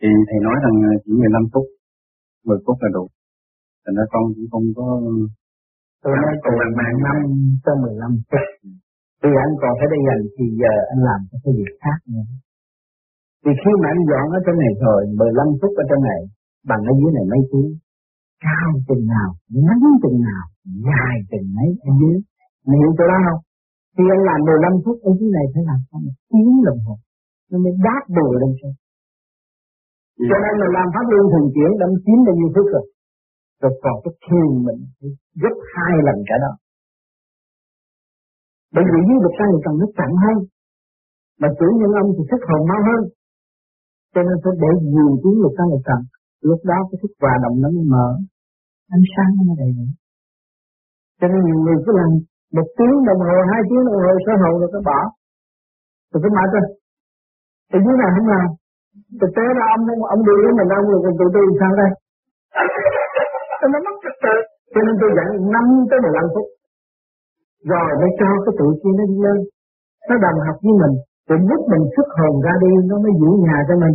thì 0.00 0.08
thầy 0.28 0.38
nói 0.46 0.56
rằng 0.64 0.76
à, 0.90 0.92
chỉ 1.04 1.12
15 1.12 1.42
phút 1.52 1.66
10 2.46 2.58
phút 2.64 2.76
là 2.82 2.88
đủ. 2.96 3.04
Thành 3.82 3.96
ra 3.98 4.04
con 4.12 4.22
cũng 4.34 4.48
không 4.52 4.66
có 4.78 4.86
tôi 6.02 6.12
nói 6.22 6.32
từ 6.44 6.50
mạng 6.78 6.96
năm 7.06 7.16
cho 7.64 7.72
15 7.82 8.10
phút. 8.28 8.46
Thì 9.20 9.30
anh 9.44 9.52
còn 9.62 9.72
phải 9.78 9.88
đi 9.92 9.98
dành 10.08 10.22
thì 10.34 10.44
giờ 10.62 10.74
anh 10.92 11.00
làm 11.08 11.20
cái 11.44 11.52
việc 11.58 11.74
khác 11.82 11.98
nữa. 12.12 12.26
Vì 13.44 13.52
khi 13.62 13.72
mà 13.80 13.86
anh 13.94 14.02
dọn 14.10 14.26
ở 14.36 14.38
trên 14.44 14.56
này 14.62 14.72
rồi 14.84 15.00
15 15.20 15.46
phút 15.60 15.72
ở 15.82 15.84
trên 15.88 16.00
này 16.10 16.20
bằng 16.70 16.82
ở 16.90 16.92
dưới 17.00 17.10
này 17.16 17.24
mấy 17.32 17.40
tiếng? 17.50 17.70
Cao 18.44 18.68
chừng 18.88 19.04
nào 19.14 19.28
ngắn 19.66 19.80
chừng 20.02 20.18
nào 20.28 20.44
dài 20.86 21.16
chừng 21.30 21.46
mấy 21.56 21.68
ở 21.88 21.90
dưới 22.00 22.16
mày 22.66 22.76
hiểu 22.80 22.90
chỗ 22.98 23.04
đó 23.12 23.18
không? 23.26 23.40
Khi 23.94 24.04
anh 24.14 24.22
làm 24.28 24.38
15 24.46 24.72
phút 24.84 24.96
ở 25.08 25.10
dưới 25.18 25.30
này 25.36 25.46
phải 25.52 25.62
làm 25.70 25.80
sao 25.86 25.98
một 26.06 26.16
tiếng 26.30 26.52
đồng 26.68 26.80
hồ. 26.86 26.94
Nó 27.50 27.56
mới 27.64 27.72
đáp 27.86 28.02
đồ 28.18 28.26
lên 28.40 28.50
trên 28.58 28.72
dạ. 30.18 30.26
cho 30.28 30.36
nên 30.44 30.54
là 30.60 30.68
làm 30.76 30.88
pháp 30.94 31.06
luân 31.12 31.24
thường 31.32 31.48
chuyển 31.54 31.70
đâm 31.80 31.90
chín 32.04 32.18
bao 32.26 32.34
nhiêu 32.38 32.50
phút 32.54 32.66
rồi. 32.74 32.86
Rồi 33.62 33.72
còn 33.82 33.96
cái 34.02 34.12
thiền 34.24 34.48
mình 34.66 34.80
gấp 35.42 35.54
hai 35.72 35.94
lần 36.06 36.18
cả 36.28 36.36
đó. 36.44 36.52
Bởi 38.74 38.84
vì 38.90 38.98
dưới 39.06 39.18
được 39.24 39.34
sang 39.38 39.52
cần 39.64 39.74
nó 39.80 39.86
chậm 39.98 40.12
hơn. 40.24 40.36
Mà 41.40 41.48
chủ 41.58 41.68
nhân 41.78 41.92
ông 42.02 42.08
thì 42.16 42.22
thức 42.30 42.40
hồn 42.48 42.60
mau 42.70 42.80
hơn. 42.88 43.02
Cho 44.14 44.20
nên 44.26 44.36
phải 44.42 44.54
để 44.62 44.70
nhiều 44.92 45.10
tiếng 45.22 45.38
lục 45.42 45.52
sang 45.58 45.70
lục 45.72 45.82
trần 45.88 46.00
lúc 46.48 46.60
đó 46.70 46.78
cái 46.88 46.96
thức 47.02 47.12
hòa 47.22 47.34
đồng 47.42 47.56
nó 47.62 47.68
mới 47.76 47.84
mở. 47.94 48.08
Ánh 48.96 49.04
sáng 49.12 49.30
nó 49.36 49.54
đầy 49.62 49.70
đủ. 49.78 49.86
Cho 51.20 51.26
nên 51.28 51.40
nhiều 51.46 51.58
người 51.62 51.78
cứ 51.84 51.90
làm 52.00 52.10
một 52.56 52.68
tiếng 52.78 52.96
đồng 53.08 53.20
hồ, 53.26 53.36
hai 53.50 53.60
tiếng 53.68 53.82
đồng 53.86 54.00
hồ 54.04 54.12
sơ 54.26 54.32
hồ 54.42 54.50
rồi 54.60 54.70
cứ 54.72 54.80
bỏ. 54.88 55.00
Rồi 56.10 56.20
cứ 56.22 56.28
mãi 56.36 56.46
rồi 56.54 56.64
thì 57.70 57.78
dưới 57.84 57.96
này 58.02 58.10
không 58.16 58.28
làm. 58.34 58.48
Thực 59.20 59.30
tế 59.36 59.44
là 59.58 59.64
ông 59.74 59.82
ông 60.14 60.22
đi 60.28 60.36
với 60.44 60.54
mình, 60.58 60.68
ông 60.78 60.86
rồi 60.90 61.00
còn 61.04 61.14
tụi 61.18 61.30
tôi 61.34 61.44
sao 61.60 61.72
đây? 61.80 61.90
Cho 63.58 63.66
nó 63.72 63.78
mất 63.86 63.96
trật 64.02 64.16
tự. 64.24 64.34
Cho 64.72 64.80
nên 64.86 64.94
tôi 65.00 65.10
dặn 65.16 65.28
năm 65.54 65.66
tới 65.88 65.98
15 66.02 66.26
phút. 66.34 66.46
Rồi 67.70 67.88
mới 68.00 68.10
cho 68.18 68.28
cái 68.44 68.54
tụi 68.58 68.72
kia 68.80 68.94
nó 68.98 69.04
đi 69.10 69.16
lên. 69.26 69.38
Nó 70.08 70.14
đồng 70.24 70.38
học 70.46 70.56
với 70.64 70.74
mình 70.82 70.94
để 71.28 71.36
lúc 71.50 71.60
mình 71.72 71.84
xuất 71.94 72.08
hồn 72.18 72.34
ra 72.46 72.54
đi, 72.64 72.72
nó 72.90 72.96
mới 73.04 73.12
giữ 73.20 73.30
nhà 73.46 73.58
cho 73.68 73.74
mình 73.84 73.94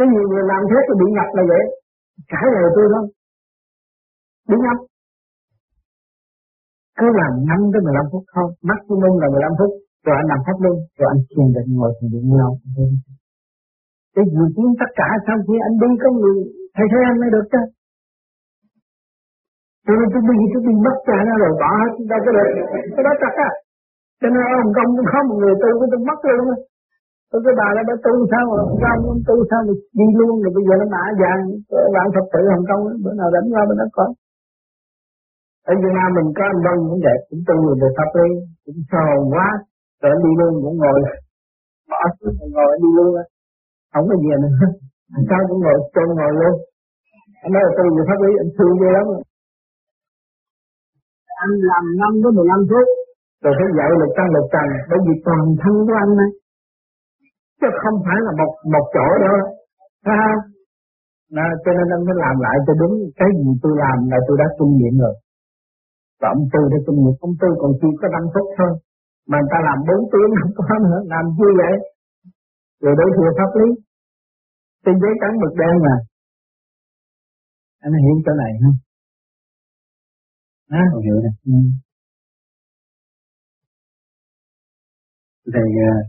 có 0.00 0.04
nhiều 0.12 0.26
người 0.30 0.44
làm 0.52 0.62
thế 0.70 0.78
tôi 0.86 0.96
bị 1.00 1.06
ngập 1.16 1.30
là 1.36 1.42
vậy. 1.52 1.64
Cãi 2.32 2.46
lời 2.54 2.68
tôi 2.76 2.86
không 2.92 3.08
đúng 4.50 4.62
không 4.66 4.80
cứ 6.98 7.06
làm 7.20 7.32
5 7.50 7.72
tới 7.72 7.80
15 7.86 8.06
phút 8.12 8.24
thôi. 8.34 8.48
Maximum 8.68 9.14
là 9.22 9.28
15 9.34 9.52
phút. 9.58 9.72
Rồi 10.06 10.14
anh 10.20 10.28
nằm 10.32 10.40
pháp 10.46 10.58
luôn 10.64 10.76
rồi 10.98 11.08
anh 11.12 11.20
thiền 11.30 11.48
định 11.56 11.68
ngồi 11.76 11.92
thiền 11.96 12.10
định 12.14 12.26
nhau 12.38 12.50
để 14.16 14.22
dự 14.34 14.44
kiến 14.54 14.68
tất 14.80 14.90
cả 15.00 15.08
sau 15.26 15.36
khi 15.46 15.56
anh 15.66 15.74
đi 15.82 15.90
có 16.02 16.08
người 16.18 16.36
thầy 16.76 16.86
thấy 16.92 17.02
anh 17.10 17.18
mới 17.20 17.30
được 17.34 17.46
chứ. 17.52 17.62
Cho 19.86 19.92
nên 19.98 20.08
tôi 20.12 20.22
đi 20.28 20.46
tôi 20.52 20.62
đi 20.66 20.74
mất 20.86 20.96
cha 21.06 21.18
nó 21.28 21.34
rồi, 21.42 21.52
bỏ 21.62 21.70
hết 21.80 21.92
đâu 22.10 22.20
cái 22.24 22.32
được 22.36 22.48
cái 22.94 23.02
đó 23.06 23.12
chắc 23.22 23.34
á. 23.48 23.50
Cho 24.20 24.28
nên 24.34 24.42
ông 24.62 24.72
công 24.76 24.90
cũng 24.96 25.08
không 25.12 25.24
một 25.28 25.38
người 25.40 25.54
tôi 25.60 25.70
cũng 25.78 25.88
tôi 25.92 26.00
mất 26.08 26.18
luôn 26.28 26.48
á 26.54 26.58
tôi 27.30 27.40
cái 27.44 27.54
bà 27.60 27.68
đó 27.76 27.82
bà 27.88 27.94
tu 28.04 28.12
sao 28.32 28.42
mà 28.50 28.56
ông 28.66 28.78
công 28.84 29.00
ông 29.14 29.22
tu 29.28 29.36
sao 29.50 29.60
mà 29.66 29.72
đi 29.98 30.06
luôn 30.18 30.34
rồi 30.42 30.52
bây 30.56 30.64
giờ 30.66 30.74
nó 30.80 30.86
mã 30.94 31.02
vàng 31.20 31.42
bạn 31.94 32.06
phật 32.14 32.26
tử 32.32 32.40
hồng 32.52 32.64
kông 32.68 32.82
bữa 33.02 33.14
nào 33.20 33.28
đánh 33.34 33.46
qua 33.52 33.62
bên 33.68 33.76
đó 33.82 33.86
coi 33.96 34.10
ở 35.70 35.72
Việt 35.82 35.92
Nam 35.98 36.08
mình 36.16 36.28
có 36.36 36.42
anh 36.52 36.60
Đông 36.66 36.80
cũng 36.88 37.00
vậy 37.06 37.18
cũng 37.28 37.42
tu 37.48 37.56
rồi 37.66 37.76
được 37.80 37.92
pháp 37.98 38.10
lý 38.18 38.28
cũng 38.64 38.80
sầu 38.90 39.12
quá 39.34 39.48
rồi 40.02 40.12
đi 40.24 40.30
luôn 40.38 40.52
cũng 40.64 40.76
ngồi. 40.82 41.00
Bỏ 41.90 42.00
xuống 42.18 42.34
ngồi 42.54 42.72
đi 42.82 42.88
luôn 42.96 43.10
á. 43.22 43.24
Không 43.92 44.06
có 44.08 44.14
gì 44.22 44.32
nữa 44.42 44.52
sao 45.28 45.40
cũng 45.48 45.60
ngồi 45.64 45.78
cho 45.94 46.02
ngồi 46.18 46.32
luôn. 46.40 46.54
Anh 47.44 47.52
nói 47.54 47.62
là 47.66 47.72
tu 47.78 47.84
về 47.96 48.02
pháp 48.08 48.18
lý 48.24 48.30
anh 48.42 48.50
thương 48.56 48.74
ghê 48.80 48.90
lắm 48.96 49.06
anh 51.44 51.54
làm 51.70 51.84
5 52.00 52.22
đến 52.22 52.32
15 52.36 52.60
phút. 52.70 52.86
Rồi 53.42 53.52
phải 53.58 53.68
dạy 53.76 53.88
lục 54.00 54.12
căn 54.16 54.26
lục 54.34 54.46
trần 54.54 54.66
bởi 54.90 54.98
vì 55.06 55.14
toàn 55.26 55.44
thân 55.62 55.74
của 55.86 55.96
anh 56.04 56.12
này 56.20 56.30
chứ 57.60 57.68
không 57.82 57.96
phải 58.06 58.18
là 58.26 58.32
một 58.40 58.52
một 58.74 58.84
chỗ 58.96 59.08
đó 59.24 59.34
Sao? 60.06 60.30
Nó, 61.36 61.44
cho 61.64 61.70
nên 61.76 61.86
anh 61.94 62.04
phải 62.06 62.16
làm 62.24 62.36
lại 62.44 62.56
cho 62.66 62.72
đúng 62.80 62.94
cái 63.20 63.30
gì 63.38 63.50
tôi 63.62 63.72
làm 63.84 63.98
là 64.12 64.18
tôi 64.26 64.36
đã 64.42 64.46
kinh 64.58 64.72
nghiệm 64.78 64.94
rồi. 65.02 65.14
Và 66.20 66.28
ông 66.36 66.44
Tư 66.52 66.60
đã 66.72 66.78
kinh 66.86 66.98
nghiệm, 67.02 67.16
ông 67.26 67.34
Tư 67.40 67.48
còn 67.60 67.70
chỉ 67.80 67.88
có 68.00 68.06
5 68.08 68.24
phút 68.34 68.46
thôi. 68.58 68.72
Mà 69.30 69.36
người 69.38 69.50
ta 69.52 69.58
làm 69.68 69.78
4 69.88 70.10
tiếng 70.12 70.30
không 70.38 70.54
có 70.58 70.74
nữa, 70.86 71.00
làm 71.12 71.24
chi 71.36 71.48
vậy? 71.60 71.74
Rồi 72.82 72.94
đối 73.00 73.10
thừa 73.16 73.30
pháp 73.38 73.50
lý. 73.60 73.68
Trên 74.84 74.94
giấy 75.02 75.14
trắng 75.20 75.34
mực 75.42 75.54
đen 75.60 75.74
mà. 75.86 75.96
Anh 77.84 77.92
hiểu 78.04 78.16
chỗ 78.26 78.32
này 78.42 78.52
không? 78.62 78.76
À, 80.80 80.82
hiểu 81.04 81.16
rồi. 81.24 81.34
Ừ. 81.52 81.56
Thầy, 85.52 85.68
uh, 85.86 86.00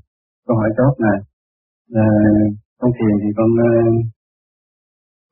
câu 0.48 0.56
hỏi 0.58 0.70
tốt 0.78 0.94
là, 0.98 1.16
là 1.96 2.06
con 2.80 2.92
thiền 2.98 3.14
thì 3.22 3.30
con 3.38 3.50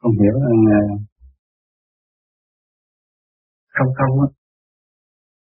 con 0.01 0.11
hiểu 0.19 0.35
rằng 0.45 0.61
uh, 0.77 1.01
không 3.75 3.91
không 3.97 4.13
á, 4.25 4.27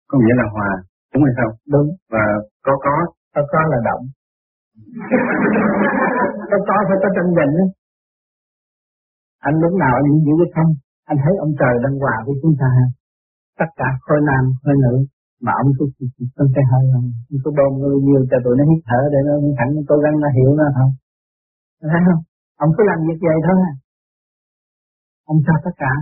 có 0.10 0.16
nghĩa 0.20 0.36
là 0.42 0.46
hòa, 0.56 0.72
đúng 1.14 1.24
hay 1.26 1.34
không? 1.40 1.54
Đúng. 1.74 1.88
Và 2.14 2.24
có 2.66 2.74
có. 2.86 2.96
Có 3.36 3.42
có 3.52 3.60
là 3.72 3.80
động. 3.90 4.04
có 6.52 6.58
có 6.68 6.76
phải 6.88 6.98
có 7.04 7.10
tranh 7.16 7.32
giành 7.38 7.54
á. 7.64 7.66
Anh 9.48 9.56
lúc 9.64 9.74
nào 9.84 9.94
anh 10.00 10.08
giữ 10.26 10.34
cái 10.40 10.50
không? 10.56 10.72
Anh 11.12 11.18
thấy 11.24 11.34
ông 11.46 11.54
trời 11.60 11.76
đang 11.84 11.96
hòa 12.02 12.16
với 12.26 12.36
chúng 12.42 12.56
ta 12.62 12.70
tất 13.60 13.70
cả 13.80 13.90
khối 14.02 14.20
nam 14.30 14.44
khối 14.64 14.76
nữ 14.84 14.94
mà 15.46 15.52
ông 15.62 15.70
cứ 15.78 15.84
trong 16.36 16.50
cái 16.56 16.66
hơi 16.72 16.84
không? 16.94 17.08
Ông 17.32 17.40
cứ 17.44 17.50
bơm 17.58 17.72
nhiều 18.08 18.22
cho 18.30 18.38
tụi 18.44 18.56
nó 18.60 18.64
hít 18.70 18.82
thở 18.90 19.02
để 19.14 19.20
nó 19.28 19.34
thẳng 19.58 19.72
cố 19.90 19.96
gắng 20.04 20.16
nó 20.24 20.30
hiểu 20.38 20.50
nó 20.60 20.66
không? 20.78 20.92
Thấy 21.94 22.02
không? 22.08 22.22
Ông 22.64 22.72
cứ 22.76 22.82
làm 22.90 23.00
việc 23.08 23.20
vậy 23.28 23.38
thôi 23.48 23.58
à. 23.70 23.74
Ông 25.32 25.40
cho 25.46 25.54
tất 25.66 25.76
cả. 25.84 25.94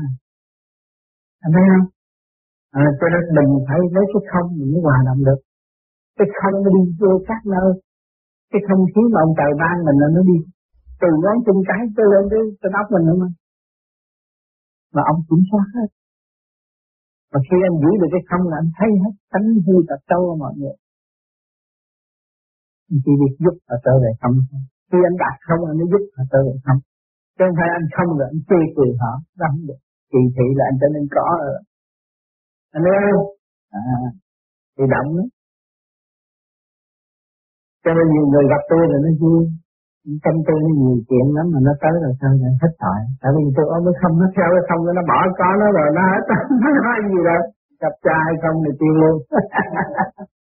Anh 1.46 1.52
thấy 1.56 1.66
không? 1.72 1.88
À, 2.82 2.86
cho 3.00 3.08
nên 3.14 3.24
mình 3.38 3.52
phải 3.68 3.80
lấy 3.96 4.06
cái 4.14 4.22
không 4.32 4.48
mình 4.58 4.70
mới 4.74 4.82
hòa 4.88 4.98
đồng 5.08 5.22
được. 5.28 5.40
Cái 6.18 6.28
không 6.40 6.56
nó 6.64 6.70
đi 6.76 6.84
vô 7.02 7.12
các 7.30 7.42
nơi. 7.54 7.70
Cái 8.52 8.62
không 8.68 8.82
khí 8.92 9.04
mà 9.14 9.20
ông 9.26 9.34
trời 9.40 9.52
ban 9.62 9.76
mình 9.88 9.98
là 10.02 10.08
nó 10.16 10.22
đi 10.30 10.38
từ 11.02 11.10
ngón 11.22 11.38
chân 11.46 11.58
cái 11.70 11.82
tới 11.96 12.06
lên 12.14 12.24
tới 12.32 12.42
tới 12.62 12.72
óc 12.82 12.88
mình 12.94 13.06
nữa 13.08 13.18
mà. 13.22 13.30
Mà 14.96 15.02
ông 15.12 15.20
kiểm 15.28 15.42
soát 15.50 15.66
hết 15.76 15.90
mà 17.32 17.40
khi 17.48 17.58
anh 17.68 17.76
giữ 17.82 17.92
được 18.02 18.10
cái 18.14 18.24
không 18.30 18.44
là 18.52 18.56
anh 18.62 18.70
thấy 18.78 18.90
hết 19.04 19.14
tánh 19.32 19.48
hư 19.66 19.76
tật 19.90 20.00
sâu 20.10 20.22
của 20.28 20.38
mọi 20.44 20.54
người. 20.60 20.76
Anh 22.92 23.00
chỉ 23.04 23.12
biết 23.22 23.34
giúp 23.44 23.56
và 23.68 23.76
trở 23.86 23.94
về 24.04 24.12
không 24.22 24.36
khi 24.90 25.00
anh 25.10 25.18
đạt 25.24 25.36
không 25.48 25.62
anh 25.70 25.78
mới 25.80 25.88
giúp 25.92 26.04
và 26.16 26.24
trở 26.32 26.40
về 26.48 26.56
không. 26.66 26.80
Chứ 27.36 27.44
không 27.48 27.58
phải 27.60 27.70
anh 27.78 27.88
không 27.96 28.10
rồi 28.18 28.28
anh 28.34 28.42
chê 28.50 28.60
cười 28.76 28.92
họ 29.02 29.12
đó 29.40 29.46
không 29.52 29.66
được. 29.70 29.80
Kỳ 30.12 30.22
thị 30.36 30.48
là 30.58 30.64
anh 30.70 30.78
trở 30.82 30.88
nên 30.96 31.06
có 31.16 31.26
rồi. 31.48 31.62
Anh 32.76 32.84
ơi. 32.96 33.12
à, 33.80 33.84
thì 34.76 34.84
động. 34.94 35.10
Đó 35.18 35.26
cho 37.84 37.92
nên 37.98 38.06
nhiều 38.14 38.26
người 38.32 38.46
gặp 38.52 38.62
tôi 38.72 38.84
là 38.92 38.98
nó 39.04 39.12
vui 39.22 39.42
tâm 40.26 40.36
tư 40.48 40.56
nó 40.64 40.70
nhiều 40.80 40.98
chuyện 41.08 41.26
lắm 41.38 41.46
mà 41.54 41.60
nó 41.68 41.74
tới 41.84 41.96
rồi 42.04 42.14
sao 42.20 42.32
lại 42.42 42.54
hết 42.62 42.74
tội? 42.84 43.00
Tại 43.22 43.32
vì 43.36 43.44
tôi 43.56 43.66
ôm 43.76 43.82
nó 43.88 43.92
không 44.02 44.14
nó 44.22 44.28
theo 44.36 44.50
cái 44.56 44.64
không 44.70 44.82
nó 44.98 45.04
bỏ 45.12 45.20
có 45.40 45.50
nó 45.62 45.68
rồi, 45.78 45.88
nó 45.98 46.04
hết. 46.12 46.24
Nó 46.62 46.70
nói 46.86 46.98
gì 47.10 47.20
rồi 47.28 47.42
gặp 47.84 47.94
trai 48.06 48.28
không 48.42 48.58
thì 48.64 48.72
tiêu 48.80 48.94
luôn. 49.02 49.16